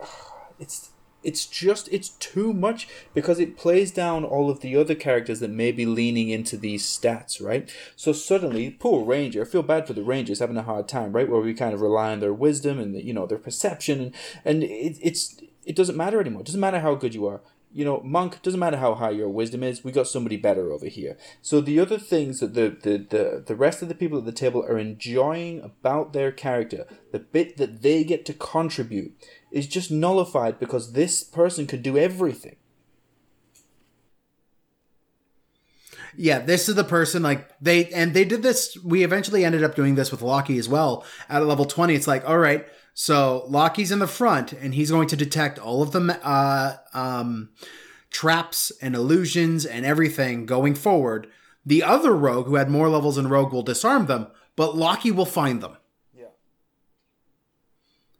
[0.58, 0.90] it's
[1.22, 5.50] it's just it's too much because it plays down all of the other characters that
[5.50, 7.70] may be leaning into these stats, right?
[7.96, 11.28] So suddenly, poor ranger, I feel bad for the rangers having a hard time, right?
[11.28, 14.14] Where we kind of rely on their wisdom and you know their perception, and
[14.44, 16.42] and it, it's it doesn't matter anymore.
[16.42, 17.40] It doesn't matter how good you are.
[17.70, 19.84] You know, monk doesn't matter how high your wisdom is.
[19.84, 21.18] We got somebody better over here.
[21.42, 24.32] So the other things that the the the, the rest of the people at the
[24.32, 29.12] table are enjoying about their character, the bit that they get to contribute
[29.52, 32.56] is just nullified because this person can do everything.
[36.16, 38.76] Yeah, this is the person like they and they did this.
[38.82, 41.04] We eventually ended up doing this with Loki as well.
[41.28, 42.66] At level twenty, it's like, all right,
[43.00, 47.50] so Loki's in the front and he's going to detect all of the uh, um,
[48.10, 51.28] traps and illusions and everything going forward.
[51.64, 54.26] The other rogue who had more levels than rogue will disarm them,
[54.56, 55.76] but Loki will find them.
[56.12, 56.24] Yeah.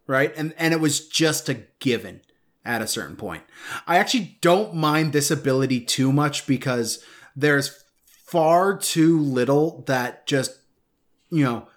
[0.07, 0.31] right?
[0.37, 2.21] And and it was just a given
[2.63, 3.43] at a certain point.
[3.85, 7.03] I actually don't mind this ability too much because
[7.35, 10.57] there's far too little that just
[11.29, 11.67] you know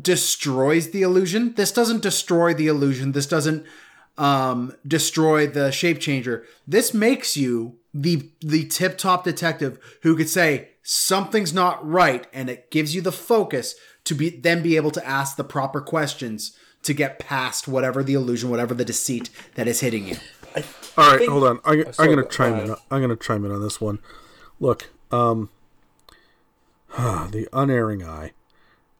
[0.00, 1.54] destroys the illusion.
[1.54, 3.12] This doesn't destroy the illusion.
[3.12, 3.64] This doesn't
[4.18, 6.44] um destroy the shape changer.
[6.66, 12.50] This makes you the the tip top detective who could say something's not right and
[12.50, 13.74] it gives you the focus
[14.04, 18.14] to be then be able to ask the proper questions to get past whatever the
[18.14, 20.16] illusion, whatever the deceit that is hitting you.
[20.96, 21.60] All right, think- hold on.
[21.64, 22.76] I, I'm gonna chime in.
[22.90, 23.98] I'm gonna chime in on this one.
[24.60, 25.48] Look, um,
[26.96, 28.32] the unerring eye.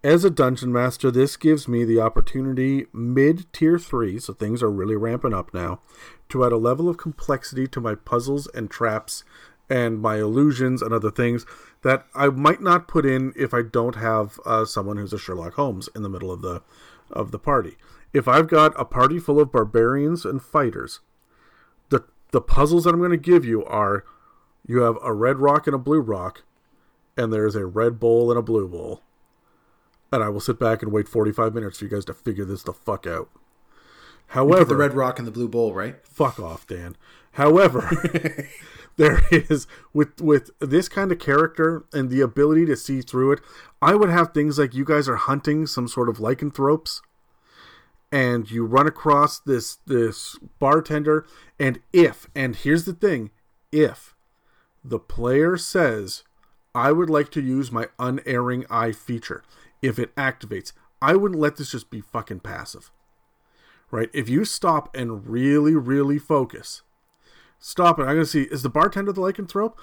[0.04, 4.70] As a dungeon master, this gives me the opportunity mid tier three, so things are
[4.70, 5.80] really ramping up now,
[6.28, 9.22] to add a level of complexity to my puzzles and traps
[9.70, 11.46] and my illusions and other things
[11.82, 15.54] that I might not put in if I don't have uh, someone who's a Sherlock
[15.54, 16.62] Holmes in the middle of the
[17.12, 17.76] of the party.
[18.12, 20.98] If I've got a party full of barbarians and fighters,
[21.90, 24.04] the the puzzles that I'm going to give you are
[24.66, 26.42] you have a red rock and a blue rock,
[27.16, 29.02] and there's a red bowl and a blue bowl.
[30.12, 32.62] And I will sit back and wait 45 minutes for you guys to figure this
[32.62, 33.30] the fuck out.
[34.28, 35.96] However, the red rock and the blue bowl, right?
[36.06, 36.96] fuck off, Dan.
[37.32, 37.90] However,
[38.96, 43.40] there is with with this kind of character and the ability to see through it.
[43.80, 47.02] I would have things like you guys are hunting some sort of lycanthropes,
[48.10, 51.26] and you run across this this bartender,
[51.58, 53.30] and if and here's the thing,
[53.70, 54.14] if
[54.84, 56.22] the player says,
[56.74, 59.42] "I would like to use my unerring eye feature,"
[59.82, 62.90] if it activates, I wouldn't let this just be fucking passive
[63.92, 64.08] right?
[64.12, 66.82] If you stop and really, really focus,
[67.60, 68.02] stop it.
[68.02, 69.74] I'm going to see, is the bartender the lycanthrope?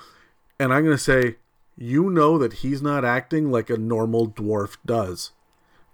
[0.59, 1.37] And I'm going to say,
[1.77, 5.31] you know that he's not acting like a normal dwarf does.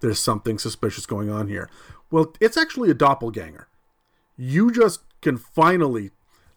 [0.00, 1.70] There's something suspicious going on here.
[2.10, 3.68] Well, it's actually a doppelganger.
[4.36, 6.10] You just can finally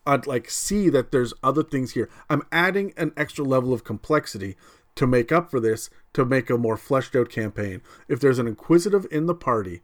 [0.08, 2.10] uh, like see that there's other things here.
[2.30, 4.56] I'm adding an extra level of complexity
[4.96, 7.82] to make up for this to make a more fleshed out campaign.
[8.08, 9.82] If there's an inquisitive in the party,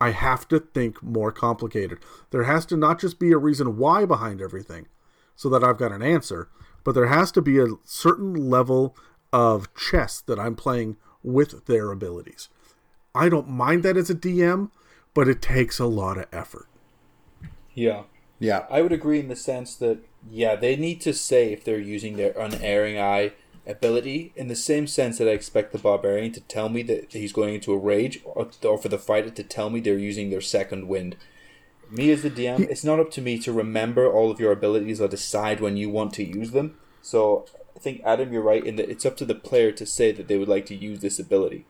[0.00, 1.98] I have to think more complicated.
[2.30, 4.86] There has to not just be a reason why behind everything
[5.34, 6.48] so that I've got an answer,
[6.84, 8.96] but there has to be a certain level
[9.32, 12.48] of chess that I'm playing with their abilities.
[13.14, 14.70] I don't mind that as a DM,
[15.14, 16.68] but it takes a lot of effort.
[17.74, 18.02] Yeah.
[18.38, 18.66] Yeah.
[18.70, 19.98] I would agree in the sense that
[20.30, 23.32] yeah, they need to say if they're using their unerring eye
[23.68, 27.32] ability in the same sense that I expect the barbarian to tell me that he's
[27.32, 30.40] going into a rage, or, or for the fighter to tell me they're using their
[30.40, 31.16] second wind.
[31.90, 35.00] Me as the DM, it's not up to me to remember all of your abilities
[35.00, 36.76] or decide when you want to use them.
[37.00, 37.46] So
[37.76, 40.28] I think Adam, you're right in that it's up to the player to say that
[40.28, 41.64] they would like to use this ability.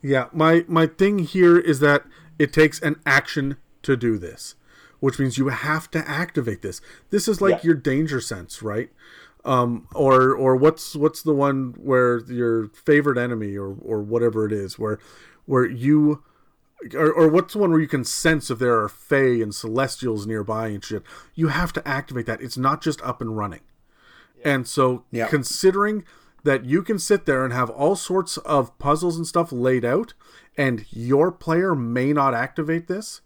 [0.00, 2.04] Yeah, my my thing here is that
[2.38, 4.54] it takes an action to do this,
[5.00, 6.80] which means you have to activate this.
[7.10, 7.68] This is like Yeah.
[7.68, 8.90] your danger sense, right?
[9.44, 14.52] Um, or or what's what's the one where your favorite enemy or or whatever it
[14.52, 14.98] is, where
[15.46, 16.22] where you
[16.94, 20.26] or, or what's the one where you can sense if there are fae and celestials
[20.26, 21.02] nearby and shit.
[21.34, 22.40] You have to activate that.
[22.42, 23.60] It's not just up and running.
[24.44, 25.26] And so, Yeah.
[25.28, 26.04] considering
[26.44, 30.14] that you can sit there and have all sorts of puzzles and stuff laid out,
[30.56, 33.22] and your player may not activate this,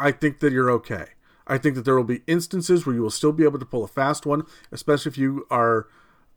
[0.00, 1.08] I think that you're okay.
[1.48, 3.82] I think that there will be instances where you will still be able to pull
[3.82, 5.88] a fast one, especially if you are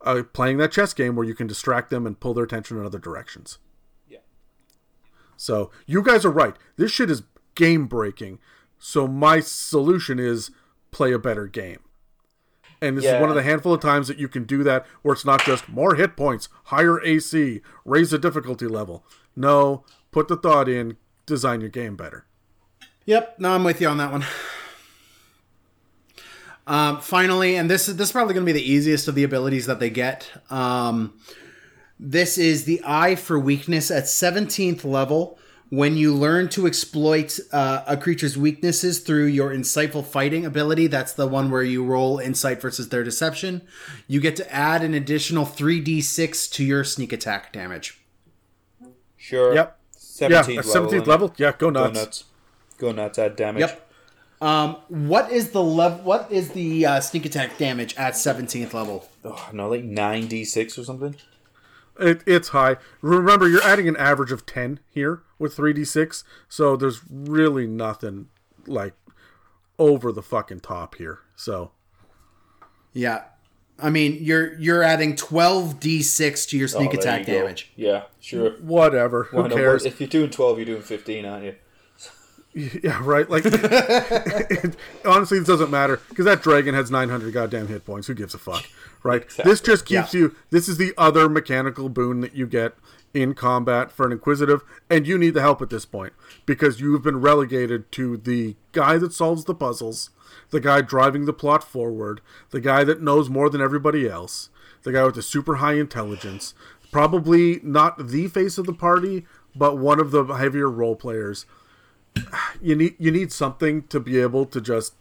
[0.04, 2.84] uh, playing that chess game where you can distract them and pull their attention in
[2.84, 3.58] other directions.
[4.08, 4.18] Yeah.
[5.36, 6.56] So you guys are right.
[6.76, 7.22] This shit is
[7.54, 8.38] game breaking.
[8.78, 10.50] So my solution is
[10.90, 11.80] play a better game.
[12.80, 15.12] And this is one of the handful of times that you can do that where
[15.12, 19.06] it's not just more hit points, higher AC, raise the difficulty level.
[19.36, 22.26] No, put the thought in, design your game better.
[23.06, 24.24] Yep, no, I'm with you on that one.
[26.66, 29.24] Um, finally, and this is this is probably going to be the easiest of the
[29.24, 30.30] abilities that they get.
[30.50, 31.14] Um,
[31.98, 35.38] this is the Eye for Weakness at 17th level.
[35.70, 41.14] When you learn to exploit uh, a creature's weaknesses through your insightful fighting ability, that's
[41.14, 43.62] the one where you roll insight versus their deception.
[44.06, 48.02] You get to add an additional 3d6 to your sneak attack damage.
[49.16, 49.54] Sure.
[49.54, 49.78] Yep.
[49.96, 50.58] 17th yeah, level.
[50.58, 51.82] at 17th level, yeah, go nuts.
[51.82, 51.94] Go nuts.
[51.94, 52.24] nuts.
[52.76, 53.18] Go nuts.
[53.18, 53.60] Add damage.
[53.60, 53.91] Yep.
[54.42, 55.98] Um, what is the level?
[56.04, 59.08] What is the uh, sneak attack damage at 17th level?
[59.24, 61.14] Oh, no, like 9d6 or something.
[62.00, 62.76] It, it's high.
[63.02, 68.28] Remember, you're adding an average of 10 here with 3d6, so there's really nothing
[68.66, 68.94] like
[69.78, 71.20] over the fucking top here.
[71.36, 71.70] So,
[72.92, 73.24] Yeah,
[73.78, 77.40] I mean you're you're adding 12 d6 to your Oh, sneak there attack you go.
[77.40, 77.72] damage.
[77.76, 78.52] Yeah, sure.
[78.60, 79.24] whatever.
[79.24, 79.52] Who Why not?
[79.52, 79.84] cares?
[79.84, 81.54] If you're doing 12, you're doing 15, aren't you?
[82.82, 83.28] Yeah, right.
[83.30, 83.44] Like,
[85.04, 88.06] honestly, it doesn't matter because that dragon has 900 goddamn hit points.
[88.08, 88.64] Who gives a fuck,
[89.02, 89.24] right?
[89.44, 90.20] This just keeps Yeah.
[90.20, 90.36] you.
[90.50, 92.74] This is the other mechanical boon that you get
[93.14, 96.12] in combat for an inquisitive, and you need the help at this point
[96.46, 100.10] because you've been relegated to the guy that solves the puzzles,
[100.50, 102.20] the guy driving the plot forward,
[102.50, 104.48] the guy that knows more than everybody else,
[104.82, 106.54] the guy with the super high intelligence,
[106.90, 111.44] probably not the face of the party, but one of the heavier role players
[112.62, 114.94] you need you need something to be able to just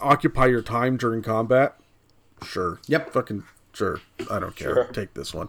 [0.00, 1.76] occupy your time during combat.
[2.44, 2.80] Sure.
[2.86, 3.12] Yep.
[3.12, 4.00] Fucking sure.
[4.30, 4.74] I don't care.
[4.74, 4.84] Sure.
[4.86, 5.48] Take this one.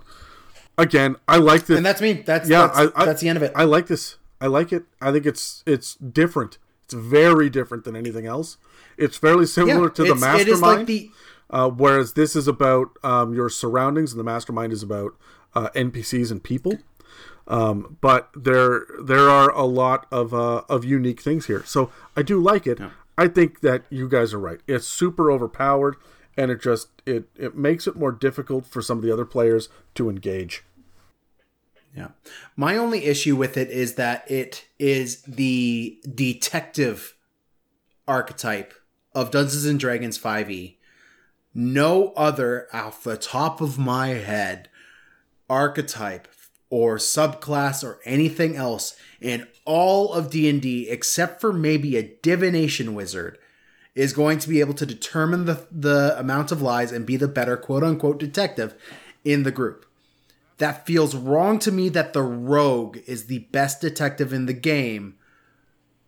[0.77, 1.77] Again, I like this.
[1.77, 2.13] And that's me.
[2.13, 3.51] That's yeah, that's, I, I, that's the end of it.
[3.55, 4.15] I like this.
[4.41, 4.85] I like it.
[5.01, 6.57] I think it's it's different.
[6.85, 8.57] It's very different than anything else.
[8.97, 10.61] It's fairly similar yeah, to the mastermind.
[10.61, 11.11] Like the
[11.49, 15.15] Uh, whereas this is about um, your surroundings, and the mastermind is about
[15.53, 16.79] uh, NPCs and people.
[17.49, 22.21] Um, but there there are a lot of uh, of unique things here, so I
[22.21, 22.79] do like it.
[23.17, 24.59] I think that you guys are right.
[24.67, 25.95] It's super overpowered,
[26.37, 29.67] and it just it it makes it more difficult for some of the other players
[29.95, 30.63] to engage.
[31.95, 32.09] Yeah.
[32.55, 37.15] My only issue with it is that it is the detective
[38.07, 38.73] archetype
[39.15, 40.75] of Dungeons and Dragons 5e.
[41.53, 44.69] No other off the top of my head
[45.49, 46.27] archetype
[46.69, 53.37] or subclass or anything else in all of D&D except for maybe a divination wizard
[53.95, 57.27] is going to be able to determine the the amount of lies and be the
[57.27, 58.73] better quote unquote detective
[59.25, 59.85] in the group.
[60.57, 65.15] That feels wrong to me that the rogue is the best detective in the game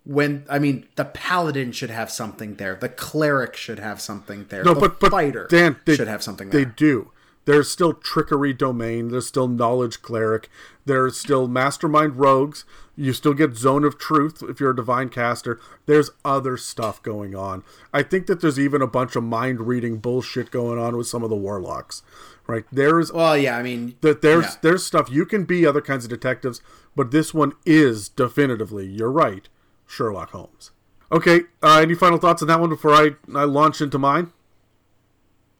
[0.03, 2.75] when i mean the paladin should have something there.
[2.75, 4.63] The cleric should have something there.
[4.63, 6.73] No, the but but fighter Dan, they, should have something They there.
[6.75, 7.11] do.
[7.45, 9.09] There's still trickery domain.
[9.09, 10.49] There's still knowledge cleric.
[10.85, 12.65] There's still mastermind rogues.
[12.95, 15.59] You still get zone of truth if you're a divine caster.
[15.85, 17.63] There's other stuff going on.
[17.93, 21.23] I think that there's even a bunch of mind reading bullshit going on with some
[21.23, 22.03] of the warlocks.
[22.47, 24.55] Right there is well yeah i mean that there's yeah.
[24.61, 26.61] there's stuff you can be other kinds of detectives,
[26.95, 28.85] but this one is definitively.
[28.85, 29.47] You're right,
[29.88, 30.72] Sherlock Holmes.
[31.11, 34.34] Okay, uh, any final thoughts on that one before I I launch into mine?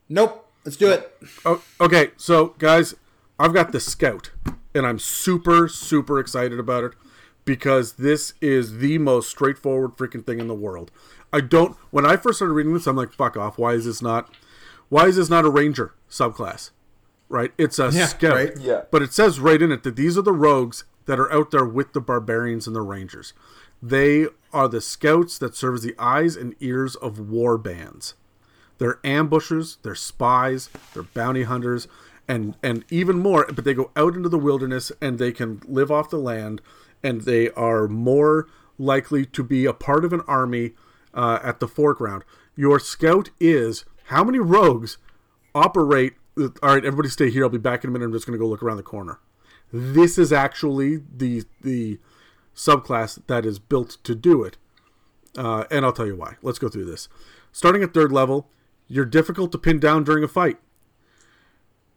[0.10, 1.16] nope let's do it
[1.46, 2.96] Oh, okay, so guys,
[3.40, 4.32] I've got the Scout,
[4.74, 6.94] and I'm super, super excited about it
[7.46, 10.92] because this is the most straightforward freaking thing in the world.
[11.34, 11.76] I don't.
[11.90, 13.58] When I first started reading this, I'm like, "Fuck off!
[13.58, 14.34] Why is this not?
[14.90, 16.72] Why is this not a Ranger subclass?
[17.30, 17.52] Right?
[17.58, 18.34] It's a Scout.
[18.34, 18.52] right.
[18.60, 18.82] Yeah.
[18.92, 21.66] But it says right in it that these are the rogues that are out there
[21.66, 23.34] with the barbarians and the Rangers.
[23.82, 28.16] They are the scouts that serve as the eyes and ears of war bands.
[28.82, 31.88] They're ambushers, they're spies, they're bounty hunters,
[32.28, 33.46] and and even more.
[33.46, 36.62] But they go out into the wilderness and they can live off the land,
[37.04, 38.48] and they are more
[38.80, 40.72] likely to be a part of an army
[41.14, 42.24] uh, at the foreground.
[42.56, 44.98] Your scout is how many rogues
[45.54, 46.14] operate?
[46.40, 47.44] All right, everybody stay here.
[47.44, 48.06] I'll be back in a minute.
[48.06, 49.20] I'm just going to go look around the corner.
[49.72, 52.00] This is actually the the
[52.56, 54.58] subclass that is built to do it.
[55.38, 56.38] Uh, and I'll tell you why.
[56.42, 57.10] Let's go through this.
[57.52, 58.50] Starting at third level,
[58.92, 60.58] you're difficult to pin down during a fight.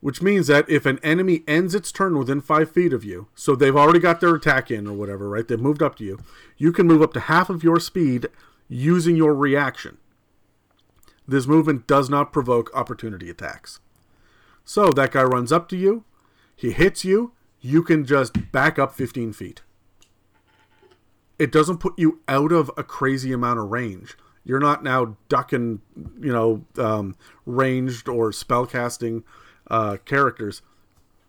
[0.00, 3.56] Which means that if an enemy ends its turn within five feet of you, so
[3.56, 5.46] they've already got their attack in or whatever, right?
[5.48, 6.20] They've moved up to you.
[6.56, 8.28] You can move up to half of your speed
[8.68, 9.98] using your reaction.
[11.26, 13.80] This movement does not provoke opportunity attacks.
[14.64, 16.04] So that guy runs up to you,
[16.54, 19.62] he hits you, you can just back up 15 feet.
[21.40, 24.16] It doesn't put you out of a crazy amount of range.
[24.44, 25.80] You're not now ducking,
[26.20, 27.16] you know, um,
[27.46, 29.22] ranged or spellcasting
[29.70, 30.62] uh, characters.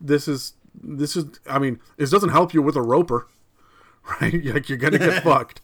[0.01, 1.25] This is this is.
[1.49, 3.27] I mean, this doesn't help you with a roper,
[4.21, 4.43] right?
[4.53, 5.61] like you're gonna get fucked.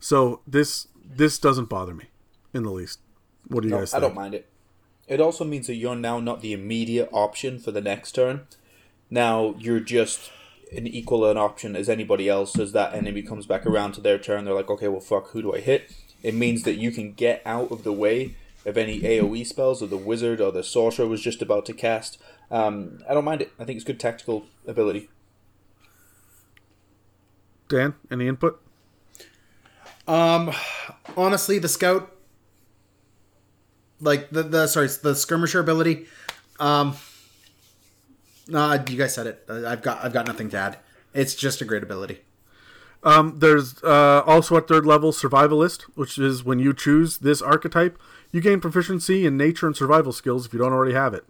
[0.00, 2.06] So this this doesn't bother me
[2.52, 3.00] in the least.
[3.48, 4.48] What do you No, guys I don't mind it.
[5.06, 8.46] It also means that you're now not the immediate option for the next turn.
[9.10, 10.30] Now you're just
[10.74, 14.18] an equal an option as anybody else as that enemy comes back around to their
[14.18, 14.44] turn.
[14.44, 15.92] They're like, okay, well, fuck, who do I hit?
[16.24, 18.34] It means that you can get out of the way
[18.64, 22.18] of any AoE spells that the wizard or the sorcerer was just about to cast.
[22.50, 23.52] Um, I don't mind it.
[23.58, 25.10] I think it's good tactical ability.
[27.68, 28.58] Dan, any input?
[30.08, 30.50] Um,
[31.14, 32.10] honestly, the scout,
[34.00, 36.06] like the the sorry, the skirmisher ability.
[36.58, 36.96] Um,
[38.48, 39.44] nah, you guys said it.
[39.48, 40.78] I've got I've got nothing to add.
[41.12, 42.20] It's just a great ability.
[43.04, 48.00] Um, there's uh, also at third level survivalist, which is when you choose this archetype,
[48.32, 51.24] you gain proficiency in nature and survival skills if you don't already have it.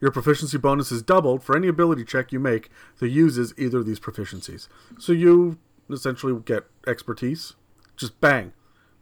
[0.00, 2.68] Your proficiency bonus is doubled for any ability check you make
[2.98, 4.68] that uses either of these proficiencies.
[4.98, 5.58] So you
[5.88, 7.54] essentially get expertise.
[7.96, 8.52] Just bang,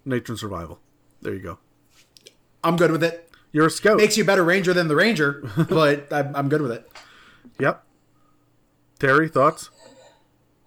[0.04, 0.80] nature and survival.
[1.22, 1.58] There you go.
[2.62, 3.30] I'm good with it.
[3.52, 3.96] You're a scout.
[3.96, 6.90] Makes you a better ranger than the ranger, but I'm, I'm good with it.
[7.58, 7.84] yep.
[8.98, 9.70] Terry, thoughts?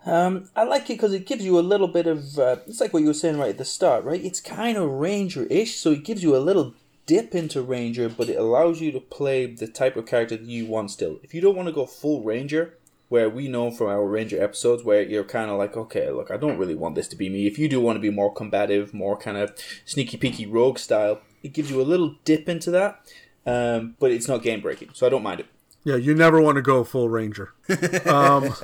[0.05, 2.37] Um, I like it because it gives you a little bit of.
[2.37, 4.23] Uh, it's like what you were saying right at the start, right?
[4.23, 6.73] It's kind of ranger-ish, so it gives you a little
[7.05, 10.65] dip into ranger, but it allows you to play the type of character that you
[10.65, 11.19] want still.
[11.23, 12.77] If you don't want to go full ranger,
[13.09, 16.37] where we know from our ranger episodes, where you're kind of like, okay, look, I
[16.37, 17.47] don't really want this to be me.
[17.47, 19.53] If you do want to be more combative, more kind of
[19.85, 23.01] sneaky peeky rogue style, it gives you a little dip into that,
[23.45, 25.47] um, but it's not game breaking, so I don't mind it.
[25.83, 27.53] Yeah, you never want to go full ranger.
[28.07, 28.55] um,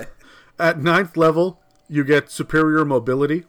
[0.60, 3.46] at ninth level, you get superior mobility,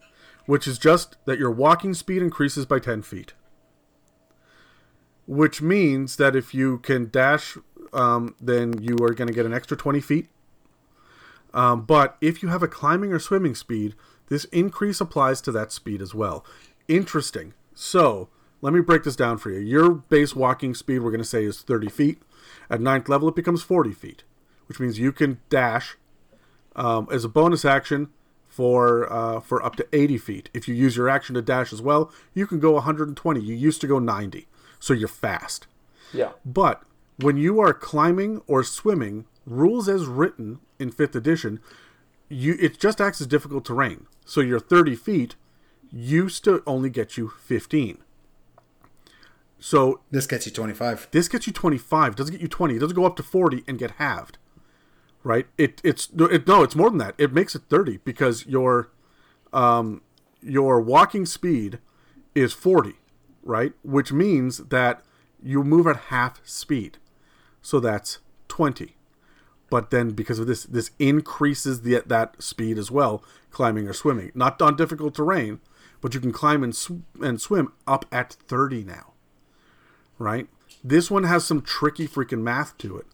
[0.47, 3.35] which is just that your walking speed increases by 10 feet.
[5.27, 7.57] Which means that if you can dash,
[7.93, 10.29] um, then you are going to get an extra 20 feet.
[11.55, 13.95] Um, but if you have a climbing or swimming speed,
[14.29, 16.45] this increase applies to that speed as well.
[16.89, 17.55] Interesting.
[17.74, 18.29] So,
[18.61, 19.59] let me break this down for you.
[19.59, 22.23] Your base walking speed, we're going to say, is 30 feet.
[22.70, 24.24] At ninth level, it becomes 40 feet,
[24.66, 25.97] which means you can dash
[26.77, 28.09] um, as a bonus action
[28.49, 30.51] for uh, for up to 80 feet.
[30.53, 33.40] If you use your action to dash as well, you can go 120.
[33.40, 34.47] You used to go 90,
[34.78, 35.66] so you're fast.
[36.12, 36.32] Yeah.
[36.44, 36.82] But
[37.16, 41.61] when you are climbing or swimming, rules as written in fifth edition,
[42.28, 44.07] you it just acts as difficult terrain.
[44.24, 45.35] So your 30 feet
[45.90, 47.99] used to only get you 15.
[49.59, 51.09] So This gets you 25.
[51.12, 52.16] this gets you 25.
[52.16, 52.77] Doesn't get you 20.
[52.77, 54.39] It doesn't go up to 40 and get halved.
[55.24, 55.47] Right?
[55.57, 57.15] It it's it, no, it's more than that.
[57.19, 58.90] It makes it 30 because your
[59.53, 60.03] um
[60.43, 61.78] your walking speed
[62.35, 62.94] is 40,
[63.44, 63.73] right?
[63.85, 65.03] Which means that
[65.43, 66.99] you move at half speed.
[67.61, 68.19] So that's
[68.49, 68.97] 20.
[69.70, 74.32] But then because of this this increases the that speed as well, climbing or swimming.
[74.35, 75.61] Not on difficult terrain,
[76.01, 79.12] but you can climb and sw- and swim up at 30 now
[80.23, 80.49] right?
[80.82, 83.07] This one has some tricky freaking math to it.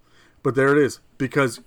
[0.43, 1.61] But there it is because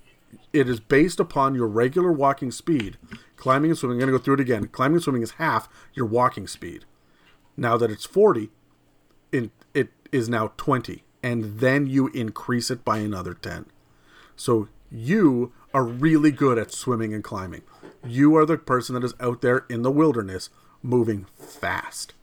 [0.52, 2.98] it is based upon your regular walking speed.
[3.36, 4.68] Climbing and swimming, I'm going to go through it again.
[4.68, 6.84] Climbing and swimming is half your walking speed.
[7.56, 8.50] Now that it's 40,
[9.32, 11.04] it, it is now 20.
[11.22, 13.66] And then you increase it by another 10.
[14.36, 17.62] So you are really good at swimming and climbing.
[18.04, 20.50] You are the person that is out there in the wilderness
[20.82, 22.14] moving fast.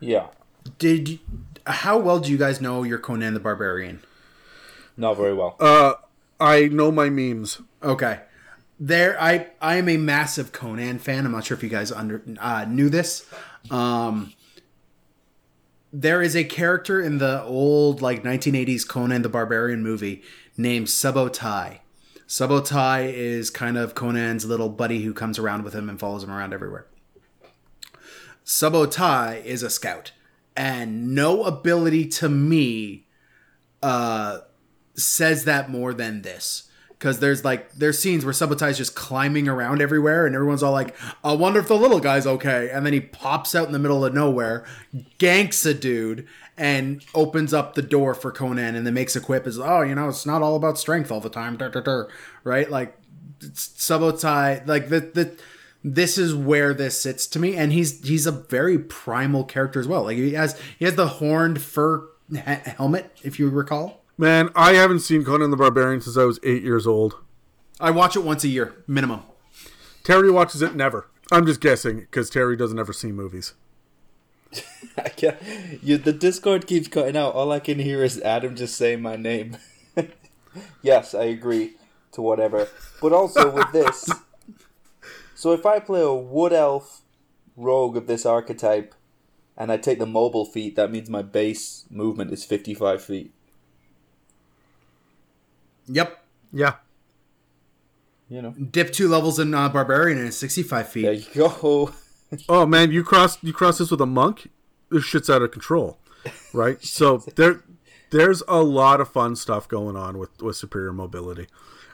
[0.00, 0.28] Yeah.
[0.78, 1.20] Did
[1.66, 4.02] how well do you guys know your Conan the Barbarian?
[4.96, 5.56] Not very well.
[5.60, 5.94] Uh,
[6.40, 7.60] I know my memes.
[7.82, 8.20] Okay.
[8.80, 11.26] There I I am a massive Conan fan.
[11.26, 13.26] I'm not sure if you guys under uh, knew this.
[13.70, 14.32] Um
[15.92, 20.22] there is a character in the old like 1980s Conan the Barbarian movie
[20.56, 21.78] named Subotai.
[22.28, 26.30] Subotai is kind of Conan's little buddy who comes around with him and follows him
[26.30, 26.86] around everywhere.
[28.44, 30.12] Subotai is a scout,
[30.54, 33.06] and no ability to me
[33.82, 34.40] uh,
[34.98, 36.64] says that more than this.
[36.90, 40.96] Because there's like there's scenes where Subotai's just climbing around everywhere, and everyone's all like,
[41.22, 44.04] "I wonder if the little guy's okay." And then he pops out in the middle
[44.04, 44.64] of nowhere,
[45.20, 46.26] ganks a dude,
[46.56, 49.94] and opens up the door for Conan, and then makes a quip as, "Oh, you
[49.94, 52.08] know, it's not all about strength all the time." Dur, dur, dur.
[52.42, 52.68] Right?
[52.68, 52.98] Like
[53.40, 55.38] Subotai, like the the
[55.84, 59.86] this is where this sits to me, and he's he's a very primal character as
[59.86, 60.02] well.
[60.04, 64.04] Like he has he has the horned fur he- helmet, if you recall.
[64.20, 67.18] Man, I haven't seen Conan the Barbarian since I was eight years old.
[67.78, 69.22] I watch it once a year, minimum.
[70.02, 71.06] Terry watches it never.
[71.30, 73.54] I'm just guessing because Terry doesn't ever see movies.
[74.98, 75.36] I can't,
[75.80, 77.34] you, the Discord keeps cutting out.
[77.34, 79.56] All I can hear is Adam just saying my name.
[80.82, 81.74] yes, I agree
[82.10, 82.66] to whatever.
[83.00, 84.10] But also with this,
[85.36, 87.02] so if I play a wood elf
[87.56, 88.96] rogue of this archetype,
[89.56, 93.32] and I take the mobile feat, that means my base movement is 55 feet.
[95.88, 96.24] Yep.
[96.52, 96.74] Yeah.
[98.28, 101.02] You know, Dip two levels in uh, Barbarian and it's 65 feet.
[101.02, 101.92] there you go.
[102.46, 104.50] Oh man, you cross you cross this with a monk,
[104.90, 105.96] this shit's out of control,
[106.52, 106.82] right?
[106.84, 107.64] so there,
[108.10, 111.46] there's a lot of fun stuff going on with with superior mobility.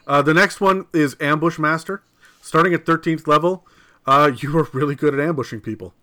[0.05, 2.03] Uh, the next one is ambush master.
[2.41, 3.65] Starting at 13th level,
[4.05, 5.93] uh, you are really good at ambushing people.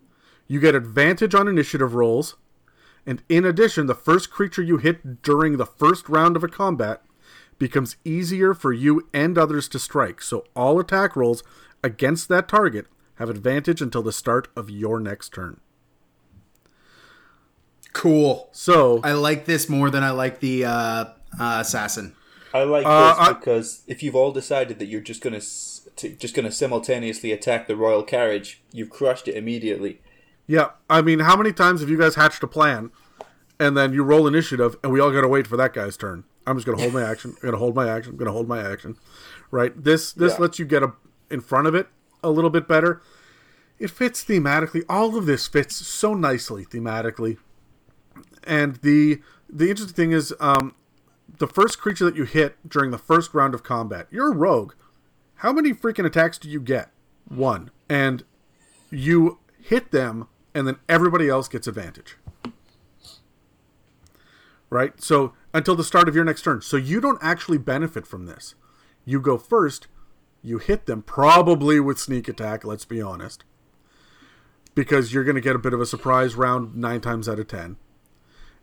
[0.47, 2.35] You get advantage on initiative rolls,
[3.05, 7.03] and in addition, the first creature you hit during the first round of a combat
[7.59, 10.21] becomes easier for you and others to strike.
[10.21, 11.43] So all attack rolls
[11.83, 15.59] against that target have advantage until the start of your next turn.
[17.93, 18.49] Cool.
[18.51, 20.71] So I like this more than I like the uh,
[21.39, 22.15] uh, Assassin.
[22.53, 25.87] I like Uh, this I- because if you've all decided that you're just gonna s-
[25.97, 30.01] to, just gonna simultaneously attack the royal carriage, you've crushed it immediately.
[30.47, 32.91] yeah, I mean, how many times have you guys hatched a plan,
[33.59, 36.23] and then you roll initiative, and we all got to wait for that guy's turn?
[36.45, 37.31] I'm just gonna hold my action.
[37.41, 38.11] I'm gonna hold my action.
[38.13, 38.97] I'm gonna hold my action.
[39.51, 39.71] Right.
[39.81, 40.39] This this Yeah.
[40.41, 40.93] lets you get a,
[41.29, 41.87] in front of it
[42.23, 43.01] a little bit better.
[43.79, 44.83] It fits thematically.
[44.89, 47.37] All of this fits so nicely thematically.
[48.43, 50.75] And the the interesting thing is, um,
[51.37, 54.73] the first creature that you hit during the first round of combat, you're a rogue.
[55.35, 56.91] How many freaking attacks do you get?
[57.27, 57.71] One.
[57.89, 58.23] And
[58.89, 62.17] you hit them, and then everybody else gets advantage.
[64.73, 64.99] Right?
[64.99, 66.61] So until the start of your next turn.
[66.63, 68.55] So you don't actually benefit from this.
[69.05, 69.87] You go first,
[70.41, 73.43] you hit them, probably with sneak attack, let's be honest.
[74.73, 77.47] Because you're going to get a bit of a surprise round nine times out of
[77.47, 77.77] ten.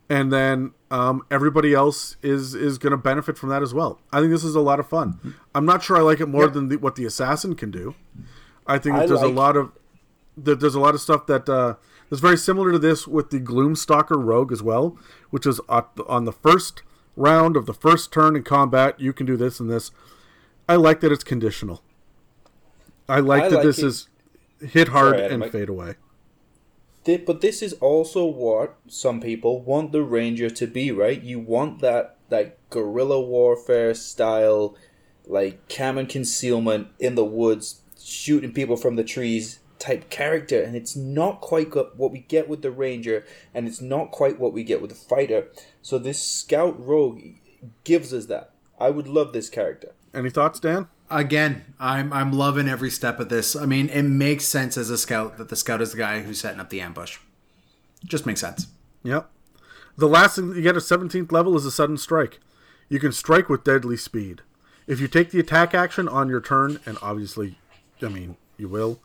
[0.08, 4.00] And then um, everybody else is is going to benefit from that as well.
[4.12, 5.36] I think this is a lot of fun.
[5.54, 7.94] I'm not sure I like it more than the, what the assassin can do.
[8.66, 9.70] I think that I there's a lot of
[10.36, 11.76] that there's a lot of stuff that uh,
[12.10, 14.96] is very similar to this with the Gloomstalker Rogue as well,
[15.30, 16.82] which is on the first
[17.16, 18.98] round of the first turn in combat.
[18.98, 19.90] You can do this and this.
[20.68, 21.82] I like that it's conditional.
[23.08, 24.08] I like I that like this it- is
[24.60, 25.94] hit hard Sorry, and fade away.
[27.04, 31.20] But this is also what some people want the ranger to be, right?
[31.20, 34.76] You want that that guerrilla warfare style,
[35.26, 40.76] like cam and concealment in the woods, shooting people from the trees type character, and
[40.76, 44.62] it's not quite what we get with the ranger, and it's not quite what we
[44.62, 45.48] get with the fighter.
[45.82, 47.22] So this scout rogue
[47.84, 48.52] gives us that.
[48.78, 49.92] I would love this character.
[50.14, 50.88] Any thoughts, Dan?
[51.10, 53.56] Again, I'm I'm loving every step of this.
[53.56, 56.40] I mean, it makes sense as a scout that the scout is the guy who's
[56.40, 57.18] setting up the ambush.
[58.04, 58.68] Just makes sense.
[59.02, 59.28] Yep.
[59.96, 62.38] The last thing that you get at 17th level is a sudden strike.
[62.88, 64.42] You can strike with deadly speed.
[64.86, 67.58] If you take the attack action on your turn, and obviously,
[68.00, 68.98] I mean, you will,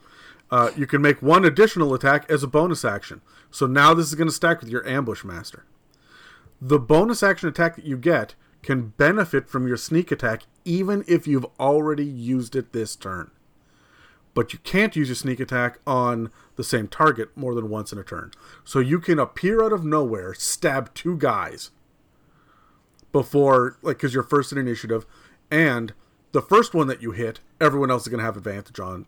[0.51, 3.22] uh, you can make one additional attack as a bonus action.
[3.51, 5.65] So now this is going to stack with your ambush master.
[6.61, 11.27] The bonus action attack that you get can benefit from your sneak attack even if
[11.27, 13.31] you've already used it this turn.
[14.34, 17.99] But you can't use your sneak attack on the same target more than once in
[17.99, 18.31] a turn.
[18.63, 21.72] So you can appear out of nowhere, stab two guys
[23.11, 25.05] before, like, because you're first in initiative,
[25.49, 25.93] and
[26.34, 29.05] the first one that you hit, everyone else is going to have advantage on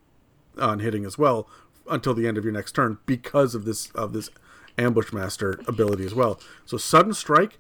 [0.59, 1.47] on hitting as well
[1.89, 4.29] until the end of your next turn because of this of this
[4.77, 6.39] ambush master ability as well.
[6.65, 7.57] So sudden strike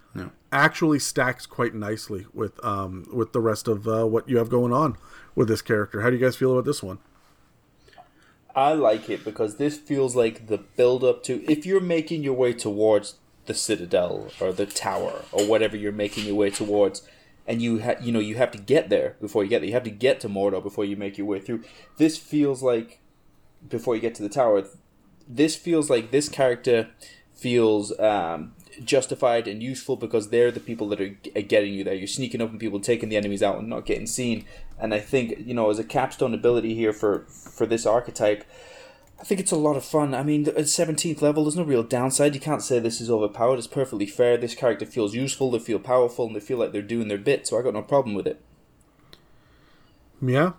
[0.51, 4.73] actually stacks quite nicely with um with the rest of uh, what you have going
[4.73, 4.97] on
[5.35, 6.01] with this character.
[6.01, 6.99] How do you guys feel about this one?
[8.55, 12.33] I like it because this feels like the build up to if you're making your
[12.33, 13.15] way towards
[13.45, 17.07] the citadel or the tower or whatever you're making your way towards
[17.47, 19.73] and you ha- you know you have to get there before you get there you
[19.73, 21.63] have to get to Mordor before you make your way through
[21.97, 22.99] this feels like
[23.67, 24.63] before you get to the tower
[25.27, 26.89] this feels like this character
[27.33, 28.53] feels um,
[28.83, 31.09] justified and useful because they're the people that are
[31.41, 31.93] getting you there.
[31.93, 34.45] You're sneaking up on people, taking the enemies out, and not getting seen.
[34.79, 38.43] And I think you know, as a capstone ability here for for this archetype,
[39.19, 40.13] I think it's a lot of fun.
[40.13, 42.35] I mean, at seventeenth level, there's no real downside.
[42.35, 43.57] You can't say this is overpowered.
[43.57, 44.37] It's perfectly fair.
[44.37, 45.49] This character feels useful.
[45.49, 47.47] They feel powerful, and they feel like they're doing their bit.
[47.47, 48.39] So I got no problem with it.
[50.21, 50.53] Yeah.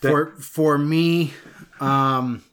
[0.00, 1.32] For for me,
[1.80, 2.44] um,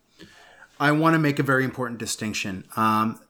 [0.80, 2.64] I want to make a very important distinction.
[2.76, 3.22] Um,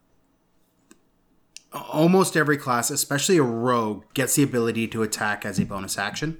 [1.73, 6.37] almost every class, especially a rogue, gets the ability to attack as a bonus action.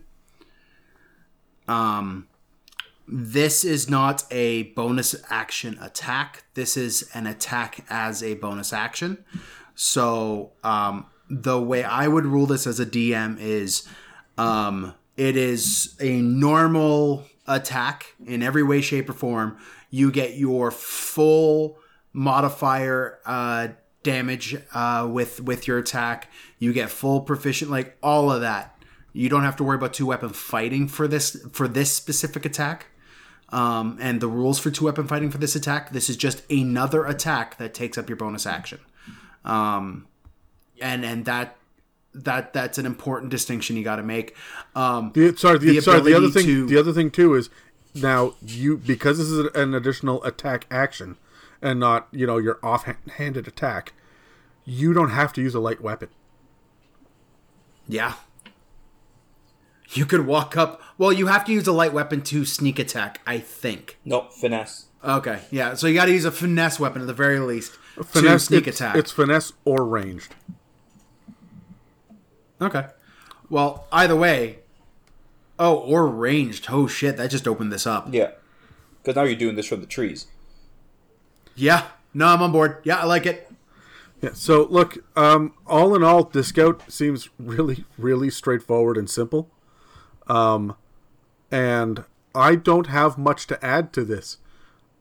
[1.68, 2.29] Um,
[3.12, 6.44] this is not a bonus action attack.
[6.54, 9.24] This is an attack as a bonus action.
[9.74, 13.88] So, um, the way I would rule this as a DM is
[14.38, 19.58] um, it is a normal attack in every way, shape, or form.
[19.90, 21.78] You get your full
[22.14, 23.70] modifier uh,
[24.04, 26.30] damage uh, with with your attack.
[26.58, 28.76] You get full proficient, like all of that.
[29.14, 32.88] You don't have to worry about two weapon fighting for this for this specific attack.
[33.52, 35.92] Um, and the rules for two weapon fighting for this attack.
[35.92, 38.80] This is just another attack that takes up your bonus action.
[39.44, 40.08] Um,
[40.82, 41.56] and and that
[42.14, 44.36] that that's an important distinction you got to make.
[44.76, 46.02] Um, The, sorry, the, The sorry.
[46.02, 47.50] The other thing, to- the other thing too is
[47.96, 51.18] now you because this is an additional attack action,
[51.62, 53.94] and not you know your offhanded attack.
[54.66, 56.10] You don't have to use a light weapon.
[57.88, 58.14] yeah,
[59.92, 60.82] you could walk up.
[60.98, 63.22] Well, you have to use a light weapon to sneak attack.
[63.26, 63.98] I think.
[64.06, 64.86] No, finesse.
[65.04, 65.76] Okay, yeah.
[65.76, 67.78] So you got to use a finesse weapon at the very least
[68.14, 68.96] to sneak it's, attack.
[68.96, 70.36] It's finesse or ranged.
[72.62, 72.88] Okay.
[73.50, 74.60] Well, either way.
[75.58, 76.68] Oh, or ranged.
[76.70, 78.14] Oh shit, that just opened this up.
[78.14, 78.32] Yeah.
[79.02, 80.28] Because now you're doing this from the trees.
[81.56, 81.86] Yeah.
[82.14, 82.78] No, I'm on board.
[82.84, 83.52] Yeah, I like it.
[84.22, 84.32] Yeah.
[84.34, 89.50] So look, um, all in all, this scout seems really, really straightforward and simple.
[90.30, 90.76] Um,
[91.52, 94.38] and I don't have much to add to this.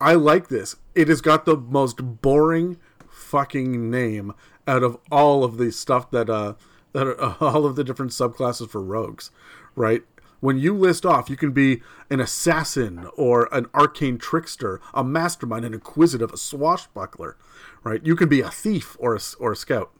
[0.00, 0.76] I like this.
[0.94, 2.78] It has got the most boring
[3.08, 4.32] fucking name
[4.66, 6.54] out of all of the stuff that uh
[6.92, 9.30] that are all of the different subclasses for rogues,
[9.74, 10.02] right?
[10.40, 15.64] When you list off, you can be an assassin or an arcane trickster, a mastermind,
[15.64, 17.36] an inquisitive, a swashbuckler,
[17.82, 18.04] right?
[18.04, 19.90] You can be a thief or a, or a scout.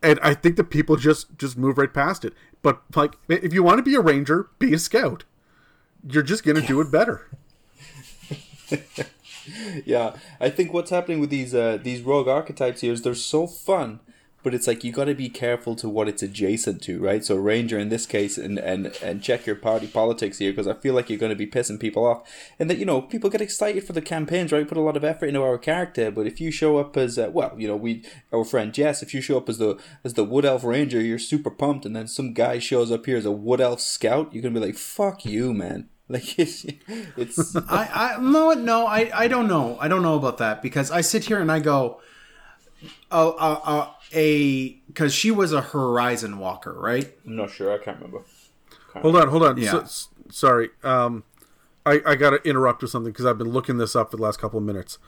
[0.00, 2.32] And I think that people just just move right past it.
[2.62, 5.24] But like, if you want to be a ranger, be a scout.
[6.06, 7.28] You're just gonna do it better.
[9.84, 13.46] Yeah, I think what's happening with these uh, these rogue archetypes here is they're so
[13.46, 14.00] fun,
[14.42, 17.24] but it's like you got to be careful to what it's adjacent to, right?
[17.24, 20.74] So ranger in this case, and and and check your party politics here because I
[20.74, 22.22] feel like you're going to be pissing people off,
[22.58, 24.68] and that you know people get excited for the campaigns, right?
[24.68, 27.30] Put a lot of effort into our character, but if you show up as uh,
[27.32, 30.24] well, you know, we our friend Jess, if you show up as the as the
[30.24, 33.32] wood elf ranger, you're super pumped, and then some guy shows up here as a
[33.32, 36.64] wood elf scout, you're gonna be like, "Fuck you, man." Like it's,
[37.18, 40.90] it's I, I no no I, I don't know I don't know about that because
[40.90, 42.00] I sit here and I go
[43.10, 47.72] oh uh, uh, a because she was a horizon walker right I'm not sure.
[47.72, 48.22] I can't remember.
[48.94, 49.56] Hold on, hold on.
[49.58, 49.70] Yeah.
[49.72, 50.70] So- s- sorry.
[50.82, 51.24] Um,
[51.86, 54.22] I, I got to interrupt with something because I've been looking this up for the
[54.22, 54.98] last couple of minutes.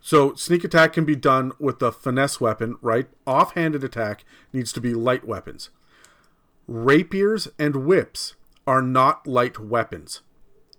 [0.00, 3.06] So sneak attack can be done with the finesse weapon, right?
[3.26, 5.70] Offhanded attack needs to be light weapons.
[6.66, 8.34] Rapiers and whips
[8.66, 10.22] are not light weapons.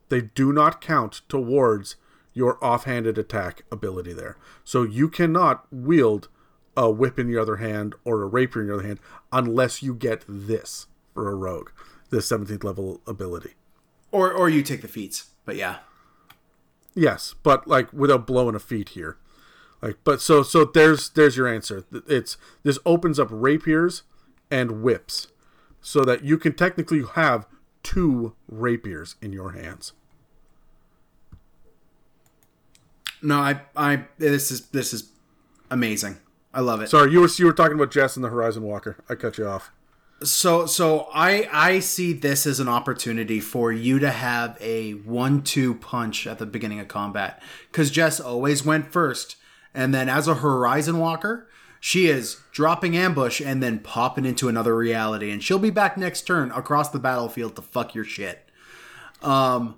[0.09, 1.95] They do not count towards
[2.33, 4.37] your offhanded attack ability there.
[4.63, 6.27] So you cannot wield
[6.77, 8.99] a whip in the other hand or a rapier in the other hand
[9.31, 11.69] unless you get this for a rogue,
[12.09, 13.53] the 17th level ability.
[14.11, 15.77] or or you take the feats but yeah
[16.97, 19.17] Yes, but like without blowing a feat here.
[19.81, 21.83] Like but so so there's there's your answer.
[22.07, 24.03] It's this opens up rapiers
[24.49, 25.27] and whips
[25.81, 27.47] so that you can technically have
[27.83, 29.91] two rapiers in your hands.
[33.21, 35.09] no I I this is this is
[35.69, 36.17] amazing
[36.55, 38.95] I love it Sorry, you were you were talking about Jess and the Horizon Walker.
[39.09, 39.71] I cut you off.
[40.23, 45.75] So so I I see this as an opportunity for you to have a one-two
[45.75, 49.35] punch at the beginning of combat cuz Jess always went first
[49.73, 51.49] and then as a horizon walker
[51.81, 56.21] she is dropping ambush and then popping into another reality and she'll be back next
[56.21, 58.47] turn across the battlefield to fuck your shit.
[59.21, 59.75] Um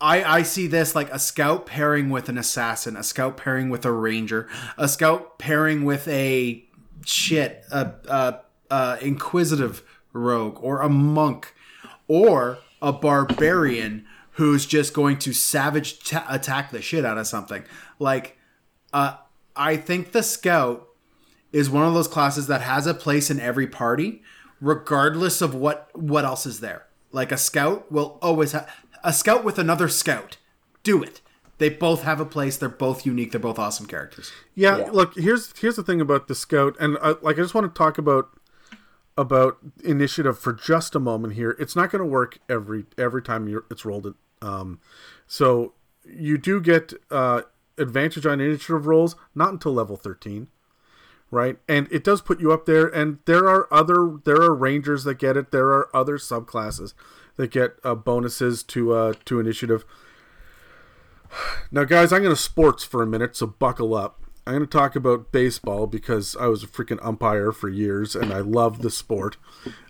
[0.00, 3.84] I, I see this like a scout pairing with an assassin, a scout pairing with
[3.84, 6.64] a ranger, a scout pairing with a
[7.04, 8.40] shit, a, a,
[8.70, 9.82] a inquisitive
[10.12, 11.54] rogue, or a monk,
[12.08, 17.64] or a barbarian who's just going to savage ta- attack the shit out of something.
[17.98, 18.36] Like,
[18.92, 19.16] uh,
[19.54, 20.88] I think the scout
[21.52, 24.22] is one of those classes that has a place in every party,
[24.60, 26.86] regardless of what what else is there.
[27.12, 28.70] Like a scout will always have
[29.06, 30.36] a scout with another scout.
[30.82, 31.22] Do it.
[31.58, 32.58] They both have a place.
[32.58, 33.30] They're both unique.
[33.32, 34.30] They're both awesome characters.
[34.54, 34.90] Yeah, Yeah.
[34.90, 37.78] look, here's here's the thing about the scout, and uh, like I just want to
[37.78, 38.28] talk about
[39.16, 41.56] about initiative for just a moment here.
[41.58, 44.14] It's not going to work every every time you're, it's rolled.
[44.42, 44.80] Um,
[45.26, 45.72] so
[46.04, 47.42] you do get uh,
[47.78, 50.48] advantage on initiative rolls, not until level thirteen,
[51.30, 51.56] right?
[51.66, 52.86] And it does put you up there.
[52.86, 55.52] And there are other there are rangers that get it.
[55.52, 56.92] There are other subclasses
[57.36, 59.84] that get uh, bonuses to uh, to initiative.
[61.70, 64.22] Now, guys, I'm going to sports for a minute, so buckle up.
[64.46, 68.32] I'm going to talk about baseball because I was a freaking umpire for years and
[68.32, 69.36] I love the sport.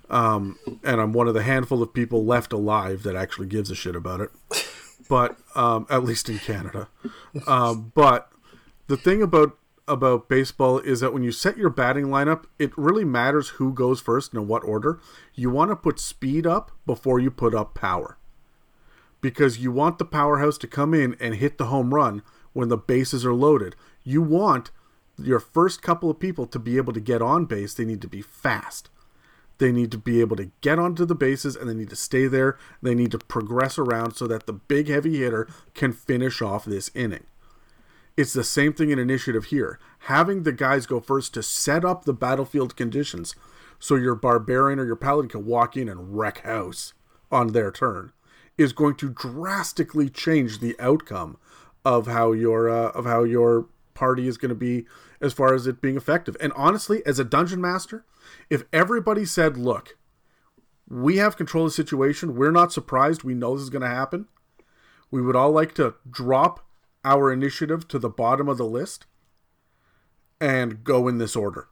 [0.09, 3.75] Um, and I'm one of the handful of people left alive that actually gives a
[3.75, 4.31] shit about it.
[5.07, 6.89] But um, at least in Canada.
[7.45, 8.31] Um, but
[8.87, 9.56] the thing about
[9.87, 14.01] about baseball is that when you set your batting lineup, it really matters who goes
[14.01, 14.99] first and in what order.
[15.33, 18.17] You want to put speed up before you put up power.
[19.21, 22.21] Because you want the powerhouse to come in and hit the home run
[22.53, 23.75] when the bases are loaded.
[24.03, 24.71] You want
[25.17, 28.07] your first couple of people to be able to get on base, they need to
[28.07, 28.89] be fast.
[29.57, 32.27] They need to be able to get onto the bases and they need to stay
[32.27, 32.57] there.
[32.81, 36.91] They need to progress around so that the big heavy hitter can finish off this
[36.93, 37.23] inning.
[38.17, 39.79] It's the same thing in initiative here.
[39.99, 43.35] Having the guys go first to set up the battlefield conditions
[43.77, 46.93] so your barbarian or your paladin can walk in and wreck house
[47.31, 48.11] on their turn
[48.57, 51.37] is going to drastically change the outcome
[51.85, 54.85] of how your uh, of how your party is going to be
[55.21, 56.35] as far as it being effective.
[56.41, 58.03] And honestly, as a dungeon master,
[58.49, 59.95] if everybody said, "Look,
[60.89, 62.35] we have control of the situation.
[62.35, 63.23] We're not surprised.
[63.23, 64.27] We know this is going to happen.
[65.11, 66.66] We would all like to drop
[67.07, 69.05] our initiative to the bottom of the list
[70.39, 71.69] and go in this order."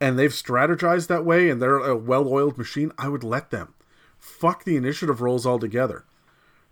[0.00, 3.74] And they've strategized that way and they're a well-oiled machine, I would let them.
[4.18, 6.04] Fuck the initiative rolls altogether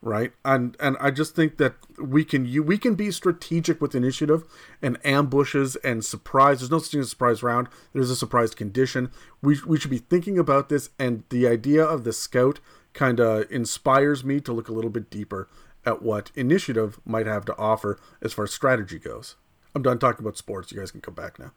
[0.03, 0.33] right?
[0.45, 4.45] And and i just think that we can you we can be strategic with initiative
[4.83, 6.59] and ambushes and surprise.
[6.59, 7.69] There's no such thing as a surprise round.
[7.93, 9.11] There's a surprise condition.
[9.41, 12.61] We, we should be thinking about this and the idea of the scout
[12.93, 15.49] kind of inspires me to look a little bit deeper
[15.85, 19.37] at what initiative might have to offer as far as strategy goes
[19.75, 21.53] i'm done talking about sports you guys can come back now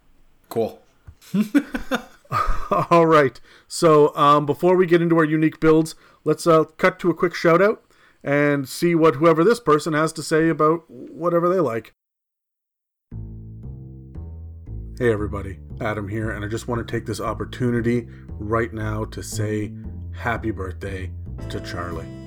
[0.48, 0.80] Cool.
[2.90, 7.10] all right so um, before we get into our unique builds let's uh, cut to
[7.10, 7.86] a quick shout out
[8.26, 11.94] and see what whoever this person has to say about whatever they like.
[14.98, 19.22] Hey everybody, Adam here, and I just want to take this opportunity right now to
[19.22, 19.74] say
[20.14, 21.12] happy birthday
[21.50, 22.25] to Charlie.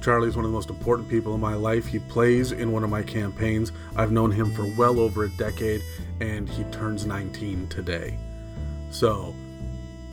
[0.00, 1.86] Charlie is one of the most important people in my life.
[1.86, 3.72] He plays in one of my campaigns.
[3.96, 5.82] I've known him for well over a decade,
[6.20, 8.16] and he turns 19 today.
[8.90, 9.34] So,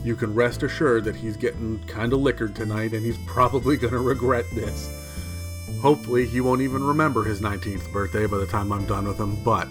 [0.04, 3.94] you can rest assured that he's getting kind of liquored tonight and he's probably going
[3.94, 4.90] to regret this.
[5.82, 9.36] Hopefully, he won't even remember his 19th birthday by the time I'm done with him,
[9.44, 9.68] but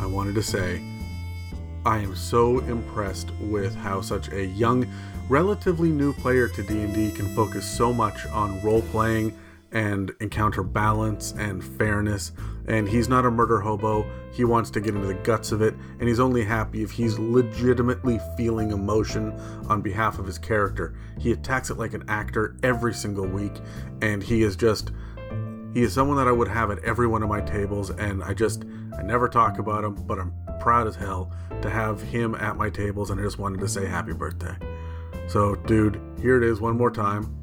[0.00, 0.82] I wanted to say
[1.86, 4.86] I am so impressed with how such a young,
[5.28, 9.36] relatively new player to D&D can focus so much on role playing
[9.72, 12.32] and encounter balance and fairness.
[12.66, 14.10] And he's not a murder hobo.
[14.32, 17.18] He wants to get into the guts of it, and he's only happy if he's
[17.18, 19.32] legitimately feeling emotion
[19.68, 20.94] on behalf of his character.
[21.18, 23.54] He attacks it like an actor every single week,
[24.00, 24.90] and he is just.
[25.74, 28.32] He is someone that I would have at every one of my tables, and I
[28.32, 28.64] just.
[28.98, 31.30] I never talk about him, but I'm proud as hell
[31.62, 34.56] to have him at my tables, and I just wanted to say happy birthday.
[35.28, 37.36] So, dude, here it is one more time.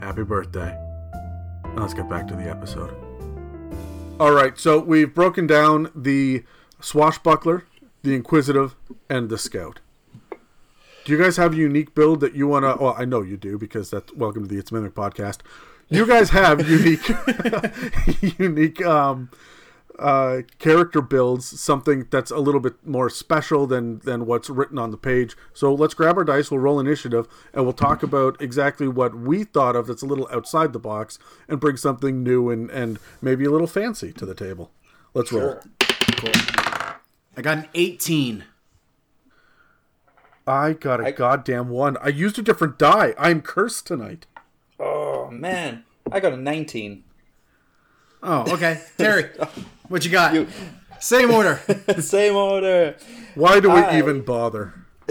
[0.00, 0.76] Happy birthday.
[1.64, 2.92] Now let's get back to the episode.
[4.18, 6.42] All right, so we've broken down the
[6.80, 7.66] swashbuckler,
[8.02, 8.74] the inquisitive,
[9.08, 9.78] and the scout.
[11.04, 12.82] Do you guys have a unique build that you want to?
[12.82, 15.38] Well, I know you do because that's welcome to the It's Mimic podcast.
[15.88, 17.08] You guys have unique,
[18.40, 19.30] unique um,
[19.98, 24.90] uh, character builds, something that's a little bit more special than than what's written on
[24.90, 25.36] the page.
[25.52, 29.44] So let's grab our dice, we'll roll initiative, and we'll talk about exactly what we
[29.44, 31.18] thought of that's a little outside the box,
[31.48, 34.70] and bring something new and and maybe a little fancy to the table.
[35.14, 35.60] Let's roll.
[37.36, 38.44] I got an 18.
[40.46, 41.96] I got a goddamn one.
[42.02, 43.14] I used a different die.
[43.18, 44.26] I'm cursed tonight.
[44.78, 47.04] Oh man, I got a 19.
[48.22, 48.80] Oh, okay.
[48.96, 49.30] Terry,
[49.88, 50.46] what you got?
[51.00, 51.60] Same order
[51.98, 52.96] Same order.
[53.34, 54.74] Why do we I- even bother?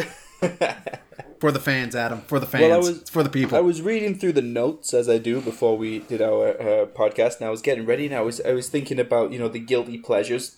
[1.40, 2.22] for the fans, Adam.
[2.22, 2.64] For the fans.
[2.64, 3.58] Well, I was it's for the people.
[3.58, 7.38] I was reading through the notes as I do before we did our uh, podcast,
[7.40, 9.60] and I was getting ready, and I was I was thinking about you know the
[9.60, 10.56] guilty pleasures,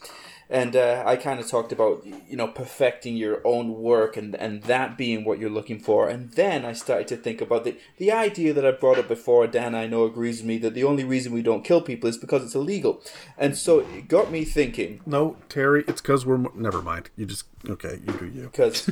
[0.50, 4.64] and uh, I kind of talked about you know perfecting your own work and and
[4.64, 8.12] that being what you're looking for, and then I started to think about the the
[8.12, 9.48] idea that I brought up before.
[9.48, 12.18] Dan, I know agrees with me that the only reason we don't kill people is
[12.18, 13.02] because it's illegal,
[13.38, 15.02] and so it got me thinking.
[15.06, 16.46] No, Terry, it's because we're.
[16.54, 17.10] Never mind.
[17.16, 17.46] You just.
[17.68, 18.44] Okay, you do you.
[18.44, 18.86] because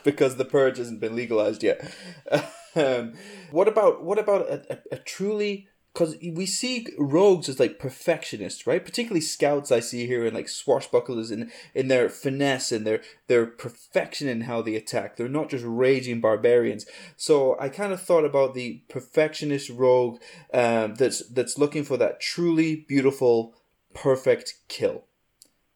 [0.04, 1.92] because the purge hasn't been legalized yet.
[2.76, 3.14] Um,
[3.50, 8.66] what about what about a, a, a truly because we see rogues as like perfectionists,
[8.66, 8.84] right?
[8.84, 13.46] Particularly scouts, I see here, and like swashbucklers in in their finesse and their their
[13.46, 15.16] perfection in how they attack.
[15.16, 16.86] They're not just raging barbarians.
[17.16, 20.20] So I kind of thought about the perfectionist rogue
[20.54, 23.54] um, that's that's looking for that truly beautiful,
[23.92, 25.04] perfect kill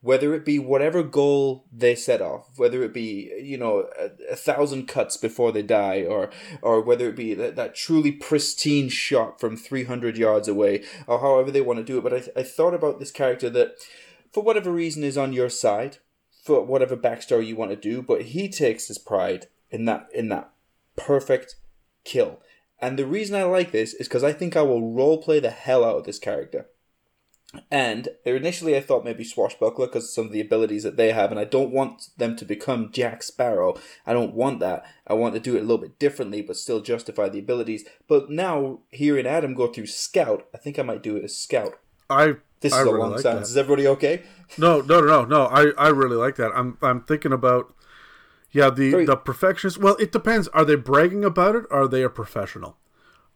[0.04, 4.36] whether it be whatever goal they set off, whether it be you know a, a
[4.36, 9.40] thousand cuts before they die, or or whether it be that, that truly pristine shot
[9.40, 12.02] from three hundred yards away, or however they want to do it.
[12.02, 13.76] But I, I thought about this character that,
[14.30, 15.96] for whatever reason, is on your side,
[16.44, 20.28] for whatever backstory you want to do, but he takes his pride in that in
[20.28, 20.50] that
[20.96, 21.56] perfect
[22.04, 22.42] kill.
[22.78, 25.48] And the reason I like this is because I think I will role play the
[25.48, 26.66] hell out of this character.
[27.70, 31.40] And initially, I thought maybe Swashbuckler because some of the abilities that they have, and
[31.40, 33.78] I don't want them to become Jack Sparrow.
[34.06, 34.84] I don't want that.
[35.06, 37.84] I want to do it a little bit differently, but still justify the abilities.
[38.08, 41.78] But now, hearing Adam go through Scout, I think I might do it as Scout.
[42.10, 43.50] I This I is a really long like sentence.
[43.50, 44.22] Is everybody okay?
[44.58, 45.46] No, no, no, no, no.
[45.46, 46.52] I, I really like that.
[46.54, 47.74] I'm I'm thinking about
[48.54, 49.78] yeah, the Very- the perfectionist.
[49.78, 50.46] Well, it depends.
[50.48, 51.64] Are they bragging about it?
[51.70, 52.76] Or are they a professional?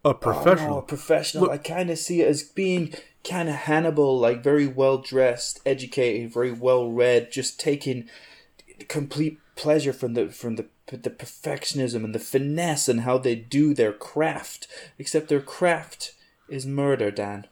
[0.04, 0.72] A professional.
[0.72, 1.50] Oh, no, professional.
[1.50, 2.94] I kind of see it as being
[3.28, 8.08] kind of Hannibal, like very well dressed, educated, very well read, just taking
[8.88, 13.74] complete pleasure from the from the the perfectionism and the finesse and how they do
[13.74, 14.66] their craft.
[14.98, 16.14] Except their craft
[16.48, 17.46] is murder, Dan.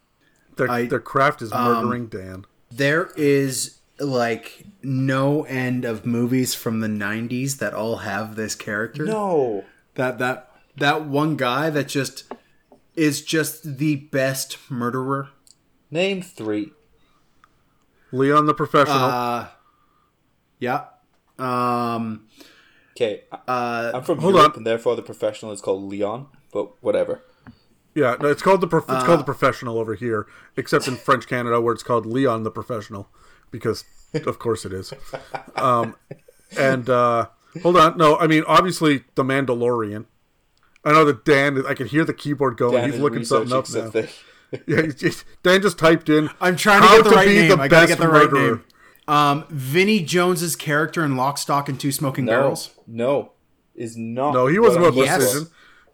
[0.56, 2.44] Their, I- their craft is um, murdering Dan.
[2.70, 9.04] There is like no end of movies from the 90s that all have this character.
[9.04, 9.64] No,
[9.94, 10.45] That that
[10.76, 12.24] that one guy that just
[12.94, 15.28] is just the best murderer.
[15.90, 16.72] name three.
[18.12, 18.96] Leon the professional.
[18.98, 19.48] Uh
[20.58, 20.84] yeah.
[21.38, 22.26] Um
[22.96, 24.58] Okay, uh I'm from hold Europe, on.
[24.58, 26.28] and therefore the professional is called Leon.
[26.52, 27.22] But whatever.
[27.94, 30.26] yeah, no, it's called the prof- it's uh, called the professional over here,
[30.56, 33.08] except in French Canada where it's called Leon the professional,
[33.50, 33.84] because
[34.26, 34.94] of course it is.
[35.56, 35.96] Um,
[36.56, 37.26] and uh,
[37.62, 40.06] hold on, no, I mean obviously the Mandalorian.
[40.86, 41.64] I know that Dan.
[41.66, 42.74] I can hear the keyboard going.
[42.74, 43.80] Dan He's looking something up now.
[43.82, 44.08] something.
[44.68, 46.30] Yeah, he's just, Dan just typed in.
[46.40, 47.60] I'm trying to how get the right be name.
[47.60, 48.56] I gotta best get the right murderer.
[48.56, 48.64] name.
[49.08, 52.70] Um Vinnie Jones's character in Lock, Stock, and Two Smoking No, Barrels.
[52.86, 53.32] no,
[53.74, 54.32] is not.
[54.34, 55.48] No, he wasn't about I'm precision.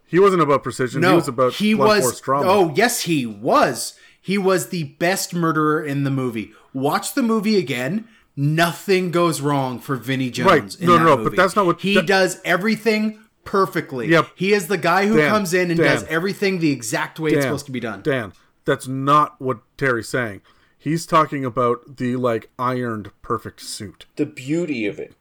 [0.07, 1.01] He wasn't about precision.
[1.01, 2.03] No, he was about he was.
[2.03, 2.47] force trauma.
[2.47, 3.95] Oh, yes, he was.
[4.21, 6.53] He was the best murderer in the movie.
[6.75, 8.07] Watch the movie again.
[8.37, 10.47] Nothing goes wrong for Vinnie Jones.
[10.51, 10.75] Right.
[10.81, 12.39] In No, that no, no, but that's not what- he that- does.
[12.45, 14.09] Everything perfectly.
[14.09, 14.29] Yep.
[14.35, 15.87] He is the guy who Dan, comes in and Dan.
[15.87, 18.03] does everything the exact way it's supposed to be done.
[18.03, 18.33] Dan,
[18.65, 20.43] that's not what Terry's saying.
[20.79, 24.07] He's talking about the like ironed perfect suit.
[24.17, 25.15] the beauty of it.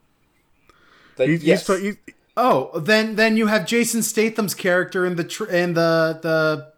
[1.18, 1.98] Like, He's, yes, he's, he's
[2.38, 6.72] Oh, then then you have Jason Statham's character in the tr- in the the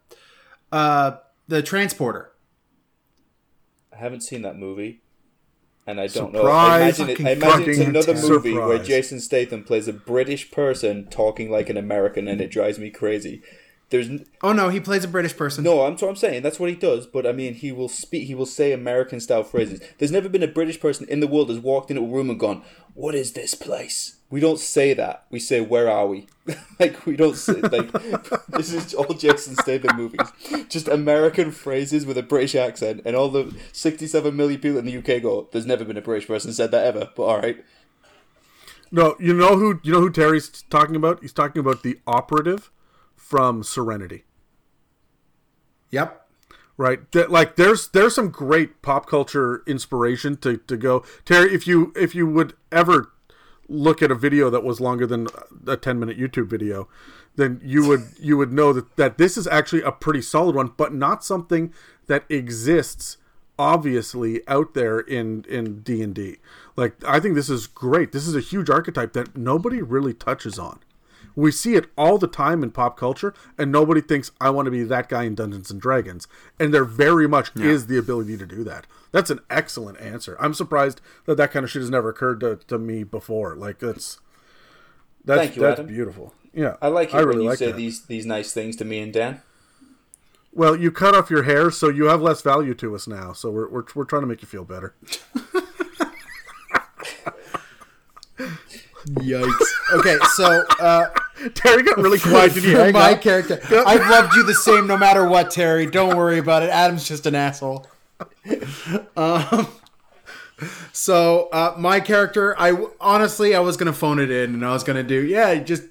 [0.76, 1.18] uh
[1.48, 2.32] the transporter.
[3.94, 5.03] I haven't seen that movie,
[5.86, 7.06] and I don't Surprise, know.
[7.06, 8.88] I imagine, it, I imagine it's fucking another movie where surprise.
[8.88, 13.42] Jason Statham plays a British person talking like an American, and it drives me crazy.
[13.90, 15.64] There's n- Oh no, he plays a British person.
[15.64, 17.06] no, I'm so I'm saying that's what he does.
[17.06, 18.28] But I mean, he will speak.
[18.28, 19.82] He will say American style phrases.
[20.00, 22.40] There's never been a British person in the world that's walked into a room and
[22.40, 22.64] gone,
[22.96, 25.28] "What is this place?" We don't say that.
[25.30, 26.26] We say, "Where are we?"
[26.80, 27.92] like we don't say like
[28.48, 30.28] this is all Jason Statham movies.
[30.70, 34.98] Just American phrases with a British accent, and all the 67 million people in the
[34.98, 37.64] UK go, "There's never been a British person said that ever." But all right,
[38.92, 39.16] no.
[39.20, 39.80] You know who?
[39.84, 41.22] You know who Terry's talking about?
[41.22, 42.72] He's talking about the operative
[43.16, 44.24] from Serenity.
[45.92, 46.28] Yep.
[46.76, 51.68] right that like there's there's some great pop culture inspiration to to go terry if
[51.68, 53.13] you if you would ever
[53.68, 55.28] look at a video that was longer than
[55.68, 56.88] a 10 minute youtube video
[57.36, 60.72] then you would you would know that that this is actually a pretty solid one
[60.76, 61.74] but not something
[62.08, 63.18] that exists
[63.58, 66.38] obviously out there in in d&d
[66.76, 68.12] like i think this is great.
[68.12, 70.80] This is a huge archetype that nobody really touches on
[71.36, 74.72] we see it all the time in pop culture, and nobody thinks I want to
[74.72, 76.28] be that guy in Dungeons and Dragons.
[76.60, 78.86] And there very much is the ability to do that.
[79.12, 80.38] That's an excellent answer.
[80.40, 83.56] I'm surprised that that kind of shit has never occurred to, to me before.
[83.56, 84.20] Like that's
[85.26, 85.88] that's Thank you, that's Adam.
[85.94, 86.34] beautiful.
[86.54, 87.78] Yeah, I like it I when you like say that.
[87.78, 89.42] these these nice things to me and Dan.
[90.56, 93.34] Well, you cut off your hair, so you have less value to us now.
[93.34, 94.94] So we're we're, we're trying to make you feel better.
[99.08, 99.66] Yikes.
[99.94, 101.10] Okay, so uh,
[101.54, 102.54] Terry got really quiet.
[102.54, 103.22] Did he for hang my up?
[103.22, 105.86] character, I've loved you the same no matter what, Terry.
[105.86, 106.70] Don't worry about it.
[106.70, 107.88] Adam's just an asshole.
[109.18, 109.68] Um,
[110.92, 114.84] so uh, my character, I honestly, I was gonna phone it in, and I was
[114.84, 115.84] gonna do, yeah, just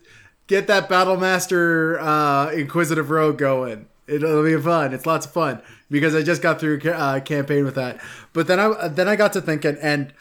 [0.47, 3.87] get that Battle Master uh, Inquisitive Rogue going.
[4.07, 4.93] It'll be fun.
[4.95, 7.99] It's lots of fun because I just got through a uh, campaign with that.
[8.33, 10.13] But then I then I got to thinking, and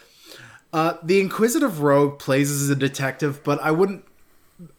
[0.72, 4.04] uh, the Inquisitive Rogue plays as a detective, but I wouldn't.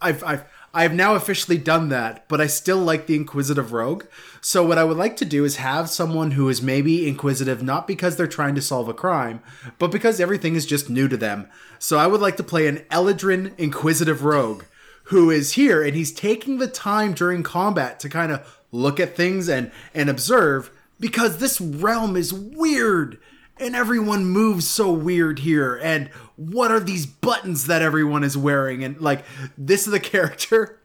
[0.01, 4.05] I've I've I've now officially done that, but I still like the Inquisitive Rogue.
[4.41, 7.85] So what I would like to do is have someone who is maybe inquisitive not
[7.87, 9.41] because they're trying to solve a crime,
[9.77, 11.47] but because everything is just new to them.
[11.77, 14.63] So I would like to play an Eladrin Inquisitive Rogue
[15.05, 19.15] who is here and he's taking the time during combat to kind of look at
[19.15, 23.19] things and and observe because this realm is weird
[23.57, 28.83] and everyone moves so weird here and what are these buttons that everyone is wearing
[28.83, 29.23] and like
[29.57, 30.79] this is the character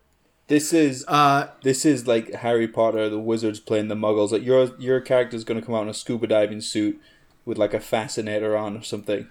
[0.49, 4.33] This is uh this is like Harry Potter, the wizards playing the muggles.
[4.33, 6.99] Like your your character's gonna come out in a scuba diving suit
[7.45, 9.29] with like a fascinator on or something.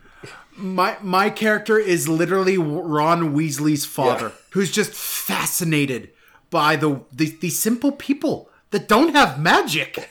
[0.55, 4.41] my my character is literally Ron Weasley's father Yeah.
[4.51, 6.09] who's just fascinated
[6.49, 10.09] by the, the the simple people that don't have magic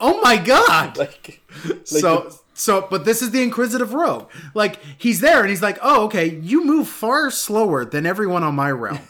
[0.00, 4.28] oh my god Like, like so so but this is the inquisitive rogue.
[4.54, 8.54] Like he's there and he's like oh okay you move far slower than everyone on
[8.54, 8.98] my realm.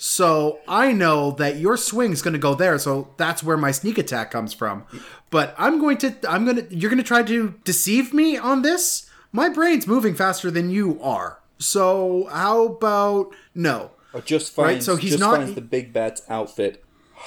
[0.00, 3.98] So i know that your swing's going to go there so that's where my sneak
[3.98, 4.84] attack comes from.
[5.30, 8.62] But i'm going to i'm going to you're going to try to deceive me on
[8.62, 9.10] this?
[9.32, 11.40] My brain's moving faster than you are.
[11.58, 13.90] So how about no.
[14.14, 16.84] Or just finds, Right, so he's just not- finds the Big Bat's outfit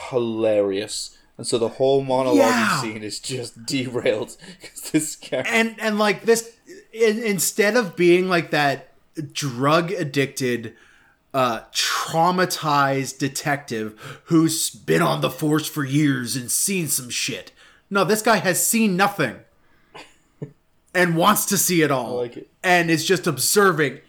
[0.10, 2.82] hilarious, and so the whole monologue Yeah.
[2.82, 5.52] scene is just derailed because this character.
[5.52, 6.56] and and like this
[6.94, 8.90] in, instead of being like that
[9.34, 10.76] drug addicted
[11.34, 17.52] uh traumatized detective who's been on the force for years and seen some shit
[17.90, 19.38] no this guy has seen nothing
[20.94, 22.50] and wants to see it all like it.
[22.64, 24.00] and is just observing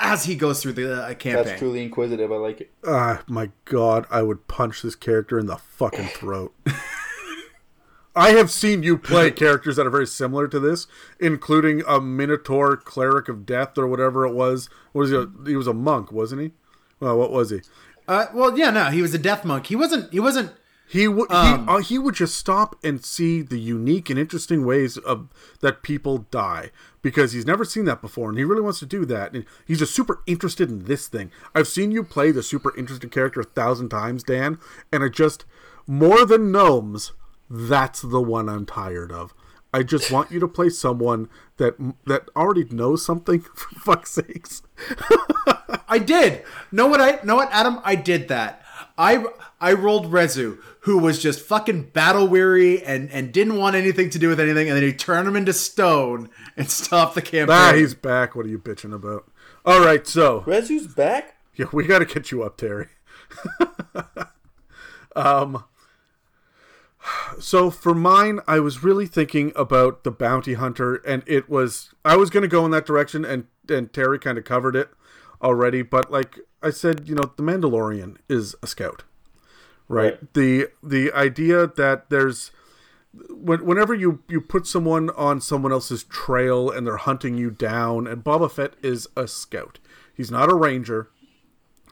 [0.00, 2.32] as he goes through the uh, campaign That's truly inquisitive.
[2.32, 2.72] I like it.
[2.84, 6.54] Ah, my God, I would punch this character in the fucking throat.
[8.16, 10.88] I have seen you play characters that are very similar to this,
[11.20, 14.68] including a Minotaur cleric of death or whatever it was.
[14.90, 15.50] What was he?
[15.50, 16.50] He was a monk, wasn't he?
[16.98, 17.60] Well, what was he?
[18.10, 20.52] uh, well yeah no he was a death monk he wasn't he wasn't
[20.90, 24.64] He would Um, he, uh, he would just stop and see the unique and interesting
[24.66, 25.28] ways of
[25.60, 29.04] that people die because he's never seen that before and he really wants to do
[29.04, 31.30] that and he's just super interested in this thing.
[31.54, 34.58] I've seen you play the super interesting character a thousand times, Dan,
[34.90, 35.44] and I just
[35.86, 37.12] more than gnomes,
[37.48, 39.32] that's the one I'm tired of.
[39.72, 41.76] I just want you to play someone that
[42.06, 44.62] that already knows something for fuck's sakes.
[45.88, 46.42] I did.
[46.72, 47.78] Know what I know what Adam?
[47.84, 48.62] I did that.
[48.98, 49.24] I
[49.60, 54.18] I rolled Rezu, who was just fucking battle weary and and didn't want anything to
[54.18, 57.56] do with anything, and then he turned him into stone and stopped the campaign.
[57.56, 58.34] Ah, he's back.
[58.34, 59.30] What are you bitching about?
[59.64, 61.36] All right, so Rezu's back.
[61.54, 62.88] Yeah, we got to get you up, Terry.
[65.16, 65.64] um,
[67.38, 72.16] so for mine, I was really thinking about the bounty hunter, and it was I
[72.16, 74.90] was going to go in that direction, and and Terry kind of covered it
[75.42, 75.82] already.
[75.82, 79.04] But like I said, you know, the Mandalorian is a scout,
[79.90, 80.32] right?
[80.34, 82.52] The the idea that there's
[83.28, 88.06] when, whenever you you put someone on someone else's trail and they're hunting you down,
[88.06, 89.78] and Boba Fett is a scout.
[90.14, 91.10] He's not a ranger.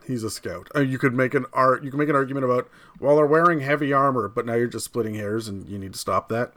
[0.05, 0.69] He's a scout.
[0.73, 1.83] Uh, you could make an art.
[1.83, 2.69] You can make an argument about
[2.99, 5.99] well, they're wearing heavy armor, but now you're just splitting hairs, and you need to
[5.99, 6.53] stop that.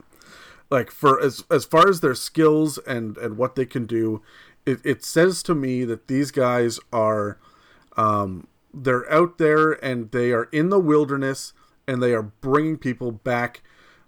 [0.71, 4.21] Like for as as far as their skills and and what they can do,
[4.65, 7.37] it, it says to me that these guys are
[7.97, 11.53] um, they're out there and they are in the wilderness
[11.87, 13.61] and they are bringing people back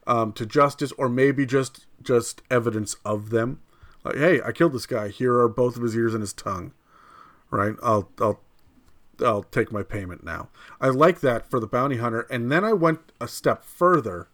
[0.07, 3.61] um, to justice or maybe just just evidence of them.
[4.03, 5.09] Like hey i killed this guy.
[5.09, 6.73] Here are both of his ears and his tongue.
[7.49, 7.75] Right?
[7.83, 8.41] I'll i'll
[9.21, 10.49] i'll take my payment now.
[10.81, 12.21] I like that for the bounty hunter.
[12.29, 14.27] And then i went a step further.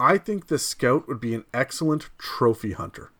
[0.00, 3.11] I think the scout would be an excellent trophy hunter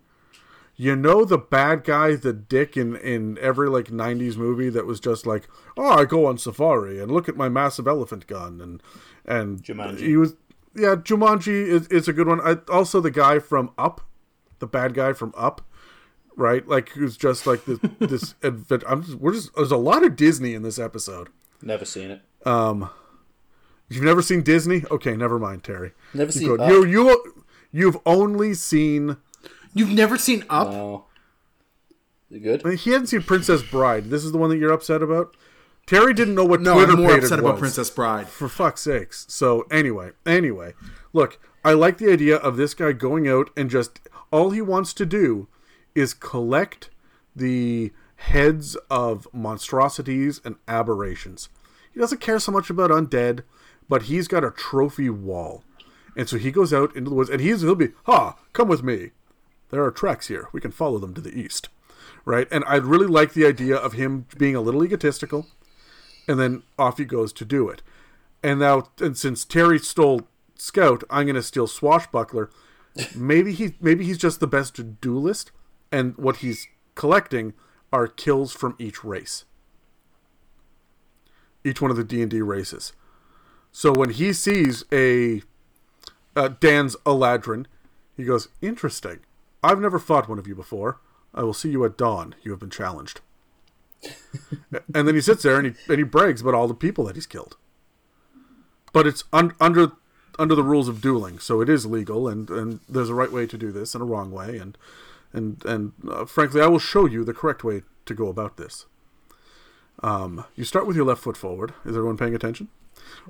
[0.82, 4.98] you know the bad guy, the dick in in every like '90s movie that was
[4.98, 8.82] just like, oh, I go on safari and look at my massive elephant gun and
[9.24, 9.98] and Jumanji.
[9.98, 10.34] he was
[10.74, 12.40] yeah, Jumanji is, is a good one.
[12.40, 14.00] I, also, the guy from Up,
[14.58, 15.60] the bad guy from Up,
[16.34, 16.66] right?
[16.66, 18.82] Like who's just like this this advent.
[18.88, 21.28] I'm just, we're just there's a lot of Disney in this episode.
[21.60, 22.22] Never seen it.
[22.44, 22.90] Um,
[23.88, 24.82] you've never seen Disney?
[24.90, 25.92] Okay, never mind, Terry.
[26.12, 27.34] Never You seen go- You you
[27.70, 29.18] you've only seen.
[29.74, 30.68] You've never seen Up?
[30.68, 31.06] No.
[32.30, 32.78] Is it good?
[32.78, 34.10] He hadn't seen Princess Bride.
[34.10, 35.36] This is the one that you're upset about.
[35.86, 37.60] Terry didn't know what no, Twitter I'm more upset about was.
[37.60, 38.28] Princess Bride.
[38.28, 39.26] for fuck's sakes.
[39.28, 40.74] So anyway, anyway,
[41.12, 44.00] look, I like the idea of this guy going out and just
[44.30, 45.48] all he wants to do
[45.94, 46.90] is collect
[47.34, 51.48] the heads of monstrosities and aberrations.
[51.92, 53.40] He doesn't care so much about undead,
[53.88, 55.64] but he's got a trophy wall.
[56.16, 58.82] And so he goes out into the woods, and he's he'll be, "Ha, come with
[58.82, 59.10] me.
[59.72, 60.48] There are tracks here.
[60.52, 61.68] We can follow them to the east."
[62.24, 62.46] Right?
[62.52, 65.48] And I really like the idea of him being a little egotistical,
[66.28, 67.82] and then off he goes to do it.
[68.42, 72.48] And now, and since Terry stole Scout, I'm going to steal Swashbuckler.
[73.16, 75.50] maybe he maybe he's just the best duelist,
[75.90, 77.54] and what he's collecting
[77.92, 79.44] are kills from each race.
[81.64, 82.92] Each one of the D and D races.
[83.72, 85.42] So when he sees a
[86.36, 87.66] uh, Dan's Eladrin,
[88.16, 89.20] he goes, "Interesting.
[89.62, 90.98] I've never fought one of you before.
[91.34, 92.34] I will see you at dawn.
[92.42, 93.20] You have been challenged."
[94.94, 97.14] and then he sits there and he and he brags about all the people that
[97.14, 97.56] he's killed.
[98.92, 99.92] But it's un- under
[100.38, 103.46] under the rules of dueling, so it is legal, and, and there's a right way
[103.46, 104.76] to do this and a wrong way, and
[105.32, 108.86] and and uh, frankly, I will show you the correct way to go about this.
[110.02, 111.74] Um, you start with your left foot forward.
[111.84, 112.68] Is everyone paying attention?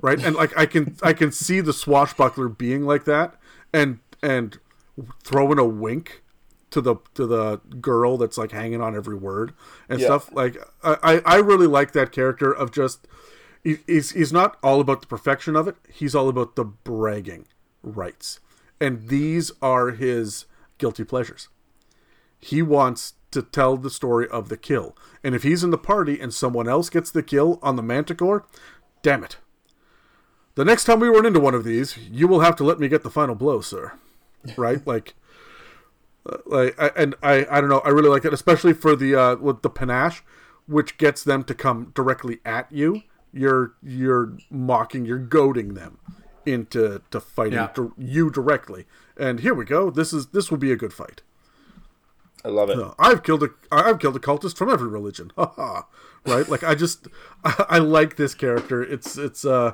[0.01, 3.35] Right, and like I can I can see the swashbuckler being like that,
[3.73, 4.59] and and
[5.23, 6.22] throwing a wink
[6.73, 9.53] to the to the girl that's like hanging on every word
[9.87, 10.07] and Yeah.
[10.07, 10.31] stuff.
[10.33, 13.07] Like I I really like that character of just
[13.63, 15.75] he- he's he's not all about the perfection of it.
[15.89, 17.45] He's all about the bragging
[17.81, 18.39] rights,
[18.81, 20.45] and these are his
[20.77, 21.47] guilty pleasures.
[22.39, 26.19] He wants to tell the story of the kill, and if he's in the party
[26.19, 28.45] and someone else gets the kill on the Manticore,
[29.01, 29.37] damn it.
[30.55, 32.87] The next time we run into one of these, you will have to let me
[32.87, 33.93] get the final blow, sir.
[34.57, 34.85] Right?
[34.93, 35.13] like,
[36.45, 37.79] like, I, and I, I don't know.
[37.79, 40.23] I really like it, especially for the uh, with the panache,
[40.67, 43.03] which gets them to come directly at you.
[43.31, 45.97] You're you're mocking, you're goading them
[46.45, 47.69] into to fighting Yeah.
[47.73, 48.85] dir- you directly.
[49.17, 49.89] And here we go.
[49.89, 51.21] This is this will be a good fight.
[52.45, 52.77] I love it.
[52.77, 55.31] Uh, I've killed a I've killed a cultist from every religion.
[55.37, 55.87] Ha ha.
[56.25, 56.47] Right?
[56.47, 57.07] Like I just
[57.43, 58.81] I, I like this character.
[58.83, 59.73] It's it's uh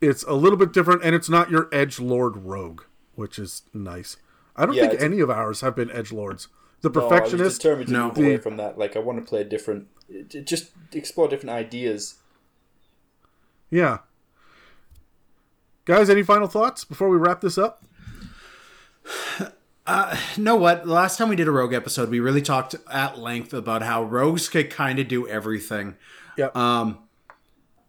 [0.00, 2.82] it's a little bit different and it's not your edge lord rogue,
[3.14, 4.16] which is nice.
[4.56, 6.48] I don't Yeah, think it's a- any of ours have been edge lords.
[6.82, 8.08] The No, I was perfectionist determined to No.
[8.08, 8.76] move away from that.
[8.78, 9.86] Like I want to play a different,
[10.44, 12.16] just explore different ideas.
[13.70, 13.98] Yeah.
[15.84, 17.84] Guys, any final thoughts before we wrap this up?
[19.38, 19.46] You
[20.38, 20.84] know what?
[20.84, 24.02] The last time we did a rogue episode, we really talked at length about how
[24.04, 25.96] rogues could kind of do everything.
[26.36, 26.56] Yep.
[26.56, 26.98] Um,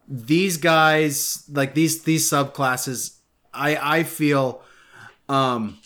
[0.08, 3.16] these guys, like these these subclasses,
[3.52, 4.62] I I feel,
[5.28, 5.78] um,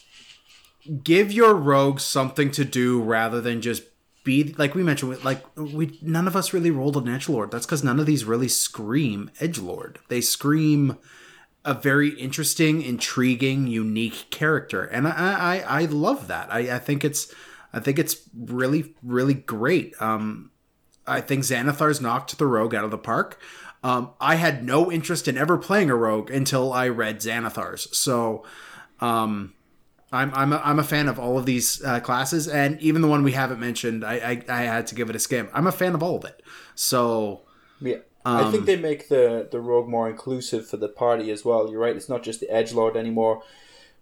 [0.89, 3.83] give your rogue something to do rather than just
[4.25, 5.25] be like we mentioned.
[5.25, 7.51] Like we none of us really rolled an edge lord.
[7.51, 9.99] That's because none of these really scream edge lord.
[10.09, 10.99] They scream
[11.65, 16.53] a very interesting, intriguing, unique character, and I I, I love that.
[16.53, 17.33] I, I think it's
[17.73, 19.95] I think it's really really great.
[20.01, 20.51] Um,
[21.07, 23.41] I think Xanathar's knocked the rogue out of the park.
[23.83, 27.97] Um, I had no interest in ever playing a rogue until I read Xanathar's.
[27.97, 28.45] So,
[29.01, 29.55] um,
[30.13, 33.09] I'm I'm a, I'm a fan of all of these uh, classes, and even the
[33.09, 35.49] one we haven't mentioned, I, I I had to give it a skim.
[35.53, 36.43] I'm a fan of all of it.
[36.75, 37.43] So
[37.81, 37.99] Yeah.
[38.25, 41.71] I think they make the the rogue more inclusive for the party as well.
[41.71, 41.97] You're right.
[41.97, 43.43] It's not just the edge lord anymore,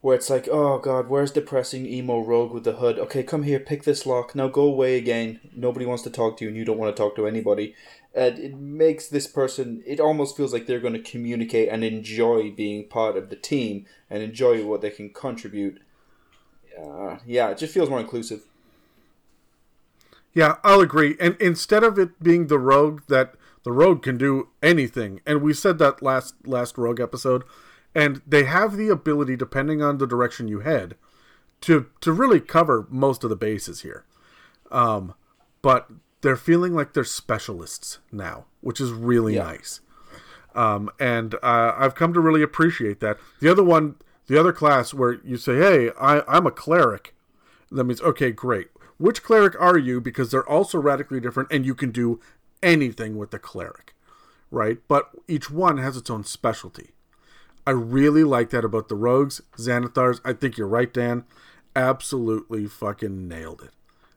[0.00, 2.98] where it's like, oh god, where's the depressing emo rogue with the hood?
[2.98, 4.34] Okay, come here, pick this lock.
[4.34, 5.40] Now go away again.
[5.54, 7.74] Nobody wants to talk to you, and you don't want to talk to anybody.
[8.14, 9.82] And it makes this person.
[9.86, 13.86] It almost feels like they're going to communicate and enjoy being part of the team
[14.10, 15.80] and enjoy what they can contribute.
[16.80, 18.42] Uh, yeah, it just feels more inclusive.
[20.32, 21.16] Yeah, I'll agree.
[21.18, 23.34] And instead of it being the rogue that
[23.64, 27.42] the rogue can do anything, and we said that last last rogue episode,
[27.94, 30.96] and they have the ability, depending on the direction you head,
[31.62, 34.04] to to really cover most of the bases here.
[34.70, 35.14] Um,
[35.62, 35.88] but
[36.20, 39.44] they're feeling like they're specialists now, which is really Yeah.
[39.44, 39.80] nice.
[40.54, 43.18] Um, and uh, I've come to really appreciate that.
[43.40, 43.96] The other one,
[44.26, 47.14] the other class where you say, "Hey, I, I'm a cleric,"
[47.70, 48.68] that means okay, great.
[48.98, 50.00] Which cleric are you?
[50.00, 52.20] Because they're also radically different, and you can do
[52.62, 53.94] anything with the cleric,
[54.50, 54.78] right?
[54.88, 56.90] But each one has its own specialty.
[57.66, 60.20] I really like that about the rogues, Xanathars.
[60.24, 61.24] I think you're right, Dan.
[61.74, 63.70] Absolutely fucking nailed it.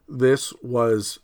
[0.08, 1.18] This was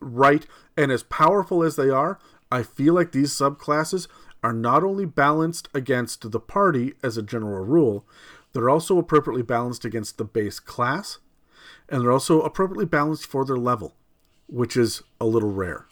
[0.00, 0.46] right,
[0.76, 2.18] and as powerful as they are,
[2.50, 4.08] I feel like these subclasses
[4.42, 8.06] are not only balanced against the party as a general rule,
[8.52, 11.18] they're also appropriately balanced against the base class,
[11.88, 13.94] and they're also appropriately balanced for their level,
[14.46, 15.86] which is a little rare.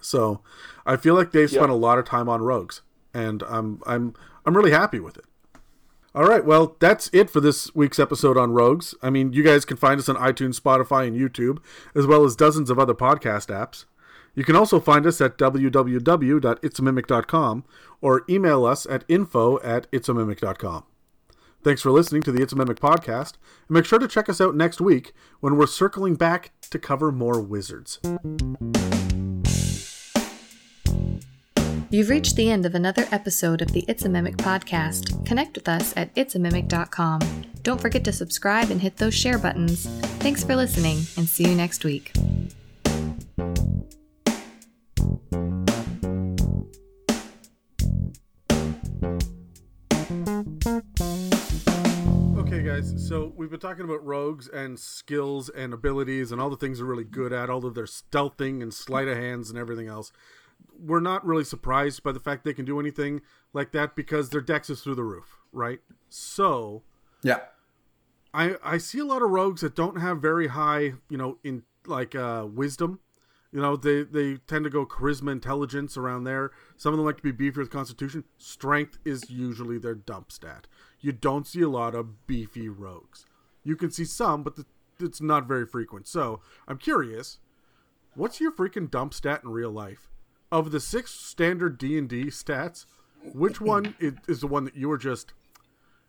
[0.00, 0.42] So,
[0.84, 2.82] I feel like they've spent a lot of time on rogues,
[3.14, 4.14] and I'm I'm
[4.44, 5.24] I'm really happy with it.
[6.14, 8.94] All right, well, that's it for this week's episode on Rogues.
[9.02, 11.58] I mean, you guys can find us on iTunes, Spotify, and YouTube,
[11.92, 13.84] as well as dozens of other podcast apps.
[14.34, 17.64] You can also find us at www.itsamimic.com
[18.00, 20.84] or email us at info at itsamimic.com.
[21.64, 23.38] Thanks for listening to the It's a Mimic podcast,
[23.68, 27.10] and make sure to check us out next week when we're circling back to cover
[27.10, 28.00] more wizards.
[31.88, 35.24] You've reached the end of another episode of the It's a Mimic podcast.
[35.24, 37.20] Connect with us at itsamimic.com.
[37.62, 39.86] Don't forget to subscribe and hit those share buttons.
[40.18, 42.12] Thanks for listening, and see you next week.
[52.36, 56.56] Okay, guys, so we've been talking about rogues and skills and abilities and all the
[56.56, 59.88] things they're really good at, all of their stealthing and sleight of hands and everything
[59.88, 60.12] else.
[60.78, 64.40] We're not really surprised by the fact they can do anything like that because their
[64.40, 65.80] dex is through the roof, right?
[66.10, 66.82] So,
[67.22, 67.40] Yeah.
[68.32, 71.62] I I see a lot of rogues that don't have very high, you know, in
[71.86, 72.98] like uh wisdom.
[73.54, 76.50] You know, they they tend to go charisma, intelligence around there.
[76.76, 78.24] Some of them like to be beefy with constitution.
[78.36, 80.66] Strength is usually their dump stat.
[80.98, 83.26] You don't see a lot of beefy rogues.
[83.62, 84.66] You can see some, but the,
[84.98, 86.08] it's not very frequent.
[86.08, 87.38] So I'm curious,
[88.14, 90.10] what's your freaking dump stat in real life?
[90.50, 92.86] Of the six standard D and D stats,
[93.32, 95.32] which one is, is the one that you were just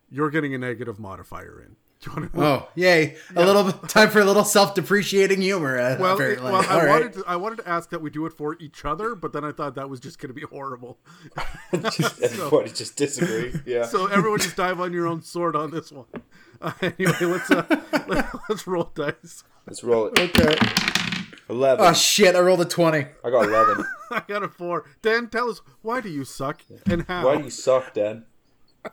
[0.10, 1.76] you're getting a negative modifier in?
[2.02, 3.16] Do you want to Oh, yay!
[3.36, 5.80] A little time for a little self-depreciating humor.
[5.80, 6.52] Uh, Well, apparently.
[6.52, 6.90] well, I All right.
[6.90, 9.44] wanted to, I wanted to ask that we do it for each other, but then
[9.44, 10.98] I thought that was just going to be horrible.
[11.74, 13.54] Everybody just disagree.
[13.66, 13.86] Yeah.
[13.86, 16.06] So everyone just dive on your own sword on this one.
[16.62, 17.66] Uh, anyway, let's uh,
[18.08, 19.44] let, us roll dice.
[19.68, 20.20] Let's roll it.
[20.20, 20.56] Okay.
[21.50, 21.86] Eleven.
[21.86, 22.36] Oh shit!
[22.36, 23.06] I rolled a twenty.
[23.24, 23.86] I got eleven.
[24.12, 24.86] I got a four.
[25.02, 27.26] Dan, tell us why do you suck and how?
[27.26, 28.26] Why do you suck, Dan?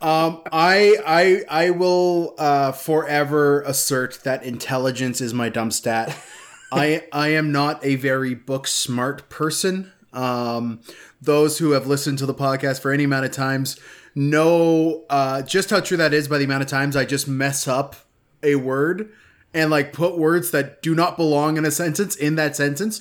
[0.01, 6.17] Um, I I I will uh, forever assert that intelligence is my dumb stat.
[6.73, 9.93] I I am not a very book smart person.
[10.13, 10.81] Um,
[11.21, 13.79] those who have listened to the podcast for any amount of times
[14.15, 17.67] know uh, just how true that is by the amount of times I just mess
[17.67, 17.97] up
[18.43, 19.11] a word
[19.55, 23.01] and like put words that do not belong in a sentence in that sentence.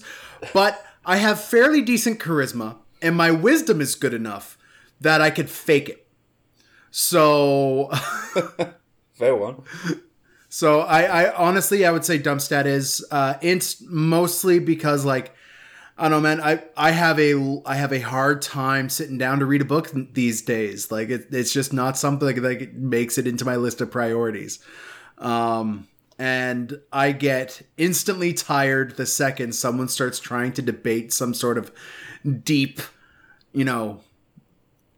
[0.53, 4.57] But I have fairly decent charisma and my wisdom is good enough
[4.99, 6.00] that I could fake it.
[6.91, 7.89] So
[9.13, 9.63] Fair one.
[10.49, 15.33] so I, I honestly I would say dump stat is uh int mostly because like
[15.97, 19.39] I don't know man I I have a I have a hard time sitting down
[19.39, 23.27] to read a book these days like it, it's just not something that makes it
[23.27, 24.59] into my list of priorities
[25.17, 25.87] um
[26.19, 31.71] and I get instantly tired the second someone starts trying to debate some sort of
[32.43, 32.81] deep
[33.53, 34.01] you know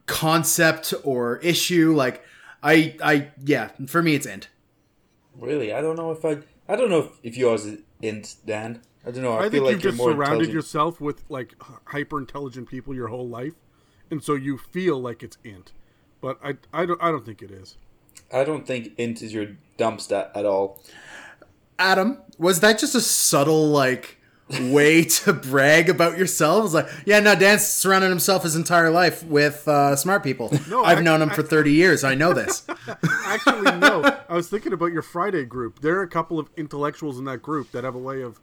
[0.05, 2.23] concept or issue like
[2.61, 4.49] I I yeah for me it's int
[5.39, 6.39] Really, I don't know if I.
[6.67, 8.81] I don't know if, if yours is int, Dan.
[9.05, 9.33] I don't know.
[9.33, 11.55] I, I feel think like you've just more surrounded yourself with like
[11.87, 13.53] hyper intelligent people your whole life,
[14.11, 15.71] and so you feel like it's int.
[16.21, 17.77] But I, I don't I don't think it is.
[18.31, 19.47] I don't think int is your
[19.77, 20.81] dump stat at all.
[21.79, 26.65] Adam, was that just a subtle like way to brag about yourself?
[26.65, 30.51] It's like, yeah, no, Dan's surrounded himself his entire life with uh, smart people.
[30.69, 32.03] No, I've I- known him for thirty years.
[32.03, 32.65] I know this.
[33.25, 34.03] Actually, no.
[34.29, 35.81] I was thinking about your Friday group.
[35.81, 38.39] There are a couple of intellectuals in that group that have a way of,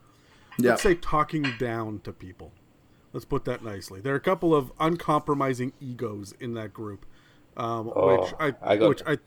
[0.59, 0.71] yeah.
[0.71, 2.53] let's say, talking down to people.
[3.13, 4.01] Let's put that nicely.
[4.01, 7.05] There are a couple of uncompromising egos in that group,
[7.57, 9.19] um, which I, I got- which I,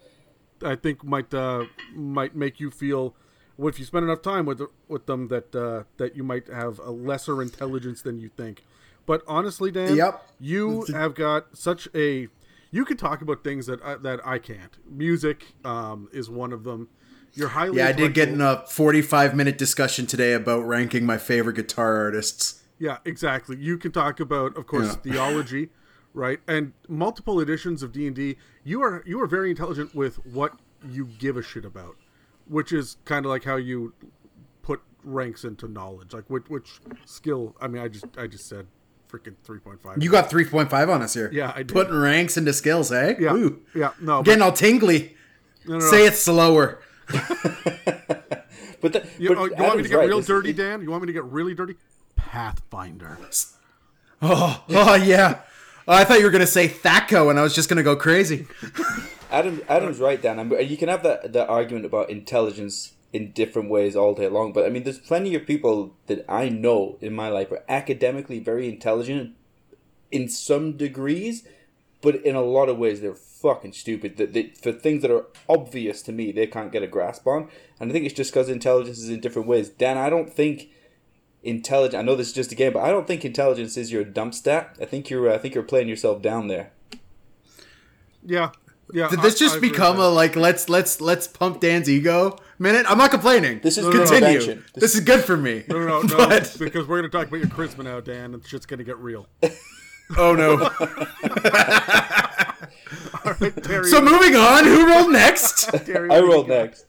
[0.64, 3.16] I think might uh, might make you feel, well,
[3.60, 6.92] if you spend enough time with with them, that uh, that you might have a
[6.92, 8.64] lesser intelligence than you think.
[9.06, 10.30] But honestly, Dan, Yep.
[10.40, 12.28] you have got such a
[12.72, 14.78] you can talk about things that I, that I can't.
[14.90, 16.90] Music um, is one of them.
[17.36, 21.18] You're highly Yeah, I did get in a forty-five minute discussion today about ranking my
[21.18, 22.62] favorite guitar artists.
[22.80, 23.58] Yeah, exactly.
[23.58, 25.12] You can talk about, of course, Yeah.
[25.14, 25.70] theology,
[26.14, 28.38] right, and multiple editions of D and D.
[28.64, 30.60] You are you are very intelligent with what
[30.90, 31.96] you give a shit about,
[32.48, 33.94] which is kind of like how you
[34.61, 37.56] put ranks into knowledge, like which which skill.
[37.61, 38.68] I mean, I just I just said
[39.11, 40.02] freaking three point five.
[40.02, 41.30] You got three point five on us here.
[41.34, 41.70] Yeah, I did.
[41.70, 43.15] Putting ranks into skills, eh?
[43.20, 43.61] yeah Ooh.
[43.76, 45.15] yeah no but- Getting all tingly.
[45.65, 45.91] no, no, no.
[45.91, 46.82] Say it slower.
[48.82, 50.07] But, the, You, but oh, you want me to get right.
[50.10, 50.82] real This- dirty, Dan?
[50.82, 51.76] You want me to get really dirty?
[52.18, 53.18] Pathfinder.
[54.22, 55.40] Oh, oh yeah.
[55.88, 58.45] Oh, I thought you were gonna say THAC0, and I was just gonna go crazy.
[59.34, 60.40] Adam, Adam's right, Dan.
[60.40, 64.54] I'm, you can have that that argument about intelligence in different ways all day long,
[64.54, 68.40] but I mean, there's plenty of people that I know in my life are academically
[68.40, 69.36] very intelligent
[70.12, 71.48] in some degrees,
[72.02, 74.18] but in a lot of ways they're fucking stupid.
[74.18, 77.50] That for things that are obvious to me, they can't get a grasp on,
[77.80, 79.70] and I think it's just because intelligence is in different ways.
[79.70, 80.70] Dan, I don't think
[81.42, 82.00] intelligence.
[82.00, 84.36] I know this is just a game, but I don't think intelligence is your dump
[84.36, 84.76] stat.
[84.80, 85.32] I think you're.
[85.32, 86.72] I think you're playing yourself down there.
[88.24, 88.52] Yeah.
[88.92, 92.38] Yeah, Did this I- just I become a like let's let's let's pump Dan's ego
[92.60, 92.86] minute?
[92.90, 93.60] I'm not complaining.
[93.64, 94.16] This is continue.
[94.40, 94.66] intervention.
[94.76, 95.64] This, is good for me.
[95.68, 98.34] No, no, no, no But- because we're going to talk about your charisma now, Dan,
[98.34, 99.28] and shit's going to get real.
[100.18, 100.70] oh no.
[103.26, 103.86] All right, Terry.
[103.86, 105.70] so moving on, who rolled next?
[105.86, 106.86] Terry, I what do you rolled next.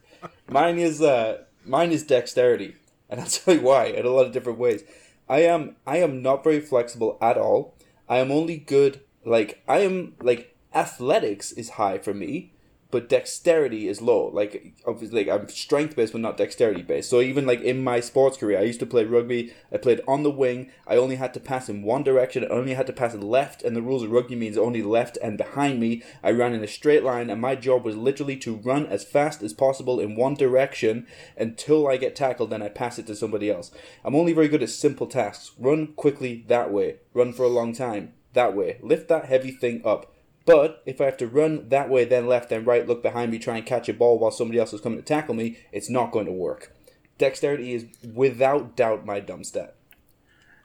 [0.48, 2.76] Mine is uh mine is dexterity,
[3.08, 4.82] and I'll tell you why in a lot of different ways.
[5.28, 7.74] I am I am not very flexible at all.
[8.08, 12.52] I am only good like I am like athletics is high for me,
[12.94, 14.28] but dexterity is low.
[14.28, 17.10] Like obviously, like I'm strength based, but not dexterity based.
[17.10, 19.52] So even like in my sports career, I used to play rugby.
[19.72, 20.70] I played on the wing.
[20.86, 22.44] I only had to pass in one direction.
[22.44, 25.36] I only had to pass left, and the rules of rugby means only left and
[25.36, 26.04] behind me.
[26.22, 29.42] I ran in a straight line, and my job was literally to run as fast
[29.42, 33.50] as possible in one direction until I get tackled, then I pass it to somebody
[33.50, 33.72] else.
[34.04, 35.50] I'm only very good at simple tasks.
[35.58, 36.98] Run quickly that way.
[37.12, 38.78] Run for a long time that way.
[38.82, 40.13] Lift that heavy thing up.
[40.46, 43.38] But if I have to run that way, then left, then right, look behind me,
[43.38, 46.12] try and catch a ball while somebody else is coming to tackle me, it's not
[46.12, 46.74] going to work.
[47.16, 49.74] Dexterity is without doubt my dumb stat.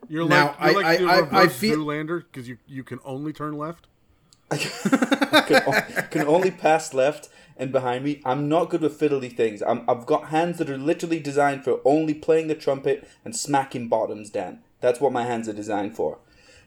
[0.09, 2.57] You're Now, like, you're I- like the I- I- I reverse feel- Zoolander because you,
[2.67, 3.87] you can only turn left.
[4.51, 8.21] can, o- can only pass left and behind me.
[8.25, 9.61] I'm not good with fiddly things.
[9.61, 13.87] I'm, I've got hands that are literally designed for only playing the trumpet and smacking
[13.89, 14.59] bottoms down.
[14.81, 16.17] That's what my hands are designed for.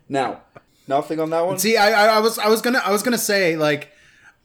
[0.09, 0.43] Now,
[0.97, 1.59] nothing on that one.
[1.59, 3.93] See, I, I, was I was gonna I was gonna say like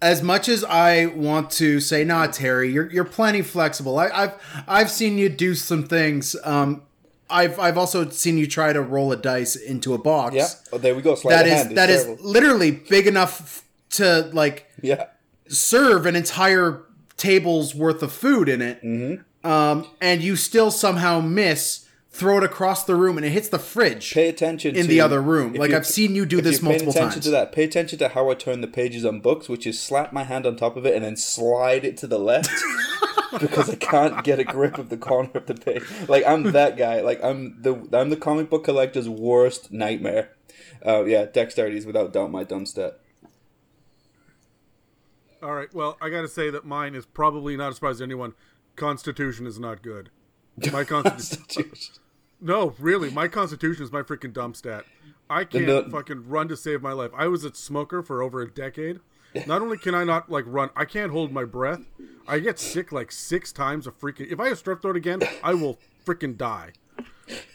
[0.01, 3.97] as much as I want to say, nah, Terry, you're you're plenty flexible.
[3.99, 4.33] I, I've
[4.67, 6.35] I've seen you do some things.
[6.43, 6.83] Um,
[7.29, 10.35] I've I've also seen you try to roll a dice into a box.
[10.35, 10.47] yeah.
[10.71, 11.15] Oh, there we go.
[11.15, 12.23] Sleight that is that is terrible.
[12.23, 15.07] literally big enough to like Yeah.
[15.47, 16.83] serve an entire
[17.17, 18.81] table's worth of food in it.
[18.83, 19.49] Mm-hmm.
[19.49, 21.86] Um, and you still somehow miss.
[22.09, 24.13] Throw it across the room and it hits the fridge.
[24.13, 25.53] Pay attention in to, the other room.
[25.53, 27.25] Like, I've seen you do if this you're paying multiple attention times.
[27.25, 27.51] to that.
[27.51, 30.45] Pay attention to how I turn the pages on books, which is slap my hand
[30.45, 32.49] on top of it and then slide it to the left
[33.39, 35.83] because I can't get a grip of the corner of the page.
[36.07, 37.01] Like I'm that guy.
[37.01, 40.31] Like I'm the I'm the comic book collector's worst nightmare.
[40.85, 42.99] Uh, yeah, dexterity is without doubt my dumb stat.
[45.41, 45.73] All right.
[45.73, 48.33] Well, I got to say that mine is probably not a surprise to anyone.
[48.75, 50.09] Constitution is not good.
[50.71, 51.95] My constitution.
[52.41, 54.85] no, really, my constitution is my freaking dumb stat.
[55.29, 57.11] I can't no- fucking run to save my life.
[57.15, 58.99] I was a smoker for over a decade.
[59.45, 61.81] Not only can I not like run, I can't hold my breath.
[62.27, 64.31] I get sick like six times a freaking.
[64.31, 66.71] If I have strep throat again, I will freaking die.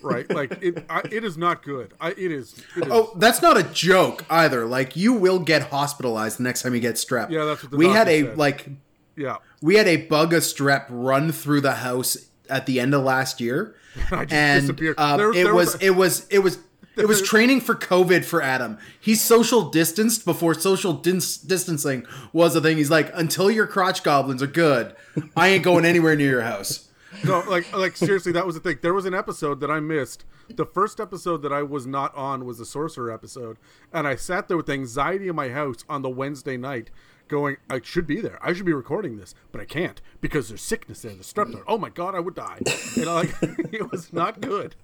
[0.02, 0.28] Right?
[0.30, 0.84] Like it.
[0.90, 1.94] I, it is not good.
[1.98, 2.10] I.
[2.10, 2.62] It is.
[2.76, 4.66] It is Oh, that's not a joke either.
[4.66, 7.30] Like you will get hospitalized the next time you get strep.
[7.30, 8.38] Yeah, that's what the we had a said.
[8.38, 8.68] like
[9.16, 9.38] yeah.
[9.62, 12.18] we had a bug of strep run through the house
[12.52, 13.74] at the end of last year,
[14.12, 14.98] I just and disappeared.
[14.98, 16.58] um, There- it there was was it was it was
[16.96, 18.76] it was training for COVID for Adam.
[19.00, 22.76] He's social distanced before social dis- distancing was a thing.
[22.76, 24.94] He's like, until your crotch goblins are good,
[25.36, 26.88] I ain't going anywhere near your house.
[27.24, 28.78] no, like like seriously, that was the thing.
[28.82, 30.24] There was an episode that I missed.
[30.54, 33.56] The first episode that I was not on was the sorcerer episode,
[33.92, 36.90] and I sat there with anxiety in my house on the Wednesday night,
[37.32, 38.38] going, "I should be there.
[38.42, 41.14] I should be recording this, but I can't because there's sickness there.
[41.14, 41.64] The strep throat.
[41.66, 42.60] Oh my god, I would die."
[42.94, 43.34] You know, like
[43.72, 44.76] it was not good.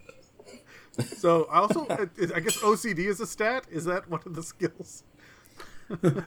[1.17, 3.67] So I also, I guess OCD is a stat.
[3.71, 5.05] Is that one of the skills?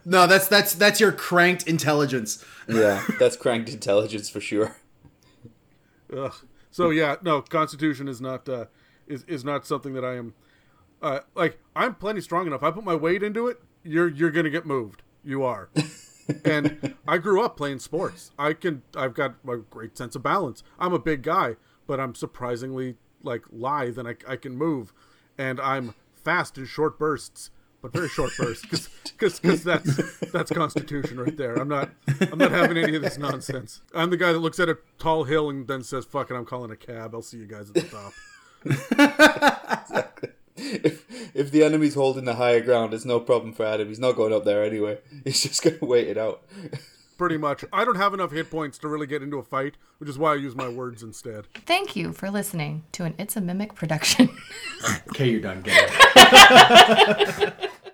[0.06, 2.44] No, that's that's that's your cranked intelligence.
[2.68, 4.76] Yeah, that's cranked intelligence for sure.
[6.18, 6.34] Ugh.
[6.72, 8.66] So yeah, no, Constitution is not uh,
[9.06, 10.34] is is not something that I am.
[11.00, 12.64] Uh, like I'm plenty strong enough.
[12.64, 13.62] I put my weight into it.
[13.84, 15.04] You're you're gonna get moved.
[15.24, 15.70] You are.
[16.46, 18.32] And I grew up playing sports.
[18.38, 18.84] I can.
[18.96, 20.64] I've got a great sense of balance.
[20.80, 21.56] I'm a big guy,
[21.88, 24.94] but I'm surprisingly like lithe and I, I can move,
[25.38, 27.50] and I'm fast in short bursts.
[27.82, 31.56] But very short bursts, because because that's that's Constitution right there.
[31.56, 31.90] I'm not
[32.32, 33.82] I'm not having any of this nonsense.
[33.96, 36.46] I'm the guy that looks at a tall hill and then says, "Fuck it, I'm
[36.46, 37.16] calling a cab.
[37.16, 38.14] I'll see you guys at the top."
[40.84, 43.88] If if the enemy's holding the higher ground, it's no problem for Adam.
[43.88, 45.00] He's not going up there anyway.
[45.24, 46.44] He's just gonna wait it out.
[47.18, 47.64] Pretty much.
[47.72, 50.34] I don't have enough hit points to really get into a fight, which is why
[50.34, 51.46] I use my words instead.
[51.66, 54.30] Thank you for listening to an It's a Mimic production.
[55.10, 55.62] Okay, you're done.
[55.62, 57.72] Get it.